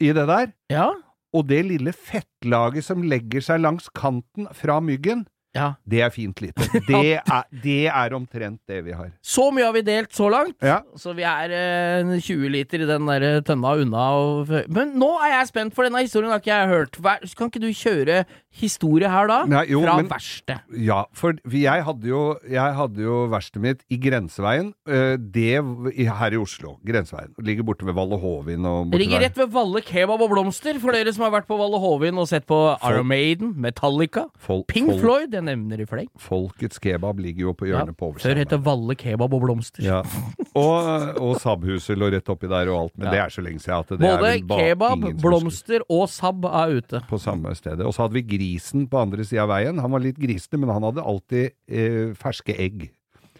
i 0.00 0.12
det 0.12 0.26
der, 0.28 0.52
Ja. 0.70 0.90
og 1.32 1.46
det 1.48 1.64
lille 1.64 1.92
fettlaget 1.92 2.84
som 2.84 3.02
legger 3.02 3.40
seg 3.40 3.60
langs 3.60 3.88
kanten 3.94 4.46
fra 4.52 4.80
myggen, 4.80 5.26
ja. 5.54 5.68
det 5.88 6.02
er 6.04 6.12
fint 6.14 6.40
lite. 6.42 6.68
Det 6.84 7.16
er, 7.16 7.44
det 7.62 7.86
er 7.88 8.14
omtrent 8.16 8.60
det 8.68 8.80
vi 8.84 8.92
har. 8.94 9.10
Så 9.24 9.48
mye 9.54 9.64
har 9.66 9.74
vi 9.74 9.82
delt 9.86 10.12
så 10.14 10.28
langt. 10.32 10.56
Ja. 10.62 10.80
Så 11.00 11.14
vi 11.16 11.24
er 11.26 11.52
eh, 11.54 12.14
20 12.20 12.50
liter 12.52 12.84
i 12.84 12.88
den 12.88 13.08
der 13.08 13.40
tønna 13.46 13.74
unna. 13.80 14.04
Og, 14.20 14.52
men 14.68 14.94
nå 15.00 15.10
er 15.24 15.38
jeg 15.38 15.50
spent, 15.52 15.74
for 15.76 15.86
denne 15.86 16.04
historien 16.04 16.32
har 16.32 16.42
ikke 16.42 16.52
jeg 16.52 16.72
hørt. 16.72 16.98
Hver, 17.00 17.24
kan 17.38 17.50
ikke 17.50 17.62
du 17.62 17.70
kjøre 17.74 18.24
historie 18.54 19.10
her 19.10 19.28
da? 19.30 19.40
Nei, 19.50 19.64
jo, 19.72 19.82
Fra 19.82 19.96
men- 19.98 20.10
verksted. 20.10 20.60
Ja, 20.78 21.04
for 21.16 21.34
jeg 21.50 21.84
hadde 21.88 22.08
jo, 22.08 22.22
jeg 22.50 22.76
hadde 22.78 23.02
jo 23.02 23.24
verkstedet 23.32 23.64
mitt 23.64 23.82
i 23.90 23.98
Grenseveien, 23.98 24.72
eh, 24.86 25.16
det 25.18 25.58
her 26.06 26.36
i 26.36 26.40
Oslo. 26.40 26.76
Grenseveien. 26.86 27.34
Ligger 27.42 27.66
borte 27.66 27.86
ved 27.86 27.96
Valle 27.96 28.18
Hovin 28.20 28.64
og 28.68 28.94
ligger 28.94 29.24
rett 29.24 29.36
ved 29.38 29.50
Valle 29.54 29.82
kebab 29.84 30.22
og 30.22 30.30
blomster, 30.30 30.78
for 30.82 30.94
dere 30.94 31.12
som 31.14 31.26
har 31.26 31.34
vært 31.34 31.48
på 31.50 31.58
Valle 31.58 31.80
Hovin 31.82 32.18
og 32.18 32.28
sett 32.30 32.46
på 32.46 32.60
Iron 32.84 33.06
Maiden, 33.10 33.54
Metallica, 33.60 34.28
Fol 34.38 34.64
Pink 34.70 34.90
Fol 34.92 35.00
Floyd, 35.02 35.34
jeg 35.44 35.58
nevner 35.58 35.80
i 35.84 35.86
fleng. 35.86 36.08
Folkets 36.20 36.80
kebab 36.82 37.18
ligger 37.20 37.48
jo 37.48 37.52
på 37.54 37.68
Ja, 37.68 37.76
hjørnet 37.84 37.96
på 38.00 38.10
før 38.16 38.34
het 38.40 38.48
det 38.48 38.58
oversiden. 38.58 38.64
Valle 38.64 38.96
kebab 38.96 39.34
og 39.36 39.42
blomster. 39.44 39.82
Ja. 39.84 40.02
Og, 40.54 41.18
og 41.18 41.32
Saab-huset 41.42 41.98
lå 41.98 42.12
rett 42.14 42.28
oppi 42.30 42.46
der 42.46 42.68
og 42.70 42.76
alt, 42.84 42.92
men 42.96 43.08
Ja. 43.08 43.10
det 43.10 43.20
er 43.24 43.32
så 43.34 43.42
lenge 43.42 43.58
siden 43.58 43.80
at 43.80 43.88
det 43.88 44.06
er 44.06 44.20
Både 44.46 44.60
kebab, 44.62 45.06
blomster 45.20 45.82
og 45.90 46.04
Saab 46.08 46.44
er 46.46 46.76
ute. 46.78 47.00
på 47.10 47.18
samme 47.18 47.50
stedet. 47.58 47.82
Og 47.84 47.92
så 47.92 48.04
hadde 48.04 48.14
vi 48.14 48.22
grisen 48.22 48.86
på 48.86 49.00
andre 49.02 49.24
sida 49.26 49.42
av 49.42 49.48
veien. 49.50 49.80
Han 49.82 49.90
var 49.90 49.98
litt 50.04 50.16
grisete, 50.22 50.56
men 50.56 50.70
han 50.70 50.82
hadde 50.86 51.02
alltid 51.02 51.50
eh, 51.66 52.14
ferske 52.14 52.54
egg. 52.54 52.90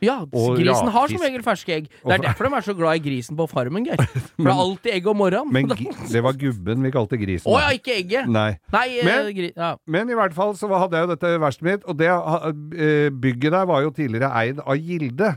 Ja, 0.04 0.16
Og 0.24 0.58
grisen 0.60 0.90
har 0.94 1.12
som 1.12 1.24
regel 1.24 1.44
ferske 1.46 1.76
egg. 1.78 1.88
Det 2.04 2.16
er 2.18 2.24
derfor 2.26 2.48
de 2.48 2.58
er 2.58 2.66
så 2.66 2.74
glad 2.76 3.00
i 3.00 3.02
grisen 3.04 3.38
på 3.38 3.46
farmen, 3.50 3.86
Geir. 3.88 4.02
For 4.04 4.44
det 4.44 4.52
er 4.52 4.62
alltid 4.66 4.90
egg 4.98 5.08
om 5.10 5.20
morgenen. 5.22 5.52
Men 5.54 5.70
det 6.14 6.22
var 6.24 6.36
gubben 6.40 6.84
vi 6.84 6.92
kalte 6.94 7.18
grisen. 7.20 7.48
Å 7.48 7.56
oh, 7.56 7.62
ja, 7.62 7.72
ikke 7.76 7.96
egget! 7.96 8.28
Nei. 8.30 8.50
Nei, 8.74 8.86
eh, 9.00 9.08
Men- 9.08 9.32
gri 9.34 9.50
ja. 9.50 9.72
Men 9.90 10.12
i 10.12 10.18
hvert 10.18 10.36
fall 10.36 10.54
så 10.58 10.70
hadde 10.72 10.98
jeg 10.98 11.06
jo 11.06 11.12
dette 11.14 11.32
verkstedet 11.42 11.70
mitt, 11.70 11.88
og 11.88 11.98
det 12.00 12.10
eh, 12.12 13.08
bygget 13.24 13.56
der 13.56 13.68
var 13.70 13.84
jo 13.84 13.92
tidligere 13.94 14.32
eid 14.42 14.62
av 14.62 14.78
Gilde. 14.78 15.34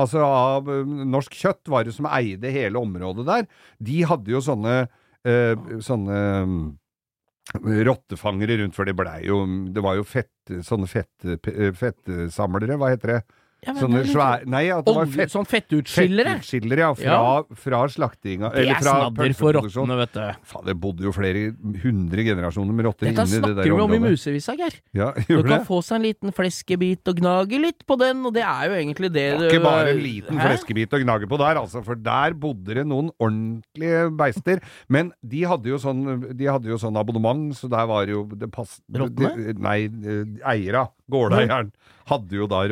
Altså 0.00 0.22
av 0.24 0.68
eh, 0.70 0.92
Norsk 1.14 1.36
Kjøtt 1.36 1.70
var 1.72 1.86
det 1.86 1.94
som 1.96 2.08
eide 2.10 2.52
hele 2.52 2.80
området 2.80 3.26
der. 3.28 3.48
De 3.90 4.02
hadde 4.08 4.32
jo 4.32 4.42
sånne 4.44 4.76
eh, 4.84 5.80
sånne 5.84 6.20
mm, 6.48 6.62
rottefangere 7.88 8.60
rundt, 8.60 8.76
for 8.76 8.86
det 8.86 8.94
blei 8.98 9.24
jo 9.26 9.42
Det 9.74 9.82
var 9.82 9.96
jo 9.98 10.04
fett, 10.06 10.32
sånne 10.66 10.86
fett, 10.90 11.28
fettsamlere, 11.78 12.78
hva 12.78 12.92
heter 12.94 13.16
det? 13.16 13.20
Ja, 13.66 13.74
men 13.74 13.82
Sånne 13.82 14.00
svære 14.08 14.46
Nei, 14.48 14.62
at 14.72 14.84
det 14.86 14.94
var 14.96 15.04
Olje, 15.04 15.12
fett, 15.18 15.30
sånn 15.34 15.44
fettutskillere. 15.46 16.38
fettutskillere, 16.40 16.78
ja. 16.80 16.94
Fra, 16.94 17.04
Ja. 17.04 17.42
fra 17.54 17.80
slaktinga 17.92 18.50
Det 18.54 18.58
Eller 18.62 18.70
er 18.70 18.80
fra 18.80 18.94
snadder 19.10 19.34
for 19.34 19.52
pølseproduksjon. 19.52 19.88
rottene, 19.90 19.96
vet 20.00 20.12
du. 20.12 20.46
Faen, 20.48 20.64
det 20.64 20.76
bodde 20.80 21.00
jo 21.04 21.12
flere 21.12 21.42
hundre 21.82 22.24
generasjoner 22.24 22.72
med 22.72 22.84
rotter 22.86 23.06
Dette 23.10 23.20
inni 23.20 23.30
det 23.36 23.42
snakker 23.42 23.54
der 23.56 23.62
vi 23.64 23.70
om 23.70 23.78
i 23.80 23.96
området. 23.98 24.10
musevisa, 24.16 24.56
Geir. 24.56 24.74
Ja, 24.94 25.12
Du 25.28 25.34
gjorde 25.36 25.48
kan 25.48 25.58
det? 25.60 25.66
få 25.68 25.82
seg 25.84 25.94
en 25.96 26.02
liten 26.08 26.32
fleskebit 26.32 27.08
og 27.12 27.16
gnage 27.20 27.60
litt 27.60 27.84
på 27.86 27.98
den, 27.98 28.24
og 28.24 28.32
det 28.32 28.42
er 28.48 28.64
jo 28.70 28.74
egentlig 28.80 29.12
det 29.12 29.26
du 29.38 29.44
Ikke 29.50 29.62
bare 29.62 29.90
en 29.90 29.98
liten 30.00 30.38
Hæ? 30.40 30.48
fleskebit 30.56 30.88
å 30.96 31.02
gnage 31.04 31.28
på 31.28 31.36
der, 31.38 31.56
altså, 31.60 31.84
for 31.84 31.94
der 31.94 32.32
bodde 32.32 32.74
det 32.74 32.86
noen 32.86 33.10
ordentlige 33.20 34.08
beister. 34.16 34.60
Men 34.88 35.12
de 35.26 35.42
hadde 35.44 35.64
jo 35.68 35.76
sånn, 35.76 36.34
de 36.36 36.44
hadde 36.46 36.64
jo 36.72 36.76
sånn 36.80 36.96
abonnement, 36.96 37.52
så 37.54 37.68
der 37.68 37.86
var 37.86 38.06
jo 38.06 38.24
det 38.24 38.50
pass... 38.50 38.80
Rottene? 38.90 39.36
de- 39.36 39.60
Nei, 39.60 39.84
eh, 39.84 40.24
eiera, 40.48 40.88
gårdeieren, 41.10 41.72
hadde 42.06 42.30
jo 42.32 42.46
da 42.46 42.64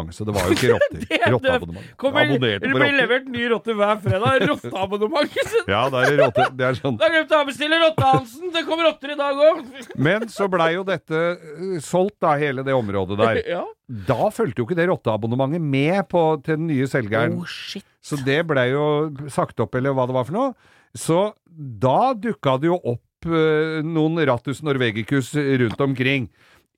rotteabonnement, 0.00 0.14
så 0.14 0.24
det 0.24 0.34
var 0.34 0.46
jo 0.48 0.56
ikke 0.56 0.70
rotter. 0.74 1.04
Er 1.20 1.32
Rotteabonnement. 1.34 1.90
Kommer, 2.00 2.30
det 2.30 2.70
blir 2.72 2.94
levert 2.96 3.26
ny 3.30 3.46
rotte 3.52 3.74
hver 3.76 4.00
fredag. 4.02 4.46
Rotteabonnement. 4.48 5.36
Ja, 5.70 5.82
det 5.92 6.02
er 6.06 6.16
rotte. 6.20 6.46
Det 6.56 6.66
er 6.66 6.78
sånn. 6.78 6.96
Da 7.00 7.10
glemte 7.12 7.36
jeg 7.36 7.44
å 7.44 7.48
bestille 7.48 7.78
Rotte-Hansen! 7.82 8.50
Det 8.54 8.62
kommer 8.66 8.88
rotter 8.88 9.12
i 9.14 9.18
dag 9.18 9.42
òg! 9.46 9.60
Men 10.06 10.26
så 10.32 10.48
blei 10.50 10.72
jo 10.74 10.84
dette 10.88 11.20
eh, 11.20 11.76
solgt, 11.84 12.18
da, 12.22 12.34
hele 12.40 12.64
det 12.66 12.74
området 12.76 13.18
der. 13.20 13.42
Ja. 13.48 13.62
Da 14.08 14.30
fulgte 14.34 14.62
jo 14.62 14.68
ikke 14.68 14.78
det 14.78 14.88
rotteabonnementet 14.90 15.62
med 15.62 16.02
på, 16.10 16.24
til 16.46 16.58
den 16.60 16.68
nye 16.70 16.88
selgeren. 16.90 17.38
Oh, 17.40 17.46
shit. 17.48 17.86
Så 18.04 18.18
det 18.24 18.40
blei 18.48 18.70
jo 18.72 18.84
sagt 19.32 19.60
opp, 19.62 19.76
eller 19.76 19.94
hva 19.96 20.08
det 20.08 20.16
var 20.16 20.26
for 20.28 20.36
noe. 20.36 20.74
Så 20.96 21.20
da 21.54 22.12
dukka 22.18 22.56
det 22.62 22.70
jo 22.70 22.80
opp 22.80 23.28
eh, 23.28 23.80
noen 23.86 24.18
Rattus 24.26 24.62
norvegicus 24.66 25.34
rundt 25.36 25.84
omkring. 25.86 26.30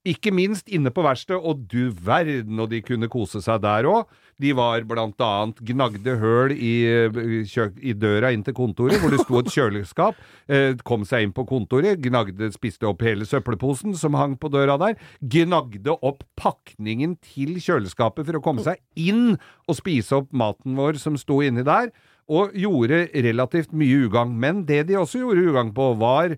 Ikke 0.03 0.33
minst 0.35 0.67
inne 0.67 0.91
på 0.91 1.05
verkstedet, 1.07 1.38
og 1.38 1.61
du 1.71 1.93
verden, 1.95 2.59
og 2.59 2.73
de 2.73 2.81
kunne 2.83 3.07
kose 3.11 3.38
seg 3.45 3.61
der 3.62 3.87
òg. 3.87 4.11
De 4.43 4.51
var 4.59 4.83
blant 4.88 5.21
annet 5.23 5.61
gnagde 5.62 6.17
høl 6.19 6.51
i, 6.57 6.73
eh, 6.91 7.69
i 7.79 7.93
døra 7.95 8.33
inn 8.35 8.43
til 8.43 8.57
kontoret, 8.57 8.99
hvor 8.99 9.15
det 9.15 9.21
sto 9.23 9.38
et 9.38 9.53
kjøleskap. 9.55 10.19
Eh, 10.49 10.75
kom 10.83 11.07
seg 11.07 11.23
inn 11.23 11.35
på 11.37 11.47
kontoret, 11.47 12.03
gnagde, 12.03 12.51
spiste 12.51 12.88
opp 12.88 13.05
hele 13.07 13.29
søppelposen 13.29 13.95
som 13.95 14.19
hang 14.19 14.35
på 14.37 14.51
døra 14.51 14.75
der. 14.83 14.99
Gnagde 15.23 15.95
opp 16.03 16.25
pakningen 16.35 17.15
til 17.23 17.61
kjøleskapet 17.62 18.27
for 18.27 18.41
å 18.41 18.43
komme 18.43 18.67
seg 18.67 18.83
inn 18.97 19.38
og 19.69 19.79
spise 19.79 20.19
opp 20.19 20.33
maten 20.33 20.75
vår 20.75 20.99
som 20.99 21.15
sto 21.17 21.38
inni 21.47 21.62
der. 21.62 21.93
Og 22.27 22.51
gjorde 22.59 23.07
relativt 23.15 23.71
mye 23.71 24.09
ugagn. 24.09 24.35
Men 24.35 24.65
det 24.67 24.88
de 24.88 24.99
også 24.99 25.23
gjorde 25.23 25.47
ugagn 25.47 25.71
på, 25.77 25.93
var 26.01 26.35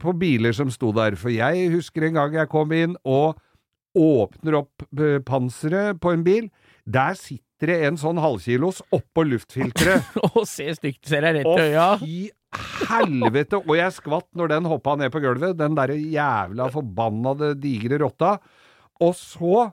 på 0.00 0.14
biler 0.20 0.54
som 0.56 0.70
sto 0.72 0.92
der. 0.96 1.16
For 1.20 1.32
jeg 1.34 1.70
husker 1.74 2.06
en 2.08 2.18
gang 2.20 2.36
jeg 2.38 2.50
kom 2.52 2.72
inn 2.76 2.96
og 3.04 3.38
åpner 3.94 4.60
opp 4.62 4.86
eh, 4.98 5.20
panseret 5.26 6.00
på 6.02 6.14
en 6.14 6.24
bil. 6.26 6.48
Der 6.84 7.14
sitter 7.18 7.70
det 7.70 7.76
en 7.86 7.98
sånn 8.00 8.18
halvkilos 8.20 8.82
oppå 8.92 9.24
luftfilteret. 9.28 10.16
Å, 10.34 10.42
se 10.48 10.66
stygt, 10.76 11.04
ser 11.08 11.24
jeg 11.28 11.38
rett 11.38 11.48
Å, 11.48 11.54
i 11.60 11.70
øya. 11.70 11.86
fy 12.02 12.16
helvete! 12.90 13.60
Og 13.62 13.74
jeg 13.78 13.94
skvatt 13.96 14.28
når 14.38 14.52
den 14.56 14.68
hoppa 14.70 14.96
ned 14.98 15.14
på 15.14 15.22
gulvet, 15.24 15.56
den 15.58 15.78
derre 15.78 15.96
jævla 15.98 16.68
forbannede 16.74 17.54
digre 17.62 17.98
rotta. 18.02 18.36
Og 19.02 19.14
så 19.18 19.68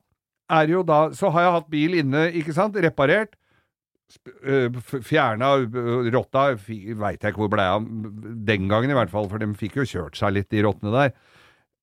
er 0.52 0.68
jo 0.74 0.82
da 0.84 1.06
Så 1.16 1.30
har 1.32 1.46
jeg 1.46 1.54
hatt 1.56 1.70
bil 1.72 1.94
inne, 2.02 2.26
ikke 2.36 2.56
sant, 2.56 2.76
reparert. 2.84 3.38
F- 4.82 5.02
Fjerna 5.08 5.54
øh, 5.64 6.08
rotta, 6.14 6.48
veit 6.58 7.22
jeg 7.24 7.32
ikke 7.34 7.42
hvor 7.44 7.52
blei 7.54 7.66
av 7.72 7.86
den 8.48 8.68
gangen 8.72 8.92
i 8.94 8.98
hvert 8.98 9.12
fall, 9.14 9.30
for 9.32 9.42
de 9.42 9.50
fikk 9.58 9.80
jo 9.82 9.88
kjørt 9.88 10.20
seg 10.20 10.36
litt, 10.38 10.50
de 10.54 10.64
rottene 10.66 10.94
der. 10.96 11.14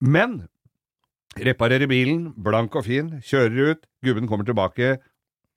Men 0.00 0.40
reparerer 1.38 1.88
bilen, 1.90 2.32
blank 2.36 2.74
og 2.78 2.86
fin, 2.88 3.12
kjører 3.24 3.72
ut, 3.74 3.86
gubben 4.04 4.28
kommer 4.30 4.46
tilbake, 4.48 4.96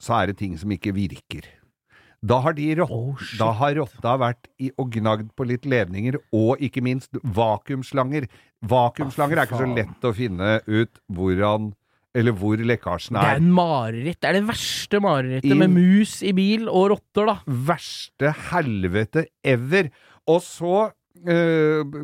så 0.01 0.19
er 0.21 0.31
det 0.31 0.39
ting 0.41 0.55
som 0.60 0.71
ikke 0.73 0.93
virker. 0.97 1.47
Da 2.21 2.38
har 2.45 2.53
rott, 2.77 2.91
Oh, 2.93 3.17
da 3.39 3.47
har 3.57 3.73
rotta 3.79 4.12
vært 4.21 4.45
i, 4.62 4.69
og 4.77 4.91
gnagd 4.93 5.31
på 5.36 5.45
litt 5.49 5.65
ledninger, 5.65 6.19
og 6.38 6.60
ikke 6.62 6.84
minst 6.86 7.10
vakuumslanger. 7.23 8.27
Vakuumslanger 8.62 9.39
er 9.41 9.47
ikke 9.49 9.57
så 9.63 9.69
lett 9.73 10.05
å 10.05 10.12
finne 10.13 10.60
ut 10.69 10.99
hvordan 11.10 11.71
eller 12.17 12.36
hvor 12.36 12.60
lekkasjen 12.60 13.17
er. 13.17 13.24
Det 13.24 13.36
er 13.38 13.43
en 13.43 13.52
mareritt. 13.56 14.19
Det 14.19 14.30
er 14.32 14.39
det 14.39 14.47
verste 14.50 15.04
marerittet 15.04 15.58
med 15.58 15.76
mus 15.76 16.17
i 16.28 16.34
bil 16.36 16.67
og 16.67 16.91
rotter, 16.95 17.30
da. 17.30 17.38
Verste 17.71 18.34
helvete 18.52 19.30
ever. 19.47 19.91
Og 20.30 20.41
så 20.43 20.89
øh, 20.91 21.95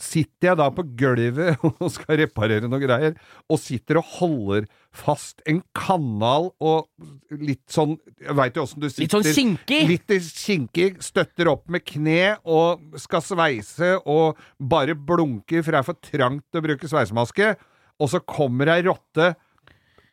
sitter 0.00 0.50
jeg 0.50 0.60
da 0.60 0.68
på 0.76 0.84
gulvet 1.00 1.64
og 1.70 1.88
skal 1.92 2.20
reparere 2.20 2.68
noen 2.68 2.84
greier, 2.84 3.18
og 3.48 3.60
sitter 3.60 4.00
og 4.02 4.12
holder 4.18 4.68
fast 4.94 5.40
en 5.50 5.62
kanal 5.74 6.52
og 6.62 6.86
litt 7.34 7.64
sånn 7.72 7.96
Jeg 8.22 8.36
veit 8.38 8.54
jo 8.54 8.62
åssen 8.62 8.84
du 8.84 8.86
sitter 8.86 9.08
Litt 9.08 9.16
sånn 9.16 9.40
kinkig. 9.40 9.82
Litt 9.90 10.16
kinkig, 10.36 10.90
støtter 11.02 11.50
opp 11.50 11.64
med 11.72 11.86
kne 11.88 12.36
og 12.44 13.00
skal 13.00 13.24
sveise 13.24 13.96
og 14.04 14.40
bare 14.60 14.94
blunker, 14.94 15.64
for 15.64 15.72
det 15.72 15.80
er 15.80 15.88
for 15.88 16.12
trangt 16.12 16.60
å 16.60 16.64
bruke 16.68 16.90
sveisemaske. 16.90 17.54
Og 18.02 18.10
så 18.12 18.20
kommer 18.26 18.70
ei 18.72 18.84
rotte 18.86 19.34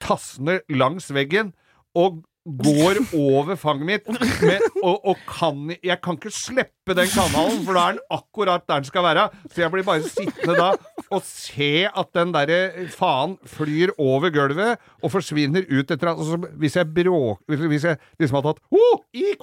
tassende 0.01 0.59
langs 0.73 1.09
veggen 1.13 1.53
og 1.97 2.21
går 2.45 2.97
over 3.13 3.55
fanget 3.59 3.85
mitt, 3.85 4.07
med, 4.41 4.63
og, 4.81 5.05
og 5.05 5.19
kan 5.29 5.75
Jeg 5.83 5.99
kan 6.01 6.17
ikke 6.17 6.33
slippe 6.33 6.95
den 6.97 7.09
kanalen, 7.11 7.61
for 7.65 7.77
da 7.77 7.83
er 7.83 7.97
den 7.97 8.05
akkurat 8.09 8.65
der 8.65 8.81
den 8.81 8.89
skal 8.89 9.05
være. 9.05 9.27
Så 9.51 9.61
jeg 9.61 9.71
blir 9.73 9.85
bare 9.85 10.07
sittende 10.07 10.57
da 10.57 10.71
og 11.11 11.23
se 11.27 11.85
at 11.85 12.11
den 12.15 12.31
derre 12.31 12.87
faen 12.93 13.35
flyr 13.49 13.91
over 13.99 14.31
gulvet 14.31 14.79
og 15.03 15.11
forsvinner 15.11 15.65
ut 15.67 15.91
etter 15.91 16.13
og 16.13 16.47
Hvis 16.59 16.77
jeg 16.79 16.87
bråk... 16.95 17.41
Hvis 17.51 17.85
jeg 17.85 17.99
liksom 18.19 18.39
hadde 18.39 18.53
tatt 18.53 18.61
oh, 18.71 19.01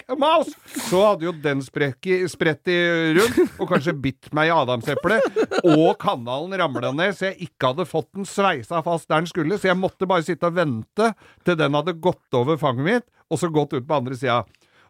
a 0.09 0.17
mouse, 0.17 0.55
så 0.89 1.03
hadde 1.11 1.27
jo 1.27 1.33
den 1.45 1.61
spredt 1.63 2.71
i 2.73 2.79
rundt 3.19 3.59
og 3.61 3.69
kanskje 3.69 3.95
bitt 4.01 4.31
meg 4.37 4.49
i 4.49 4.55
adamseplet, 4.55 5.39
og 5.69 5.99
kanalen 6.01 6.57
ramla 6.59 6.93
ned, 6.97 7.13
så 7.17 7.29
jeg 7.29 7.49
ikke 7.49 7.73
hadde 7.73 7.89
fått 7.89 8.09
den 8.17 8.29
sveisa 8.29 8.81
fast 8.87 9.09
der 9.11 9.23
den 9.23 9.31
skulle. 9.31 9.59
Så 9.61 9.69
jeg 9.69 9.79
måtte 9.79 10.09
bare 10.09 10.25
sitte 10.27 10.49
og 10.49 10.57
vente 10.57 11.13
til 11.45 11.59
den 11.59 11.77
hadde 11.77 11.97
gått 12.01 12.39
over 12.39 12.57
fanget 12.61 12.87
mitt, 12.87 12.88
og 13.29 13.41
så 13.41 13.51
gått 13.53 13.77
ut 13.77 13.87
på 13.89 13.99
andre 13.99 14.17
sida. 14.19 14.41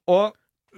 Og 0.09 0.33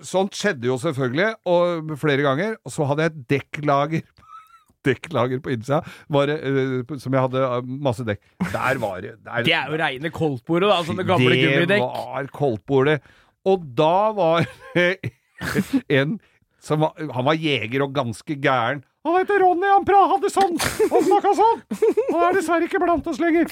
sånt 0.07 0.37
skjedde 0.39 0.71
jo 0.71 0.79
selvfølgelig, 0.81 1.35
og 1.51 1.95
flere 2.01 2.25
ganger. 2.25 2.57
Og 2.65 2.75
så 2.75 2.89
hadde 2.89 3.07
jeg 3.07 3.13
et 3.13 3.23
dekklager 3.37 4.03
dekklager 4.87 5.43
på 5.45 5.53
innsida, 5.53 5.83
var 6.09 6.31
det, 6.31 6.39
øh, 6.41 6.95
som 7.03 7.13
jeg 7.13 7.21
hadde 7.27 7.41
uh, 7.45 7.73
masse 7.85 8.05
dekk. 8.07 8.21
Der 8.49 8.79
var 8.81 9.03
det 9.05 9.11
der, 9.27 9.43
Det 9.45 9.53
er 9.53 9.69
jo 9.69 9.81
reine 9.83 10.11
koldtbordet, 10.15 10.71
da. 10.71 10.79
Sånne 10.87 11.05
gamle 11.05 11.35
det 11.35 11.43
gummidekk. 11.45 11.85
var 11.85 12.31
koldtbordet. 12.33 13.01
Og 13.45 13.65
da 13.77 13.97
var 14.17 14.49
en 16.01 16.19
som 16.61 16.83
var, 16.85 16.93
Han 17.17 17.25
var 17.25 17.39
jeger 17.41 17.85
og 17.87 17.95
ganske 17.97 18.37
gæren. 18.37 18.83
Han 19.05 19.17
heter 19.17 19.41
Ronny, 19.41 19.65
han 19.65 19.85
pra 19.89 20.01
hadde 20.11 20.29
sånn! 20.29 20.59
Han 20.93 21.07
snakka 21.07 21.31
sånn! 21.39 21.63
Han 22.11 22.25
er 22.27 22.35
dessverre 22.37 22.67
ikke 22.69 22.81
blant 22.83 23.07
oss 23.09 23.21
lenger. 23.23 23.49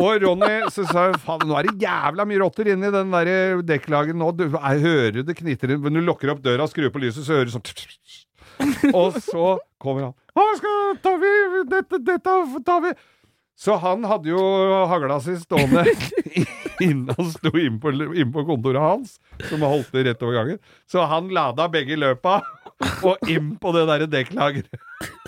Og 0.00 0.22
Ronny 0.22 0.70
så 0.72 0.86
sa 0.88 1.10
faen, 1.20 1.44
nå 1.48 1.56
er 1.58 1.68
det 1.68 1.84
jævla 1.84 2.24
mye 2.28 2.40
rotter 2.40 2.70
inni 2.72 2.88
den 2.94 3.12
der 3.12 3.60
dekklagen 3.68 4.16
nå. 4.20 4.30
Du, 4.36 4.46
jeg 4.48 4.84
hører 4.86 5.24
det 5.26 5.36
knitrer. 5.36 5.76
Når 5.76 5.98
du 5.98 6.06
lukker 6.06 6.32
opp 6.32 6.40
døra 6.44 6.64
og 6.64 6.72
skrur 6.72 6.92
på 6.94 7.02
lyset, 7.02 7.26
så 7.26 7.36
hører 7.36 7.50
du 7.50 7.56
sånn 7.56 8.94
Og 8.96 9.18
så 9.20 9.56
kommer 9.82 10.08
han. 10.08 10.14
«Å, 10.32 10.44
skal, 10.56 10.94
tar 11.04 11.18
vi, 11.20 11.32
dette, 11.68 11.98
dette 12.00 12.36
tar 12.64 12.78
vi 12.86 12.92
Så 13.60 13.76
han 13.82 14.06
hadde 14.08 14.30
jo 14.30 14.40
hagla 14.88 15.18
si 15.20 15.34
stående 15.36 15.84
inne 16.86 17.12
han 17.18 17.28
sto 17.34 17.52
inne 17.52 17.76
på, 17.82 17.92
inn 17.92 18.32
på 18.32 18.46
kontoret 18.48 18.80
hans, 18.80 19.18
som 19.50 19.60
holdt 19.66 19.92
det 19.92 20.06
rett 20.08 20.24
over 20.24 20.38
gangen. 20.40 20.62
Så 20.88 21.04
han 21.10 21.28
lada 21.36 21.68
begge 21.72 22.00
løpa 22.00 22.40
og 23.04 23.28
inn 23.30 23.52
på 23.60 23.74
det 23.76 23.84
derre 23.90 24.08
dekklageret. 24.10 24.80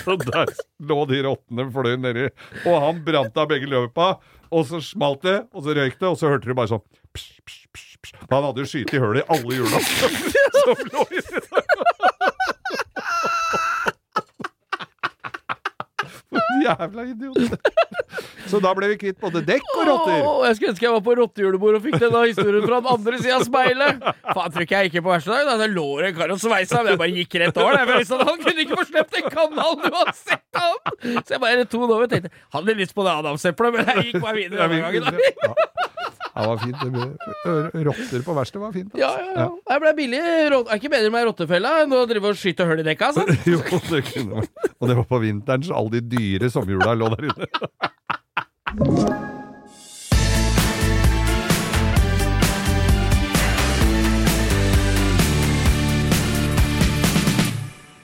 Og 0.13 0.25
der 0.29 0.51
lå 0.85 0.99
de 1.11 1.21
rottene 1.27 1.67
fløy 1.73 1.95
nedi. 2.01 2.29
Og 2.65 2.75
han 2.85 3.03
brant 3.07 3.37
av 3.41 3.49
begge 3.51 3.69
løpa, 3.71 4.15
og 4.55 4.67
så 4.69 4.81
smalt 4.85 5.25
det, 5.25 5.39
og 5.55 5.65
så 5.67 5.75
røyk 5.77 5.97
det, 5.99 6.09
og 6.11 6.19
så 6.21 6.31
hørte 6.31 6.51
du 6.51 6.55
bare 6.55 6.71
sånn 6.75 6.85
psh, 7.17 7.41
psh, 7.47 7.65
psh. 7.75 8.19
Han 8.31 8.45
hadde 8.47 8.63
jo 8.65 8.69
skutt 8.71 8.93
i 8.95 9.01
hullet 9.03 9.25
i 9.25 9.29
alle 9.35 9.59
hjula 9.59 9.81
som 10.61 10.85
lå 10.93 11.07
inni 11.11 11.41
der. 11.49 11.65
For 16.25 16.41
en 16.41 16.54
jævla 16.65 17.05
idiot. 17.11 17.59
Så 18.51 18.61
da 18.63 18.71
ble 18.77 18.91
vi 18.93 18.97
kvitt 19.01 19.19
både 19.23 19.41
dekk 19.47 19.65
og 19.73 19.87
rotter. 19.89 20.19
Åh, 20.21 20.41
jeg 20.49 20.57
skulle 20.59 20.73
ønske 20.75 20.87
jeg 20.87 20.95
var 20.95 21.05
på 21.07 21.15
rottejulebord 21.19 21.79
og 21.79 21.87
fikk 21.87 21.97
denne 22.03 22.21
historien 22.29 22.67
fra 22.67 22.81
den 22.85 22.91
andre 22.93 23.21
sida 23.23 23.39
av 23.39 23.47
speilet. 23.49 24.05
Faen, 24.29 24.55
tror 24.55 24.67
ikke 24.67 24.77
jeg 24.83 24.91
gikk 24.93 25.07
på 25.07 25.13
verste 25.15 25.33
dag. 25.33 25.49
Da. 25.49 25.57
Det 25.65 25.71
lå 25.73 25.87
det 26.01 26.11
en 26.11 26.19
kar 26.19 26.35
og 26.35 26.43
sveisa, 26.43 26.83
men 26.83 26.93
jeg 26.93 27.01
bare 27.01 27.17
gikk 27.19 27.39
rett 27.43 27.61
over. 27.65 27.81
visste 27.95 28.21
at 28.21 28.29
Han 28.29 28.43
kunne 28.45 28.67
ikke 28.67 28.79
få 28.81 28.87
sluppet 28.91 29.19
den 29.19 29.31
kanalen 29.33 29.91
uansett, 29.91 30.45
han! 30.61 30.79
Så 31.25 31.37
jeg 31.37 31.43
bare 31.43 31.67
to 31.69 31.83
over 31.87 32.07
og 32.07 32.13
tenkte 32.13 32.33
hadde 32.55 32.79
lyst 32.79 32.95
på 32.95 33.07
det 33.07 33.17
adamseplet, 33.25 33.79
men 33.79 33.93
jeg 33.95 34.11
gikk 34.11 34.23
bare 34.23 34.37
videre 34.39 34.69
denne 34.69 34.83
gangen. 34.85 35.09
da. 35.09 36.03
Ja. 36.35 36.43
Det 36.43 36.49
var 36.49 36.59
fint. 36.59 36.77
det 37.75 37.85
Rotter 37.87 38.23
på 38.27 38.35
verkstedet 38.35 38.63
var 38.65 38.73
fint. 38.75 38.91
altså. 38.95 38.99
Ja, 38.99 39.11
ja, 39.23 39.45
ja. 39.45 39.49
Jeg 39.71 39.81
ble 39.85 39.93
billig. 40.01 40.23
Det 40.25 40.59
Er 40.67 40.81
ikke 40.81 40.91
bedre 40.97 41.13
med 41.15 41.29
rottefella 41.29 41.75
enn 41.85 41.95
å 41.95 42.03
drive 42.11 42.33
og 42.33 42.41
skyte 42.41 42.67
hull 42.67 42.83
i 42.83 42.87
dekka, 42.87 43.13
altså. 43.13 43.23
Jo, 43.53 43.61
det 43.91 44.03
kunne 44.11 44.41
vært. 44.43 44.73
Og 44.81 44.91
det 44.91 44.99
var 44.99 45.09
på 45.15 45.23
vinteren, 45.23 45.63
så 45.69 45.79
alle 45.79 46.01
de 46.01 46.19
dyre 46.19 46.51
sommerhjula 46.51 46.97
lå 46.99 47.13
der 47.15 47.31
inne. 47.31 47.47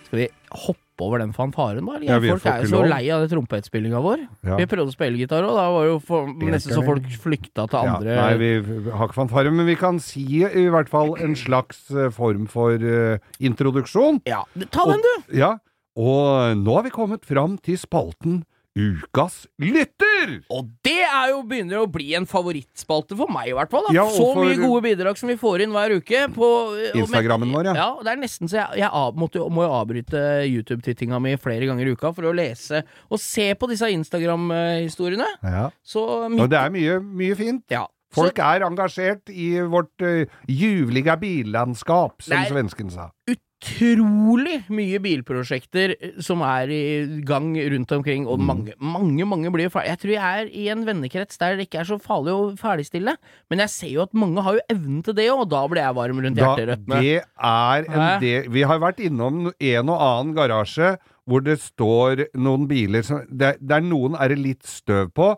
Skal 0.07 0.19
vi 0.19 0.29
hoppe 0.51 0.90
over 1.05 1.23
den 1.23 1.33
fanfaren, 1.37 1.87
da? 1.87 2.01
Ja, 2.05 2.19
folk 2.23 2.47
er 2.49 2.65
jo 2.65 2.73
så 2.73 2.83
lei 2.89 3.03
av 3.15 3.25
trompetspillinga 3.31 4.03
vår. 4.05 4.27
Ja. 4.47 4.59
Vi 4.61 4.69
prøvde 4.71 4.93
å 4.93 4.97
spille 4.97 5.21
gitar 5.21 5.47
òg, 5.47 5.57
da 5.59 5.67
var 5.75 5.89
jo 5.89 5.97
for, 6.05 6.29
nesten 6.45 6.77
så 6.77 6.85
folk 6.87 7.09
flykta 7.23 7.67
til 7.71 7.89
Ja, 7.89 7.97
andre 7.97 8.19
nei, 8.21 8.31
vi 8.41 8.85
har 8.91 9.09
ikke 9.09 9.21
fanfare, 9.23 9.55
men 9.55 9.69
vi 9.69 9.79
kan 9.81 10.01
si 10.03 10.27
i 10.45 10.69
hvert 10.73 10.91
fall 10.93 11.17
en 11.21 11.35
slags 11.39 11.87
eh, 11.95 12.13
form 12.15 12.47
for 12.51 12.77
uh, 12.77 13.19
introduksjon. 13.43 14.23
Ja, 14.29 14.45
ta 14.73 14.87
den, 14.91 15.05
du! 15.05 15.35
Ja, 15.41 15.57
og 16.01 16.57
nå 16.61 16.77
har 16.79 16.87
vi 16.87 16.95
kommet 16.95 17.27
fram 17.29 17.59
til 17.65 17.79
spalten 17.81 18.43
Ukas 18.79 19.49
lytter! 19.59 20.37
Og 20.55 20.69
det 20.87 21.01
er 21.03 21.33
jo 21.33 21.41
begynner 21.49 21.81
å 21.83 21.89
bli 21.91 22.13
en 22.15 22.27
favorittspalte 22.31 23.17
for 23.19 23.27
meg, 23.35 23.49
i 23.51 23.55
hvert 23.57 23.73
fall. 23.73 23.89
Ja, 23.95 24.05
så 24.15 24.29
for- 24.33 24.45
mye 24.47 24.57
gode 24.61 24.85
bidrag 24.87 25.19
som 25.19 25.29
vi 25.33 25.35
får 25.41 25.65
inn 25.65 25.73
hver 25.75 25.97
uke. 25.99 26.21
På 26.35 26.51
Instagrammen 26.95 27.51
vår, 27.51 27.71
ja. 27.73 27.75
Ja, 27.75 27.89
det 28.07 28.13
er 28.15 28.21
nesten 28.23 28.49
så 28.49 28.61
jeg, 28.61 28.79
jeg 28.85 28.91
av, 28.93 29.17
måtte, 29.19 29.43
må 29.51 29.67
jo 29.67 29.73
avbryte 29.75 30.23
YouTube-tittinga 30.47 31.19
mi 31.21 31.35
flere 31.37 31.67
ganger 31.67 31.91
i 31.91 31.97
uka 31.99 32.13
for 32.15 32.31
å 32.31 32.35
lese 32.37 32.85
og 33.11 33.19
se 33.19 33.49
på 33.59 33.69
disse 33.73 33.91
Instagram-historiene. 33.91 35.27
Ja, 35.43 35.71
Så 35.83 36.07
og 36.31 36.49
det 36.51 36.59
er 36.63 36.71
mye, 36.71 37.01
mye 37.01 37.35
fint. 37.39 37.65
ja. 37.71 37.87
Folk 38.11 38.41
er 38.43 38.65
engasjert 38.67 39.31
i 39.31 39.53
vårt 39.71 40.03
uh, 40.03 40.25
ljuvliga 40.51 41.15
billandskap, 41.21 42.23
som 42.27 42.41
svensken 42.49 42.91
sa. 42.91 43.05
Så 43.29 43.37
utrolig 43.61 44.63
mye 44.73 44.99
bilprosjekter 45.05 45.93
eh, 46.01 46.13
som 46.25 46.41
er 46.47 46.71
i 46.73 46.83
gang 47.27 47.53
rundt 47.57 47.93
omkring, 47.93 48.25
Mm. 48.25 48.29
og 48.33 48.41
mange, 48.41 48.73
mange 48.81 49.25
mange 49.29 49.51
blir 49.53 49.65
jo 49.69 49.71
ferdig. 49.75 49.89
Jeg 49.91 49.99
tror 50.01 50.13
jeg 50.15 50.41
er 50.41 50.51
i 50.53 50.69
en 50.73 50.85
vennekrets 50.87 51.39
der 51.39 51.57
det 51.57 51.67
ikke 51.69 51.81
er 51.81 51.85
så 51.89 51.99
farlig 52.01 52.33
å 52.33 52.57
ferdigstille, 52.59 53.17
men 53.51 53.59
jeg 53.65 53.69
ser 53.71 53.93
jo 53.95 54.03
at 54.03 54.15
mange 54.15 54.43
har 54.43 54.55
jo 54.59 54.61
evnen 54.71 55.03
til 55.05 55.15
det 55.15 55.29
og 55.31 55.49
da 55.51 55.63
blir 55.69 55.83
jeg 55.83 55.95
varm 55.95 56.21
rundt 56.25 56.39
hjerterøttene. 56.41 57.01
det 57.01 57.23
er 57.23 57.85
en 57.91 58.21
del 58.21 58.49
Vi 58.51 58.63
har 58.63 58.79
vært 58.81 59.01
innom 59.01 59.53
en 59.53 59.89
og 59.89 60.01
annen 60.01 60.35
garasje 60.35 60.97
hvor 61.27 61.41
det 61.45 61.59
står 61.61 62.27
noen 62.35 62.67
biler 62.67 63.03
som 63.07 63.21
Der, 63.31 63.57
der 63.61 63.81
noen 63.81 64.17
er 64.19 64.29
det 64.29 64.39
litt 64.39 64.63
støv 64.67 65.13
på. 65.15 65.37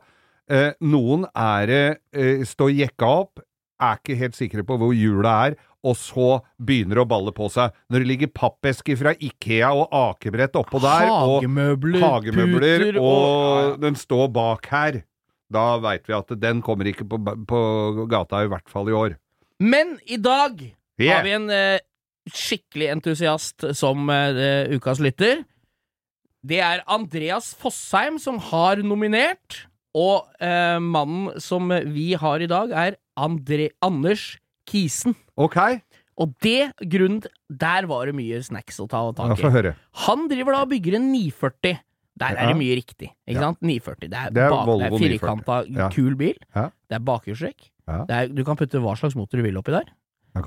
Eh, 0.48 0.72
noen 0.80 1.26
er 1.34 1.66
det 1.66 1.98
eh, 2.14 2.44
står 2.44 2.70
jekka 2.72 3.06
opp, 3.06 3.40
er 3.82 3.98
ikke 3.98 4.16
helt 4.18 4.34
sikre 4.38 4.62
på 4.64 4.76
hvor 4.78 4.92
hjulet 4.94 5.26
er, 5.52 5.56
og 5.82 5.96
så 5.98 6.26
begynner 6.62 7.00
det 7.00 7.04
å 7.04 7.10
balle 7.10 7.32
på 7.34 7.48
seg. 7.50 7.72
Når 7.90 8.04
det 8.04 8.08
ligger 8.10 8.30
pappesker 8.36 8.98
fra 9.00 9.14
Ikea 9.18 9.72
og 9.74 9.88
akebrett 9.98 10.54
oppå 10.60 10.78
der, 10.82 11.08
og 11.10 11.40
Hagemøbler, 11.40 11.98
hagemøbler, 12.04 12.84
puter 12.92 13.00
og 13.02 13.80
den 13.82 13.98
står 13.98 14.28
bak 14.34 14.68
her, 14.70 15.00
da 15.52 15.64
veit 15.82 16.06
vi 16.08 16.14
at 16.16 16.30
den 16.40 16.62
kommer 16.64 16.88
ikke 16.88 17.04
på, 17.10 17.18
på 17.20 17.58
gata, 18.08 18.44
i 18.46 18.52
hvert 18.52 18.70
fall 18.72 18.88
i 18.88 18.94
år. 18.96 19.18
Men 19.62 19.98
i 20.06 20.16
dag 20.22 20.62
Yeah. 21.00 21.16
har 21.16 21.24
vi 21.24 21.32
en 21.34 21.48
eh, 21.50 21.80
skikkelig 22.30 22.90
entusiast 22.92 23.64
som 23.74 24.10
eh, 24.12 24.68
ukas 24.76 25.00
lytter. 25.02 25.40
Det 26.44 26.58
er 26.62 26.82
Andreas 26.90 27.52
Fossheim 27.58 28.18
som 28.22 28.38
har 28.50 28.82
nominert, 28.84 29.64
og 29.96 30.28
eh, 30.42 30.78
mannen 30.82 31.40
som 31.42 31.72
vi 31.92 32.12
har 32.18 32.44
i 32.44 32.50
dag, 32.50 32.70
er 32.70 32.98
Andre, 33.16 33.70
Anders 33.82 34.36
Kisen. 34.68 35.16
Ok, 35.42 35.58
Og 36.22 36.34
det 36.44 36.72
grunnen 36.92 37.22
Der 37.50 37.86
var 37.90 38.06
det 38.06 38.14
mye 38.14 38.42
snacks 38.44 38.78
å 38.82 38.88
ta 38.88 39.00
tak 39.16 39.38
i. 39.40 39.72
Han 40.06 40.28
driver 40.28 40.52
da 40.58 40.60
og 40.66 40.70
bygger 40.70 40.96
en 41.00 41.08
940. 41.12 41.78
Der 42.20 42.36
er 42.36 42.52
det 42.52 42.56
mye 42.60 42.76
riktig. 42.76 43.08
Ikke 43.26 43.38
Ja. 43.40 43.40
sant? 43.48 43.58
940. 43.64 44.10
Det 44.10 44.18
er, 44.18 44.30
Det 44.30 44.42
er 44.44 44.50
bak- 44.50 44.66
det 44.66 44.86
er 44.86 44.90
940. 44.90 45.18
firkanta, 45.18 45.56
Ja. 45.72 45.88
kul 45.88 46.14
bil. 46.14 46.34
Det 46.54 46.96
er 46.96 46.98
bakhjulstrekk. 47.00 47.70
Du 48.34 48.44
kan 48.44 48.56
putte 48.56 48.78
hva 48.80 48.94
slags 48.96 49.16
motor 49.16 49.38
du 49.38 49.42
vil 49.42 49.56
oppi 49.56 49.72
der. 49.72 49.84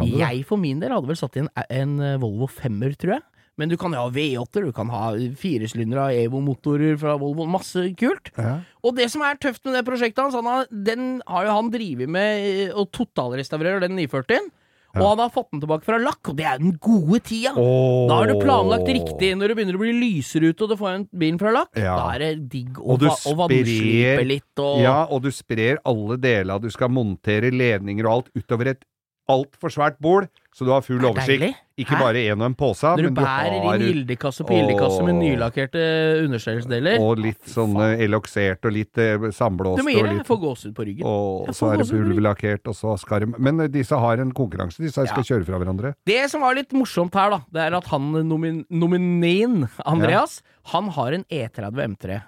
Jeg 0.01 0.45
for 0.45 0.57
min 0.57 0.79
del 0.79 0.89
hadde 0.91 1.05
vel 1.07 1.15
satt 1.15 1.35
inn 1.37 1.49
en 1.69 1.99
eh, 1.99 2.17
Volvo 2.17 2.47
5-er, 2.47 2.95
tror 2.97 3.13
jeg. 3.15 3.21
Men 3.57 3.69
du 3.69 3.77
kan 3.77 3.93
ha 3.93 4.09
V8-er, 4.09 4.65
du 4.65 4.71
kan 4.73 4.89
ha 4.89 5.11
firesylindere 5.13 6.25
Evo-motorer 6.25 6.97
fra 6.99 7.17
Volvo. 7.17 7.45
Masse 7.47 7.95
kult. 7.95 8.31
Ja. 8.37 8.61
Og 8.83 8.95
det 8.97 9.09
som 9.11 9.21
er 9.21 9.35
tøft 9.35 9.63
med 9.65 9.75
det 9.77 9.85
prosjektet 9.85 10.17
hans, 10.23 10.33
han 10.35 10.43
har, 10.49 10.65
den 10.71 11.21
har 11.27 11.45
jo 11.45 11.51
han 11.55 11.71
drevet 11.71 12.09
med 12.09 12.69
eh, 12.69 12.73
og 12.75 12.91
totalrestaurerer 12.91 13.79
den 13.85 13.95
940-en. 13.97 14.49
Og 14.95 15.07
han 15.09 15.19
har 15.19 15.31
fått 15.33 15.51
den 15.51 15.61
tilbake 15.63 15.83
fra 15.87 15.97
lakk, 15.99 16.31
og 16.31 16.37
det 16.39 16.45
er 16.47 16.61
den 16.61 16.77
gode 16.79 17.19
tida. 17.27 17.51
Oh. 17.59 18.07
Da 18.07 18.21
har 18.21 18.31
du 18.31 18.39
planlagt 18.39 18.87
riktig. 18.87 19.31
Når 19.35 19.51
det 19.51 19.57
begynner 19.59 19.75
å 19.79 19.83
bli 19.83 19.93
lysere 19.99 20.51
ute, 20.53 20.63
og 20.63 20.71
du 20.71 20.77
får 20.79 20.91
en 20.93 21.05
bilen 21.11 21.39
fra 21.41 21.51
lakk, 21.51 21.71
Ja. 21.75 21.95
da 21.99 22.09
er 22.15 22.19
det 22.19 22.49
digg 22.49 22.79
å, 22.79 22.93
Og 22.95 22.99
du 22.99 23.07
vannslipe 23.09 24.25
litt 24.25 24.59
og 24.63 24.81
Ja, 24.81 25.05
og 25.09 25.21
du 25.23 25.31
sprer 25.31 25.77
alle 25.85 26.17
deler. 26.17 26.59
Du 26.59 26.69
skal 26.69 26.89
montere 26.89 27.51
ledninger 27.51 28.05
og 28.05 28.11
alt 28.11 28.29
utover 28.35 28.67
et 28.67 28.85
altfor 29.27 29.73
svært 29.73 29.99
bord, 29.99 30.29
så 30.55 30.63
du 30.63 30.69
har 30.71 30.83
full 30.85 31.01
er 31.01 31.09
oversikt. 31.09 31.57
Ikke 31.75 31.97
Hæ? 31.97 31.99
bare 31.99 32.19
én 32.31 32.39
og 32.39 32.45
en 32.47 32.53
pose, 32.55 32.87
Når 32.87 33.01
du 33.01 33.03
men 33.09 33.15
du 33.17 33.19
bærer 33.19 33.55
har 33.65 33.75
inn 33.75 33.81
gildekasse 33.89 34.45
på 34.47 34.55
gildekasse 34.55 35.03
med 35.03 35.17
nylakkerte 35.19 35.81
understellsdeler 36.23 37.01
og 37.03 37.19
litt 37.19 37.49
sånn 37.51 37.73
eh, 37.83 38.03
eloksert 38.05 38.63
og 38.63 38.71
litt 38.71 39.01
eh, 39.03 39.25
samblåst 39.35 39.81
Du 39.81 39.83
må 39.83 39.91
gi 39.91 39.99
deg. 39.99 40.13
litt 40.21 40.29
Få 40.29 40.37
gåsehud 40.39 40.75
på 40.77 40.85
ryggen. 40.87 41.03
og 41.09 41.51
så 41.51 41.73
er 41.73 41.81
det 41.83 41.89
pulverlakkert, 41.89 42.71
og 42.71 42.77
så 42.79 42.95
skarm. 43.01 43.35
Men 43.37 43.59
eh, 43.65 43.67
disse 43.73 43.99
har 43.99 44.23
en 44.23 44.31
konkurranse, 44.31 44.79
disse 44.79 45.03
her 45.03 45.11
skal 45.11 45.27
kjøre 45.27 45.47
fra 45.49 45.59
hverandre. 45.59 45.91
Det 46.07 46.21
som 46.31 46.45
var 46.47 46.55
litt 46.55 46.71
morsomt 46.71 47.13
her, 47.19 47.35
da, 47.35 47.41
det 47.51 47.65
er 47.65 47.75
at 47.81 47.91
han 47.91 48.07
nomin 48.29 48.63
nomineen, 48.71 49.65
Andreas, 49.83 50.39
han 50.71 50.87
har 50.95 51.11
en 51.19 51.27
E30 51.27 51.83
M3. 51.89 52.21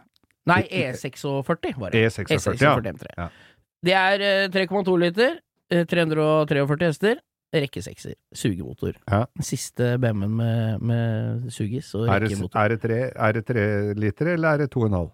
Nei, 0.47 0.61
E46 0.67 1.79
var 1.79 1.91
det. 1.95 2.03
E46, 2.07 2.59
ja. 2.61 2.75
M3. 2.79 3.15
Ja. 3.17 3.29
Det 3.87 3.95
er 3.95 4.27
eh, 4.27 4.49
3,2 4.51 4.99
liter, 4.99 5.39
eh, 5.71 5.85
343 5.87 6.87
hester, 6.91 7.19
rekkesekser, 7.53 8.15
sugemotor. 8.35 8.97
Ja. 9.07 9.25
Siste 9.43 9.93
BMW-en 10.01 10.35
med, 10.35 10.81
med 10.83 11.51
sugis 11.53 11.93
og 11.95 12.07
rekkemotor. 12.09 12.59
er, 12.59 12.73
det 12.73 12.81
tre, 12.83 12.99
er 13.15 13.37
det 13.37 13.45
tre 13.47 13.67
liter, 13.95 14.33
eller 14.35 14.49
er 14.49 14.65
det 14.65 14.71
to 14.73 14.83
og 14.83 14.89
en 14.91 14.97
halv? 14.99 15.11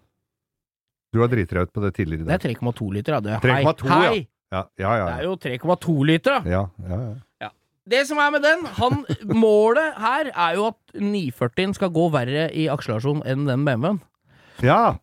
Du 1.13 1.21
har 1.21 1.29
driti 1.29 1.53
deg 1.53 1.67
ut 1.67 1.73
på 1.73 1.83
det 1.83 1.91
tidligere 1.93 2.25
i 2.25 2.29
Det 2.31 2.37
er 2.39 2.55
3,2 2.57 2.87
liter. 2.95 3.19
Det. 3.21 3.35
3,2, 3.43 3.89
hei, 3.89 3.99
ja. 3.99 4.09
hei! 4.09 4.23
Ja, 4.53 4.63
ja, 4.81 4.93
ja. 4.97 5.05
Det 5.05 5.13
er 5.19 5.27
jo 5.27 5.35
3,2 5.75 5.93
liter, 6.09 6.39
da. 6.39 6.49
ja, 6.49 6.63
ja, 6.89 6.99
ja. 7.41 7.49
Det 7.89 8.05
som 8.07 8.19
er 8.23 8.29
med 8.31 8.45
den, 8.45 8.61
han, 8.77 9.01
målet 9.35 9.97
her 9.99 10.29
er 10.31 10.53
jo 10.55 10.69
at 10.71 10.93
940-en 10.95 11.73
skal 11.75 11.89
gå 11.91 12.05
verre 12.13 12.45
i 12.55 12.69
akselerasjon 12.71 13.25
enn 13.27 13.43
den 13.49 13.65
BMW-en. 13.67 13.99
ja. 14.63 14.95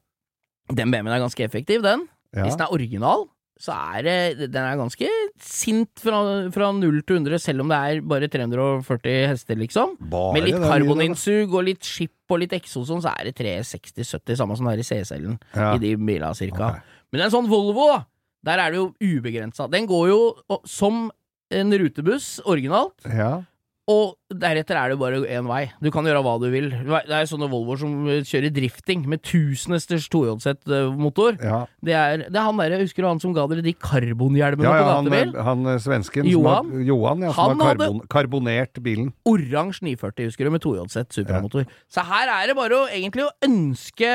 Den 0.70 0.92
BMW-en 0.94 1.16
er 1.16 1.22
ganske 1.24 1.44
effektiv, 1.44 1.82
den. 1.82 2.06
ja. 2.34 2.46
Hvis 2.46 2.56
den 2.56 2.64
er 2.66 2.72
original, 2.72 3.26
så 3.60 3.74
er 3.74 4.06
Den 4.38 4.62
er 4.62 4.78
ganske 4.80 5.08
sint 5.44 6.00
fra, 6.02 6.20
fra 6.54 6.70
0 6.76 7.02
til 7.06 7.16
100, 7.20 7.38
selv 7.42 7.64
om 7.64 7.70
det 7.72 7.78
er 7.78 8.00
bare 8.06 8.28
340 8.32 9.26
hester, 9.30 9.58
liksom. 9.60 9.96
Bare 10.10 10.32
Med 10.36 10.46
litt 10.48 10.60
karboninnsug 10.62 11.54
og 11.56 11.64
litt 11.68 11.86
skip 11.86 12.12
og 12.30 12.42
litt 12.42 12.52
eksos, 12.56 12.88
sånn, 12.90 13.02
så 13.04 13.12
er 13.18 13.30
det 13.30 13.36
360-70, 13.40 14.36
samme 14.38 14.56
som 14.58 14.66
det 14.68 14.76
er 14.76 14.82
i 14.84 14.88
C-cellen 14.90 15.38
Ja. 15.56 15.74
i 15.74 15.78
de 15.82 15.94
bilene, 15.96 16.34
cirka. 16.38 16.68
Okay. 16.70 16.80
Men 17.12 17.26
en 17.26 17.30
sånn 17.34 17.48
Volvo, 17.50 17.88
da, 17.90 18.04
der 18.46 18.62
er 18.64 18.70
det 18.70 18.78
jo 18.80 18.90
ubegrensa. 19.02 19.68
Den 19.70 19.86
går 19.90 20.08
jo 20.12 20.20
som 20.64 21.10
en 21.50 21.72
rutebuss, 21.72 22.40
originalt, 22.46 22.94
Ja. 23.10 23.42
Og 23.90 24.14
deretter 24.30 24.78
er 24.78 24.92
det 24.92 24.98
bare 25.00 25.18
én 25.26 25.46
vei. 25.50 25.64
Du 25.82 25.88
kan 25.90 26.06
gjøre 26.06 26.20
hva 26.22 26.36
du 26.38 26.46
vil. 26.52 26.68
Det 26.70 27.10
er 27.16 27.26
sånne 27.26 27.48
Volvoer 27.50 27.80
som 27.80 27.94
eh, 28.06 28.20
kjører 28.28 28.52
drifting 28.54 29.02
med 29.10 29.22
tusenesters 29.26 30.06
tohjulsett-motor. 30.12 31.38
ja. 31.42 31.64
Det 31.82 31.94
er, 31.96 32.22
det 32.28 32.36
er 32.38 32.44
han 32.46 32.60
der, 32.60 32.76
husker 32.84 33.02
du 33.02 33.08
han 33.08 33.20
som 33.22 33.32
ga 33.34 33.46
dere 33.50 33.64
de 33.64 33.72
karbonhjelmene 33.74 34.66
Ja, 34.68 34.70
på 34.70 34.82
ja, 34.84 34.92
han, 34.94 35.08
gatebil? 35.08 35.32
han 35.40 35.64
han 35.66 35.80
svensken 35.82 36.28
Johan? 36.30 36.70
har, 36.70 36.84
Johan 36.86 37.24
ja, 37.24 37.32
som 37.32 37.48
Han 37.50 37.64
har 37.64 37.78
karbon, 37.80 38.00
karbonert 38.12 38.82
bilen. 38.84 39.08
Oransje 39.26 39.82
940, 39.88 40.28
husker 40.30 40.44
du, 40.46 40.50
med 40.54 40.62
tohjulsett 40.64 41.12
supermotor. 41.16 41.66
Så 41.90 42.04
her 42.06 42.30
er 42.36 42.52
det 42.52 42.56
bare 42.60 42.82
å 42.84 42.86
egentlig 42.92 43.26
å 43.26 43.32
ønske 43.48 44.12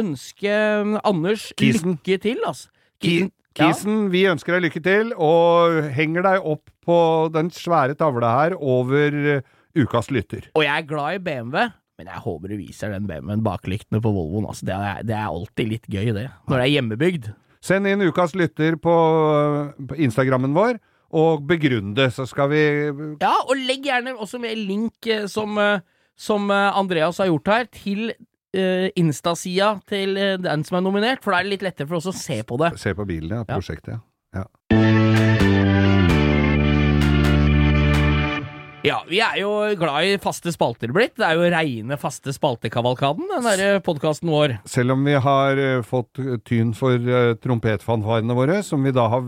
Ønske 0.00 0.54
um, 0.80 0.96
Anders 1.04 1.50
Kisen. 1.58 1.98
lykke 1.98 2.20
til, 2.22 2.40
altså. 2.46 2.70
Ki- 3.02 3.20
Ja. 3.26 3.28
Kisen, 3.58 4.10
vi 4.12 4.24
ønsker 4.30 4.54
deg 4.56 4.68
lykke 4.68 4.82
til, 4.84 5.10
og 5.18 5.80
henger 5.96 6.22
deg 6.26 6.46
opp 6.46 6.70
på 6.86 6.98
den 7.34 7.50
svære 7.54 7.96
tavla 7.98 8.30
her 8.36 8.54
over 8.54 9.16
eh, 9.34 9.42
ukas 9.78 10.10
lytter. 10.14 10.46
Og 10.54 10.62
jeg 10.62 10.70
er 10.70 10.86
glad 10.86 11.18
i 11.18 11.22
BMW, 11.26 11.70
Men 12.00 12.08
jeg 12.08 12.22
håper 12.24 12.48
du 12.48 12.56
viser 12.56 12.94
den 12.94 13.08
BMW-en 13.10 13.42
baklyktene 13.44 14.00
på 14.00 14.12
Volvoen. 14.14 14.46
Altså, 14.48 14.64
det, 14.64 14.76
er, 14.76 15.02
det 15.04 15.16
er 15.18 15.26
alltid 15.26 15.68
litt 15.68 15.90
gøy, 15.90 16.14
det. 16.16 16.30
Når 16.48 16.56
det 16.56 16.62
er 16.64 16.74
hjemmebygd. 16.76 17.26
Send 17.60 17.90
inn 17.90 18.06
ukas 18.06 18.32
lytter 18.38 18.78
på, 18.80 18.94
på 19.90 19.98
Instagrammen 20.00 20.54
vår, 20.56 20.78
og 21.12 21.42
begrunn 21.50 21.90
det, 21.98 22.08
så 22.16 22.24
skal 22.30 22.48
vi 22.54 22.62
Ja, 23.20 23.34
og 23.42 23.52
legg 23.58 23.84
gjerne 23.84 24.14
også 24.14 24.40
med 24.40 24.62
link 24.62 25.10
eh, 25.10 25.26
som, 25.28 25.58
eh, 25.60 25.82
som 26.16 26.48
Andreas 26.54 27.18
har 27.20 27.28
gjort 27.28 27.50
her, 27.52 27.68
til 27.74 28.14
Insta-sida 28.98 29.76
til 29.90 30.16
eh, 30.18 30.36
den 30.42 30.64
som 30.66 30.80
er 30.80 30.86
nominert, 30.86 31.24
for 31.24 31.34
da 31.34 31.40
er 31.40 31.48
det 31.48 31.56
litt 31.58 31.66
lettere 31.68 31.90
for 31.90 32.00
oss 32.00 32.10
å 32.10 32.16
se 32.16 32.42
på 32.46 32.58
det. 32.60 32.74
se 32.82 32.94
på 32.98 33.06
bilen. 33.08 33.36
Ja. 33.38 33.44
Prosjektet, 33.54 34.00
ja. 34.34 34.42
ja. 34.42 36.19
Ja, 38.80 39.02
vi 39.04 39.18
er 39.20 39.34
jo 39.42 39.50
glad 39.76 40.08
i 40.08 40.12
faste 40.22 40.48
spalter 40.54 40.88
blitt. 40.96 41.12
Det 41.20 41.26
er 41.26 41.36
jo 41.36 41.48
reine 41.52 41.98
faste 42.00 42.32
spaltekavalkaden, 42.32 43.26
den 43.28 43.44
derre 43.44 43.82
podkasten 43.84 44.30
vår. 44.32 44.54
Selv 44.72 44.94
om 44.94 45.02
vi 45.04 45.18
har 45.20 45.60
eh, 45.60 45.82
fått 45.84 46.16
tyn 46.48 46.70
for 46.76 46.96
uh, 46.96 47.34
trompetfanfarene 47.44 48.36
våre, 48.38 48.62
som 48.64 48.80
vi 48.86 48.94
da 48.96 49.04
har 49.12 49.26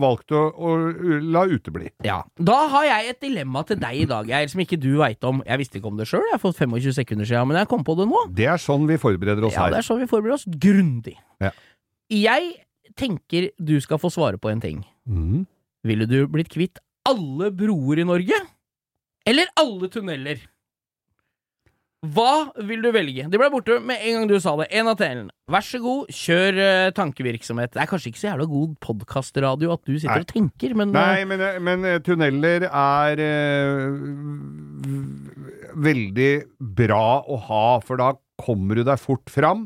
valgt 0.00 0.32
å, 0.32 0.46
å 0.48 0.70
la 1.20 1.44
utebli. 1.50 1.90
Ja. 2.08 2.22
Da 2.40 2.56
har 2.72 2.86
jeg 2.88 3.12
et 3.12 3.20
dilemma 3.26 3.66
til 3.68 3.82
deg 3.82 4.00
i 4.00 4.08
dag, 4.08 4.32
Geir, 4.32 4.48
som 4.48 4.64
ikke 4.64 4.80
du 4.80 4.94
veit 5.02 5.28
om. 5.28 5.44
Jeg 5.44 5.60
visste 5.60 5.82
ikke 5.82 5.92
om 5.92 6.00
det 6.00 6.08
sjøl, 6.08 6.24
jeg 6.30 6.38
har 6.38 6.42
fått 6.46 6.64
25 6.64 6.96
sekunder 7.02 7.28
siden, 7.28 7.52
men 7.52 7.60
jeg 7.60 7.70
kom 7.74 7.84
på 7.84 7.98
det 8.00 8.08
nå. 8.08 8.24
Det 8.40 8.48
er 8.48 8.64
sånn 8.64 8.88
vi 8.88 8.96
forbereder 9.02 9.44
oss 9.44 9.60
Ja, 9.60 9.68
det 9.74 9.82
er 9.82 9.88
sånn 9.90 10.00
vi 10.06 10.08
forbereder 10.08 10.38
oss 10.38 10.48
grundig. 10.48 11.18
Ja. 11.44 11.52
Jeg 12.08 12.48
tenker 12.96 13.52
du 13.60 13.76
skal 13.84 14.00
få 14.00 14.08
svare 14.14 14.40
på 14.40 14.48
en 14.48 14.64
ting. 14.64 14.80
Mm. 15.04 15.44
Ville 15.84 16.08
du 16.08 16.22
blitt 16.32 16.48
kvitt 16.48 16.80
alle 17.04 17.52
broer 17.52 18.00
i 18.00 18.08
Norge? 18.08 18.40
Eller 19.28 19.48
alle 19.56 19.88
tunneler? 19.92 20.42
Hva 22.04 22.50
vil 22.68 22.82
du 22.84 22.90
velge? 22.92 23.24
De 23.32 23.38
ble 23.40 23.46
borte 23.52 23.78
med 23.80 24.02
en 24.04 24.18
gang 24.18 24.26
du 24.28 24.34
sa 24.42 24.52
det. 24.58 24.66
En 24.76 24.90
av 24.90 24.98
delene. 25.00 25.32
Vær 25.50 25.64
så 25.64 25.78
god, 25.80 26.10
kjør 26.12 26.58
uh, 26.58 26.92
tankevirksomhet. 26.96 27.72
Det 27.72 27.80
er 27.80 27.88
kanskje 27.88 28.10
ikke 28.10 28.20
så 28.20 28.28
jævla 28.28 28.48
god 28.50 28.74
podkastradio 28.84 29.72
at 29.72 29.82
du 29.88 29.94
sitter 29.94 30.20
Nei. 30.20 30.26
og 30.26 30.32
tenker, 30.34 30.74
men 30.76 30.92
Nei, 30.92 31.22
eh, 31.22 31.28
men, 31.30 31.44
men 31.64 31.88
eh, 31.88 32.00
tunneler 32.04 32.66
er 32.68 33.24
uh, 33.24 33.96
veldig 35.88 36.32
bra 36.84 37.06
å 37.24 37.40
ha, 37.48 37.66
for 37.84 38.00
da 38.02 38.12
kommer 38.44 38.80
du 38.80 38.84
deg 38.84 39.00
fort 39.00 39.32
fram. 39.32 39.64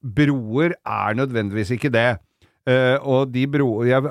Broer 0.00 0.78
er 0.78 1.18
nødvendigvis 1.18 1.74
ikke 1.74 1.90
det. 1.92 2.10
Eh, 2.70 2.96
og 3.08 3.30
de 3.32 3.46
broer 3.50 3.88
Jeg 3.88 4.02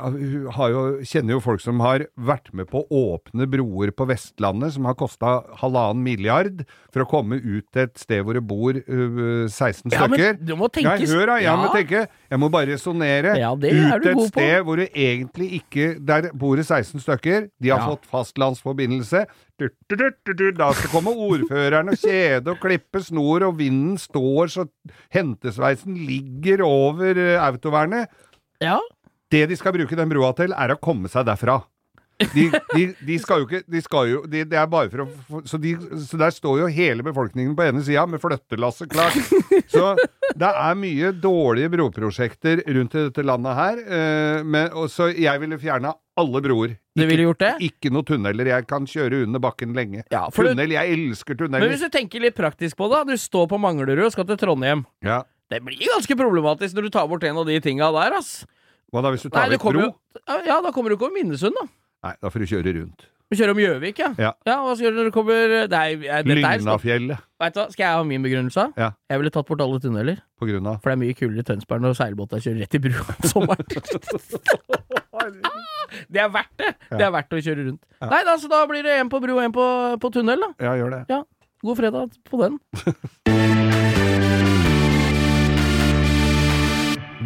har 0.55 0.71
jo, 0.73 0.79
kjenner 1.05 1.35
jo 1.35 1.41
folk 1.43 1.61
som 1.63 1.79
har 1.85 2.03
vært 2.17 2.49
med 2.57 2.67
på 2.67 2.81
å 2.81 3.01
åpne 3.13 3.45
broer 3.47 3.91
på 3.95 4.07
Vestlandet 4.09 4.73
som 4.75 4.87
har 4.89 4.97
kosta 4.99 5.35
halvannen 5.61 6.01
milliard 6.03 6.63
for 6.91 7.05
å 7.05 7.07
komme 7.07 7.37
ut 7.39 7.67
til 7.71 7.85
et 7.85 8.01
sted 8.01 8.23
hvor 8.25 8.35
det 8.35 8.43
bor 8.49 8.73
uh, 8.75 9.45
16 9.45 9.93
ja, 9.93 10.01
stykker. 10.01 10.09
men 10.09 10.41
du 10.49 10.55
må 10.59 10.67
tenke 10.73 11.07
hør 11.07 11.29
da, 11.29 11.37
jeg 11.45 11.61
må 11.61 11.69
tenke 11.75 12.01
Jeg 12.09 12.41
må 12.41 12.49
bare 12.51 12.73
resonnere 12.73 13.35
Ja, 13.39 13.53
ut 13.53 13.61
til 13.63 14.11
et 14.11 14.17
på. 14.17 14.25
sted 14.31 14.65
hvor 14.67 14.81
det 14.81 14.89
egentlig 14.97 15.51
ikke 15.61 15.87
Der 16.09 16.31
bor 16.33 16.57
det 16.59 16.65
16 16.67 16.99
stykker. 17.05 17.47
De 17.61 17.69
har 17.71 17.79
Ja. 17.85 17.93
fått 17.93 18.09
fastlandsforbindelse. 18.09 19.23
Du, 19.59 19.67
du, 19.87 19.95
du, 19.95 20.07
du, 20.25 20.33
du. 20.33 20.45
Da 20.57 20.71
skal 20.75 20.91
komme 20.91 21.13
ordføreren 21.15 21.91
og 21.93 21.99
kjede 22.01 22.51
og 22.53 22.59
klippe 22.63 23.01
snor, 23.03 23.43
og 23.47 23.57
vinden 23.59 23.97
står 23.99 24.51
så 24.53 24.65
hentesveisen 25.15 25.95
ligger 26.07 26.63
over 26.65 27.17
eh, 27.19 27.37
autovernet. 27.43 28.09
Ja. 28.63 28.79
Det 29.31 29.45
de 29.49 29.55
skal 29.59 29.75
bruke 29.75 29.95
den 29.95 30.09
broa 30.09 30.31
til, 30.37 30.53
er 30.57 30.73
å 30.73 30.79
komme 30.81 31.09
seg 31.11 31.27
derfra. 31.29 31.61
De, 32.33 32.49
de, 32.75 32.81
de 33.07 33.15
skal 33.23 33.39
jo 33.39 33.45
ikke 33.47 33.61
de 33.71 33.79
skal 33.79 34.09
jo, 34.09 34.17
de, 34.27 34.41
Det 34.43 34.57
er 34.59 34.65
bare 34.67 34.89
for 34.91 35.05
å 35.05 35.39
så, 35.47 35.55
de, 35.63 35.69
så 36.03 36.17
der 36.19 36.33
står 36.35 36.57
jo 36.59 36.65
hele 36.75 37.05
befolkningen 37.07 37.53
på 37.55 37.63
ene 37.63 37.79
sida 37.85 38.03
med 38.11 38.19
flyttelasset 38.19 38.91
klart. 38.91 39.15
Så 39.71 39.93
det 40.35 40.49
er 40.49 40.75
mye 40.75 41.13
dårlige 41.15 41.69
broprosjekter 41.77 42.59
rundt 42.75 42.97
i 42.99 43.05
dette 43.05 43.23
landet 43.23 43.55
her. 43.55 43.79
eh, 43.87 44.43
men, 44.43 44.67
og 44.75 44.89
så 44.91 45.07
jeg 45.15 45.39
ville 45.45 45.61
fjerna 45.61 45.93
alle 46.19 46.41
broer. 46.43 46.75
Du 46.99 47.05
ville 47.07 47.23
gjort 47.29 47.39
det? 47.45 47.53
Ikke 47.69 47.93
noe 47.95 48.03
tunneler. 48.03 48.51
Jeg 48.51 48.67
kan 48.67 48.83
kjøre 48.89 49.23
under 49.23 49.39
bakken 49.39 49.71
lenge. 49.77 50.03
Ja, 50.11 50.25
for 50.27 50.43
du- 50.43 50.51
Tunnel, 50.51 50.75
jeg 50.75 50.97
elsker 50.97 51.39
Men 51.47 51.69
hvis 51.71 51.85
du 51.87 51.89
tenker 51.93 52.19
litt 52.19 52.35
praktisk 52.35 52.75
på 52.75 52.89
det, 52.91 53.05
du 53.07 53.15
står 53.15 53.47
på 53.47 53.61
Manglerud 53.63 54.03
og 54.09 54.11
skal 54.11 54.27
til 54.27 54.41
Trondheim. 54.43 54.83
Ja. 55.07 55.21
Det 55.49 55.59
blir 55.65 55.81
ganske 55.81 56.17
problematisk 56.17 56.77
når 56.77 56.87
du 56.87 56.93
tar 56.93 57.07
bort 57.09 57.23
en 57.25 57.39
av 57.41 57.47
de 57.49 57.55
tinga 57.63 57.89
der, 57.95 58.17
ass. 58.19 58.43
Hva 58.93 59.01
da 59.05 59.13
hvis 59.13 59.25
du 59.25 59.29
tar 59.29 59.47
Nei, 59.47 59.55
vekk 59.55 59.69
bro? 59.69 59.87
jo 59.87 59.93
Ja, 60.45 60.59
da 60.61 60.73
kommer 60.73 60.91
du 60.91 60.97
ikke 60.97 61.07
over 61.09 61.15
Minnesund, 61.15 61.57
da. 61.57 61.65
Nei, 62.05 62.13
da 62.21 62.29
får 62.31 62.45
du 62.45 62.51
kjøre 62.53 62.75
rundt. 62.77 63.07
Du 63.29 63.35
kjører 63.37 63.53
om 63.53 63.59
Gjøvik, 63.61 63.99
ja. 64.01 64.07
Ja. 64.17 64.31
Hva 64.65 64.71
skal 64.73 64.79
du 64.79 64.85
gjøre 64.87 64.97
når 64.97 65.07
du 65.11 65.13
kommer 65.13 65.37
er, 65.37 65.67
er, 65.69 65.99
er 66.01 66.23
stopp. 66.23 66.31
Lygnafjellet. 66.81 67.19
Vet 67.43 67.53
du 67.53 67.59
hva, 67.61 67.65
skal 67.75 67.83
jeg 67.83 67.99
ha 67.99 68.07
min 68.09 68.23
begrunnelse? 68.25 68.63
Ja. 68.81 68.87
Jeg 69.13 69.21
ville 69.21 69.33
tatt 69.35 69.45
bort 69.51 69.61
alle 69.61 69.77
tunneler. 69.83 70.17
På 70.41 70.49
grunn 70.49 70.65
av 70.71 70.79
For 70.81 70.89
det 70.89 70.95
er 70.97 71.01
mye 71.03 71.17
kulere 71.19 71.45
i 71.45 71.47
Tønsberg 71.51 71.85
når 71.85 71.93
seilbåta 71.99 72.41
kjører 72.41 72.65
rett 72.65 72.73
i 72.79 72.81
brua 72.87 73.05
om 73.13 73.29
sommeren. 73.29 73.69
det 76.09 76.25
er 76.25 76.33
verdt 76.33 76.57
det! 76.57 76.73
Det 76.89 77.05
er 77.05 77.13
verdt 77.19 77.37
å 77.37 77.43
kjøre 77.45 77.69
rundt. 77.69 77.85
Nei 78.15 78.25
da, 78.31 78.37
så 78.41 78.49
da 78.49 78.65
blir 78.71 78.81
det 78.89 78.97
en 78.97 79.13
på 79.13 79.21
bro 79.21 79.37
og 79.37 79.45
en 79.45 79.53
på, 79.53 79.69
på 80.01 80.13
tunnel, 80.17 80.41
da. 80.47 80.51
Ja, 80.71 80.73
gjør 80.81 80.97
det. 80.97 81.21
God 81.61 81.77
fredag 81.83 82.17
på 82.25 82.41
den. 82.41 82.57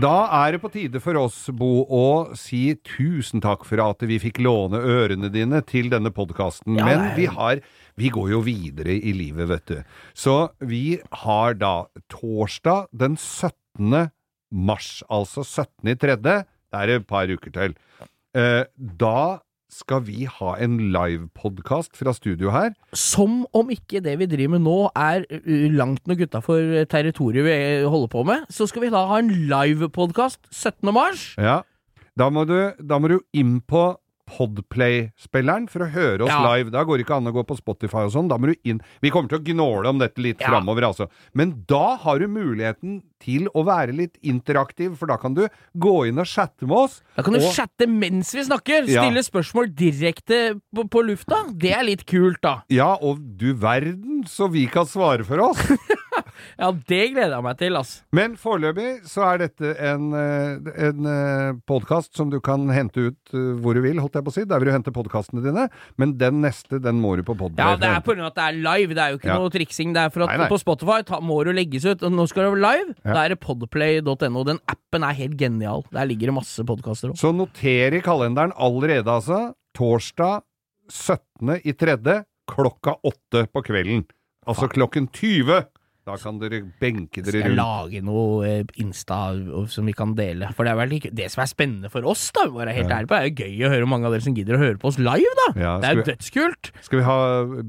Da 0.04 0.26
er 0.44 0.56
det 0.56 0.60
på 0.60 0.72
tide 0.74 1.00
for 1.00 1.16
oss, 1.16 1.38
Bo, 1.56 1.86
å 1.88 2.36
si 2.36 2.74
tusen 2.84 3.40
takk 3.44 3.62
for 3.68 3.80
at 3.80 4.04
vi 4.04 4.18
fikk 4.20 4.42
låne 4.44 4.82
ørene 4.82 5.30
dine 5.32 5.62
til 5.64 5.88
denne 5.94 6.12
podkasten. 6.12 6.76
Ja, 6.76 6.88
Men 6.90 7.14
vi 7.16 7.30
har 7.32 7.62
Vi 7.96 8.10
går 8.10 8.32
jo 8.32 8.40
videre 8.42 8.90
i 8.98 9.14
livet, 9.14 9.48
vet 9.48 9.66
du. 9.70 9.84
Så 10.18 10.50
vi 10.60 11.00
har 11.24 11.54
da 11.54 11.86
torsdag 12.10 12.88
den 12.92 13.16
17. 13.16 14.10
mars, 14.52 15.04
altså 15.08 15.46
17. 15.46 15.94
i 15.94 15.96
tredje. 15.96 16.36
Det 16.42 16.80
er 16.82 16.90
et 16.90 17.06
par 17.08 17.30
uker 17.30 17.54
til. 17.54 17.76
Eh, 18.34 18.66
da 18.76 19.40
skal 19.74 20.04
vi 20.08 20.28
ha 20.30 20.54
en 20.62 20.78
livepodkast 20.94 21.98
fra 21.98 22.14
studio 22.16 22.54
her. 22.54 22.72
Som 22.94 23.44
om 23.56 23.72
ikke 23.74 24.04
det 24.06 24.16
vi 24.22 24.30
driver 24.30 24.56
med 24.56 24.66
nå 24.68 24.78
er 24.96 25.26
langt 25.74 26.06
nok 26.10 26.24
utafor 26.28 26.86
territoriet 26.92 27.46
vi 27.48 27.58
holder 27.90 28.12
på 28.14 28.24
med, 28.30 28.48
så 28.54 28.68
skal 28.70 28.86
vi 28.86 28.94
da 28.94 29.06
ha 29.10 29.20
en 29.22 29.34
livepodkast 29.52 30.46
17. 30.52 30.94
mars. 30.94 31.34
Ja. 31.38 31.62
Da 32.14 32.30
må 32.30 32.44
du, 32.46 32.58
da 32.78 33.00
må 33.02 33.10
du 33.10 33.18
inn 33.34 33.58
på 33.66 33.88
Podplay-spilleren 34.30 35.68
for 35.70 35.84
å 35.86 35.90
høre 35.92 36.22
oss 36.24 36.30
Ja. 36.32 36.42
live. 36.56 36.72
Da 36.72 36.84
går 36.84 36.98
det 36.98 37.06
ikke 37.06 37.18
an 37.18 37.26
å 37.28 37.34
gå 37.34 37.44
på 37.46 37.58
Spotify 37.58 38.06
og 38.08 38.12
sånn. 38.12 38.28
Da 38.30 38.38
må 38.38 38.48
du 38.48 38.56
inn. 38.64 38.80
Vi 39.02 39.10
kommer 39.12 39.30
til 39.30 39.40
å 39.40 39.44
gnåle 39.44 39.88
om 39.90 40.00
dette 40.00 40.18
litt 40.22 40.40
Ja. 40.40 40.48
framover, 40.50 40.82
altså. 40.84 41.10
Men 41.34 41.64
da 41.68 41.96
har 41.98 42.20
du 42.20 42.28
muligheten 42.28 43.04
til 43.20 43.48
å 43.56 43.64
være 43.66 43.94
litt 43.96 44.18
interaktiv, 44.24 44.98
for 44.98 45.06
da 45.08 45.16
kan 45.18 45.34
du 45.34 45.48
gå 45.78 46.08
inn 46.08 46.20
og 46.20 46.26
chatte 46.26 46.64
med 46.68 46.72
oss. 46.78 47.02
Da 47.16 47.24
kan 47.24 47.34
du 47.34 47.40
Og- 47.40 47.54
chatte 47.54 47.88
mens 47.88 48.34
vi 48.34 48.42
snakker! 48.44 48.88
Ja. 48.88 49.04
Stille 49.04 49.24
spørsmål 49.24 49.74
direkte 49.76 50.60
på, 50.76 50.90
på 50.90 51.04
lufta. 51.06 51.46
Det 51.58 51.72
er 51.72 51.84
litt 51.84 52.06
kult, 52.06 52.42
da. 52.42 52.64
Ja, 52.70 52.96
og 53.02 53.38
du 53.38 53.54
verden 53.54 54.24
så 54.26 54.50
vi 54.52 54.68
kan 54.68 54.86
svare 54.86 55.24
for 55.26 55.40
oss. 55.40 55.58
Ja, 56.60 56.72
det 56.72 57.02
gleder 57.14 57.36
jeg 57.38 57.44
meg 57.48 57.58
til, 57.62 57.78
altså. 57.80 58.02
Men 58.16 58.36
foreløpig 58.40 58.90
så 59.10 59.26
er 59.34 59.44
dette 59.46 59.74
en, 59.80 60.10
eh, 60.18 60.72
en 60.90 61.62
podkast 61.70 62.16
som 62.18 62.30
du 62.32 62.40
kan 62.44 62.68
hente 62.74 63.10
ut 63.10 63.34
eh, 63.34 63.54
hvor 63.64 63.78
du 63.78 63.82
vil, 63.86 64.00
holdt 64.02 64.18
jeg 64.20 64.26
på 64.26 64.34
å 64.34 64.36
si. 64.36 64.46
Der 64.50 64.62
vil 64.62 64.72
du 64.72 64.76
hente 64.76 64.94
podkastene 64.96 65.44
dine. 65.46 65.68
Men 66.02 66.16
den 66.20 66.42
neste, 66.44 66.80
den 66.84 67.00
må 67.02 67.16
du 67.20 67.24
på 67.28 67.36
podkast. 67.38 67.60
Ja, 67.62 67.76
det 67.80 67.90
er 67.90 68.00
av 68.00 68.26
at 68.28 68.38
det 68.40 68.46
er 68.48 68.60
live. 68.60 68.94
Det 68.94 69.04
er 69.04 69.14
jo 69.14 69.20
ikke 69.22 69.32
Ja. 69.32 69.38
noe 69.40 69.50
triksing. 69.54 69.94
Det 69.94 70.02
er 70.06 70.10
for 70.14 70.24
at 70.24 70.30
Nei, 70.34 70.38
nei. 70.38 70.50
på 70.50 70.60
Spotify 70.60 71.02
ta, 71.04 71.20
må 71.20 71.44
du 71.46 71.52
legges 71.54 71.86
ut. 71.86 72.04
Og 72.04 72.12
nå 72.12 72.28
skal 72.28 72.52
du 72.52 72.56
live. 72.62 72.96
Ja. 73.04 73.14
Da 73.14 73.26
er 73.26 73.30
det 73.30 73.40
podplay.no. 73.40 74.44
Den 74.44 74.60
appen 74.68 75.04
er 75.04 75.14
helt 75.14 75.38
genial. 75.38 75.84
Der 75.92 76.06
ligger 76.06 76.28
det 76.32 76.36
masse 76.36 76.64
podkaster 76.64 77.12
òg. 77.12 77.18
Så 77.18 77.34
noter 77.36 77.94
i 77.94 78.02
kalenderen 78.02 78.54
allerede, 78.58 79.08
altså. 79.08 79.54
Torsdag 79.74 80.44
17. 80.90 81.62
i 81.66 81.74
tredje 81.74 82.24
klokka 82.50 82.98
åtte 83.04 83.48
på 83.52 83.64
kvelden. 83.64 84.06
Altså 84.48 84.68
klokken 84.70 85.08
20. 85.12 85.64
Da 86.04 86.18
kan 86.20 86.36
dere 86.42 86.58
benke 86.82 87.22
dere 87.24 87.40
rundt. 87.40 87.46
Skal 87.46 87.56
lage 87.56 88.02
noe 88.04 88.44
eh, 88.44 88.64
Insta 88.84 89.20
som 89.72 89.86
vi 89.88 89.94
kan 89.96 90.12
dele? 90.18 90.50
For 90.52 90.68
det 90.68 90.74
er 90.74 90.80
vel 90.82 90.98
det 91.16 91.30
som 91.32 91.44
er 91.46 91.48
spennende 91.48 91.92
for 91.94 92.04
oss, 92.12 92.26
da. 92.36 92.44
Være 92.52 92.74
helt 92.76 92.90
Ja. 92.92 92.98
ærlig 93.00 93.08
på. 93.08 93.16
Det 93.16 93.24
er 93.24 93.30
jo 93.32 93.38
gøy 93.48 93.68
å 93.68 93.72
høre 93.72 93.88
mange 93.88 94.06
av 94.10 94.12
dere 94.12 94.26
som 94.26 94.36
gidder 94.36 94.58
å 94.58 94.64
høre 94.66 94.78
på 94.82 94.92
oss 94.92 95.00
live, 95.00 95.36
da. 95.40 95.48
Ja, 95.56 95.74
det 95.80 95.90
er 95.90 95.96
jo 96.02 96.08
dødskult. 96.12 96.72
skal 96.84 97.00
vi 97.00 97.06
ha 97.08 97.18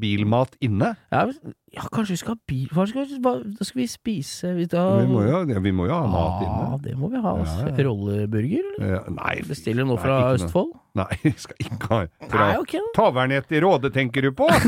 bilmat 0.02 0.56
inne? 0.60 0.96
Ja, 1.14 1.28
ja, 1.74 1.84
kanskje 1.92 2.14
vi 2.14 2.20
skal 2.20 2.34
ha 2.36 2.40
bil 2.48 2.70
Hva 2.74 2.84
skal 2.88 3.08
da 3.20 3.66
skal 3.66 3.80
vi 3.80 3.86
spise? 3.90 4.52
Vi, 4.56 4.66
da, 4.70 4.84
Vi 5.02 5.08
må 5.10 5.24
jo, 5.26 5.40
ja, 5.50 5.60
vi 5.64 5.72
må 5.74 5.88
jo 5.88 5.96
ha 5.96 6.06
mat 6.10 6.44
inne. 6.44 6.60
Ja, 6.68 6.78
det 6.84 6.94
må 7.00 7.10
vi 7.12 7.22
ha. 7.22 7.32
Altså. 7.40 7.56
Ja, 7.66 7.72
ja. 7.72 7.86
Rolleburger, 7.88 8.68
eller? 8.70 8.92
Ja, 8.94 9.00
nei, 9.16 9.34
Bestiller 9.48 9.88
noe 9.88 9.98
fra 10.02 10.20
nei. 10.20 10.36
Østfold? 10.38 10.70
Nei, 11.00 11.18
skal 11.44 11.66
ikke 11.66 11.90
ha 11.90 12.00
fra 12.30 12.48
ok. 12.60 12.76
da. 12.78 12.92
Tavernett 12.98 13.52
i 13.54 13.64
Råde, 13.64 13.90
tenker 13.94 14.28
du 14.28 14.32
på? 14.36 14.48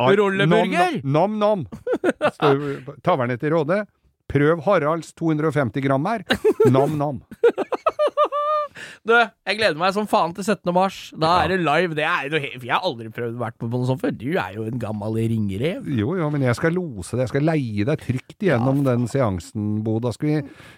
Ah, 0.00 0.10
Rolleburger? 0.16 1.00
På 2.86 2.96
Tavernett 3.04 3.44
i 3.44 3.52
Råde. 3.52 3.84
Prøv 4.26 4.60
Haralds 4.66 5.12
250 5.14 5.84
gram 5.84 6.06
her. 6.08 6.24
Nam, 6.70 6.96
nam. 6.98 7.20
Du, 9.06 9.12
jeg 9.16 9.58
gleder 9.58 9.78
meg 9.80 9.94
som 9.96 10.06
faen 10.10 10.34
til 10.36 10.44
17. 10.46 10.72
mars. 10.74 10.98
Da 11.16 11.32
er 11.44 11.52
det 11.54 11.58
live. 11.62 11.96
Det 11.98 12.04
er 12.06 12.30
noe, 12.32 12.40
jeg 12.56 12.72
har 12.72 12.84
aldri 12.86 13.10
prøvd 13.14 13.36
å 13.38 13.42
vært 13.44 13.58
på 13.60 13.68
noe 13.70 13.88
sånt 13.88 14.02
før. 14.02 14.14
Du 14.16 14.28
er 14.34 14.56
jo 14.56 14.66
en 14.68 14.80
gammel 14.82 15.18
ringrev. 15.20 15.86
Jo, 15.88 16.14
jo, 16.18 16.30
men 16.34 16.44
jeg 16.46 16.58
skal 16.58 16.74
lose 16.76 17.16
det. 17.16 17.26
Jeg 17.26 17.32
skal 17.34 17.46
leie 17.48 17.86
deg 17.88 18.02
trygt 18.02 18.46
gjennom 18.48 18.82
den 18.86 19.06
seansen, 19.10 19.68
Bo. 19.86 19.98
Da 20.02 20.12
skal 20.14 20.30
vi 20.32 20.36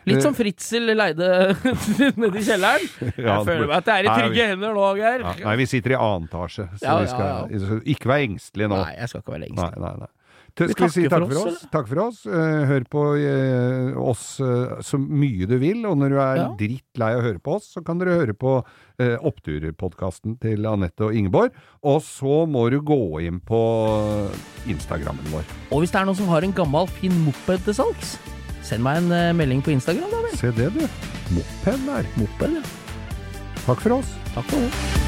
Litt 0.09 0.19
eh, 0.19 0.25
som 0.25 0.37
Fritzel 0.37 0.93
leide 0.99 1.31
nedi 2.23 2.45
kjelleren. 2.45 2.87
Ja, 3.19 3.39
Jeg 3.41 3.47
føler 3.49 3.67
meg 3.67 3.77
at 3.81 3.89
jeg 3.91 4.05
er 4.05 4.07
i 4.07 4.13
trygge 4.15 4.45
hender 4.53 4.77
nå, 4.77 4.85
Geir. 4.99 5.25
ja, 5.25 5.33
Nei, 5.43 5.57
vi 5.59 5.67
sitter 5.69 5.95
i 5.95 5.99
annen 5.99 6.29
etasje, 6.29 6.69
så 6.79 6.85
Ja, 6.85 6.95
vi 7.01 7.09
ja, 7.09 7.15
skal 7.15 7.83
ikke 7.95 8.11
være 8.13 8.29
engstelige 8.29 8.71
nå. 8.71 8.79
Nei, 8.85 8.95
jeg 9.01 9.11
skal 9.11 9.25
ikke 9.25 9.35
være 9.35 9.49
engstelig. 9.51 9.83
Nei, 9.83 9.89
nei, 9.89 9.97
nei. 10.05 10.11
Skal 10.59 10.89
vi 10.89 10.91
si 10.91 11.05
takk 11.07 11.25
for 11.31 11.39
oss, 11.39 11.55
oss? 11.55 11.67
Takk 11.71 11.89
for 11.91 12.01
oss. 12.03 12.21
Eh, 12.27 12.65
hør 12.67 12.87
på 12.91 13.03
eh, 13.23 13.93
oss 14.03 14.25
eh, 14.43 14.81
så 14.83 14.99
mye 14.99 15.47
du 15.47 15.55
vil, 15.63 15.85
og 15.87 15.99
når 16.01 16.11
du 16.15 16.19
er 16.19 16.37
Ja. 16.41 16.47
drittlei 16.59 17.13
av 17.15 17.21
å 17.23 17.27
høre 17.29 17.39
på 17.43 17.55
oss, 17.59 17.69
så 17.77 17.85
kan 17.87 17.99
dere 18.03 18.19
høre 18.19 18.35
på 18.35 18.59
Oppturpodkasten 18.99 20.41
til 20.43 20.67
Anette 20.67 21.07
og 21.07 21.15
Ingeborg. 21.15 21.53
Og 21.87 22.01
så 22.03 22.41
må 22.51 22.65
du 22.75 22.81
gå 22.83 22.99
inn 23.23 23.39
på 23.39 23.61
Instagrammen 24.67 25.31
vår. 25.31 25.47
Og 25.71 25.85
hvis 25.85 25.95
det 25.95 26.01
er 26.01 26.09
noen 26.11 26.19
som 26.19 26.33
har 26.33 26.43
en 26.43 26.53
gammel, 26.57 26.91
fin 26.99 27.15
moped 27.23 27.63
til 27.69 27.79
salgs, 27.79 28.17
send 28.67 28.83
meg 28.83 28.99
en 29.05 29.37
melding 29.39 29.63
på 29.63 29.71
Instagram, 29.77 30.11
da 30.11 30.25
vel. 30.27 30.35
Se 30.41 30.51
det, 30.51 30.73
du. 30.75 30.83
Moped 31.37 31.87
der. 31.87 32.11
Moped, 32.19 32.59
ja. 32.59 32.65
Takk 33.69 33.85
for 33.87 34.01
oss. 34.01 34.17
Takk 34.35 34.51
for 34.51 34.67
det. 34.67 35.08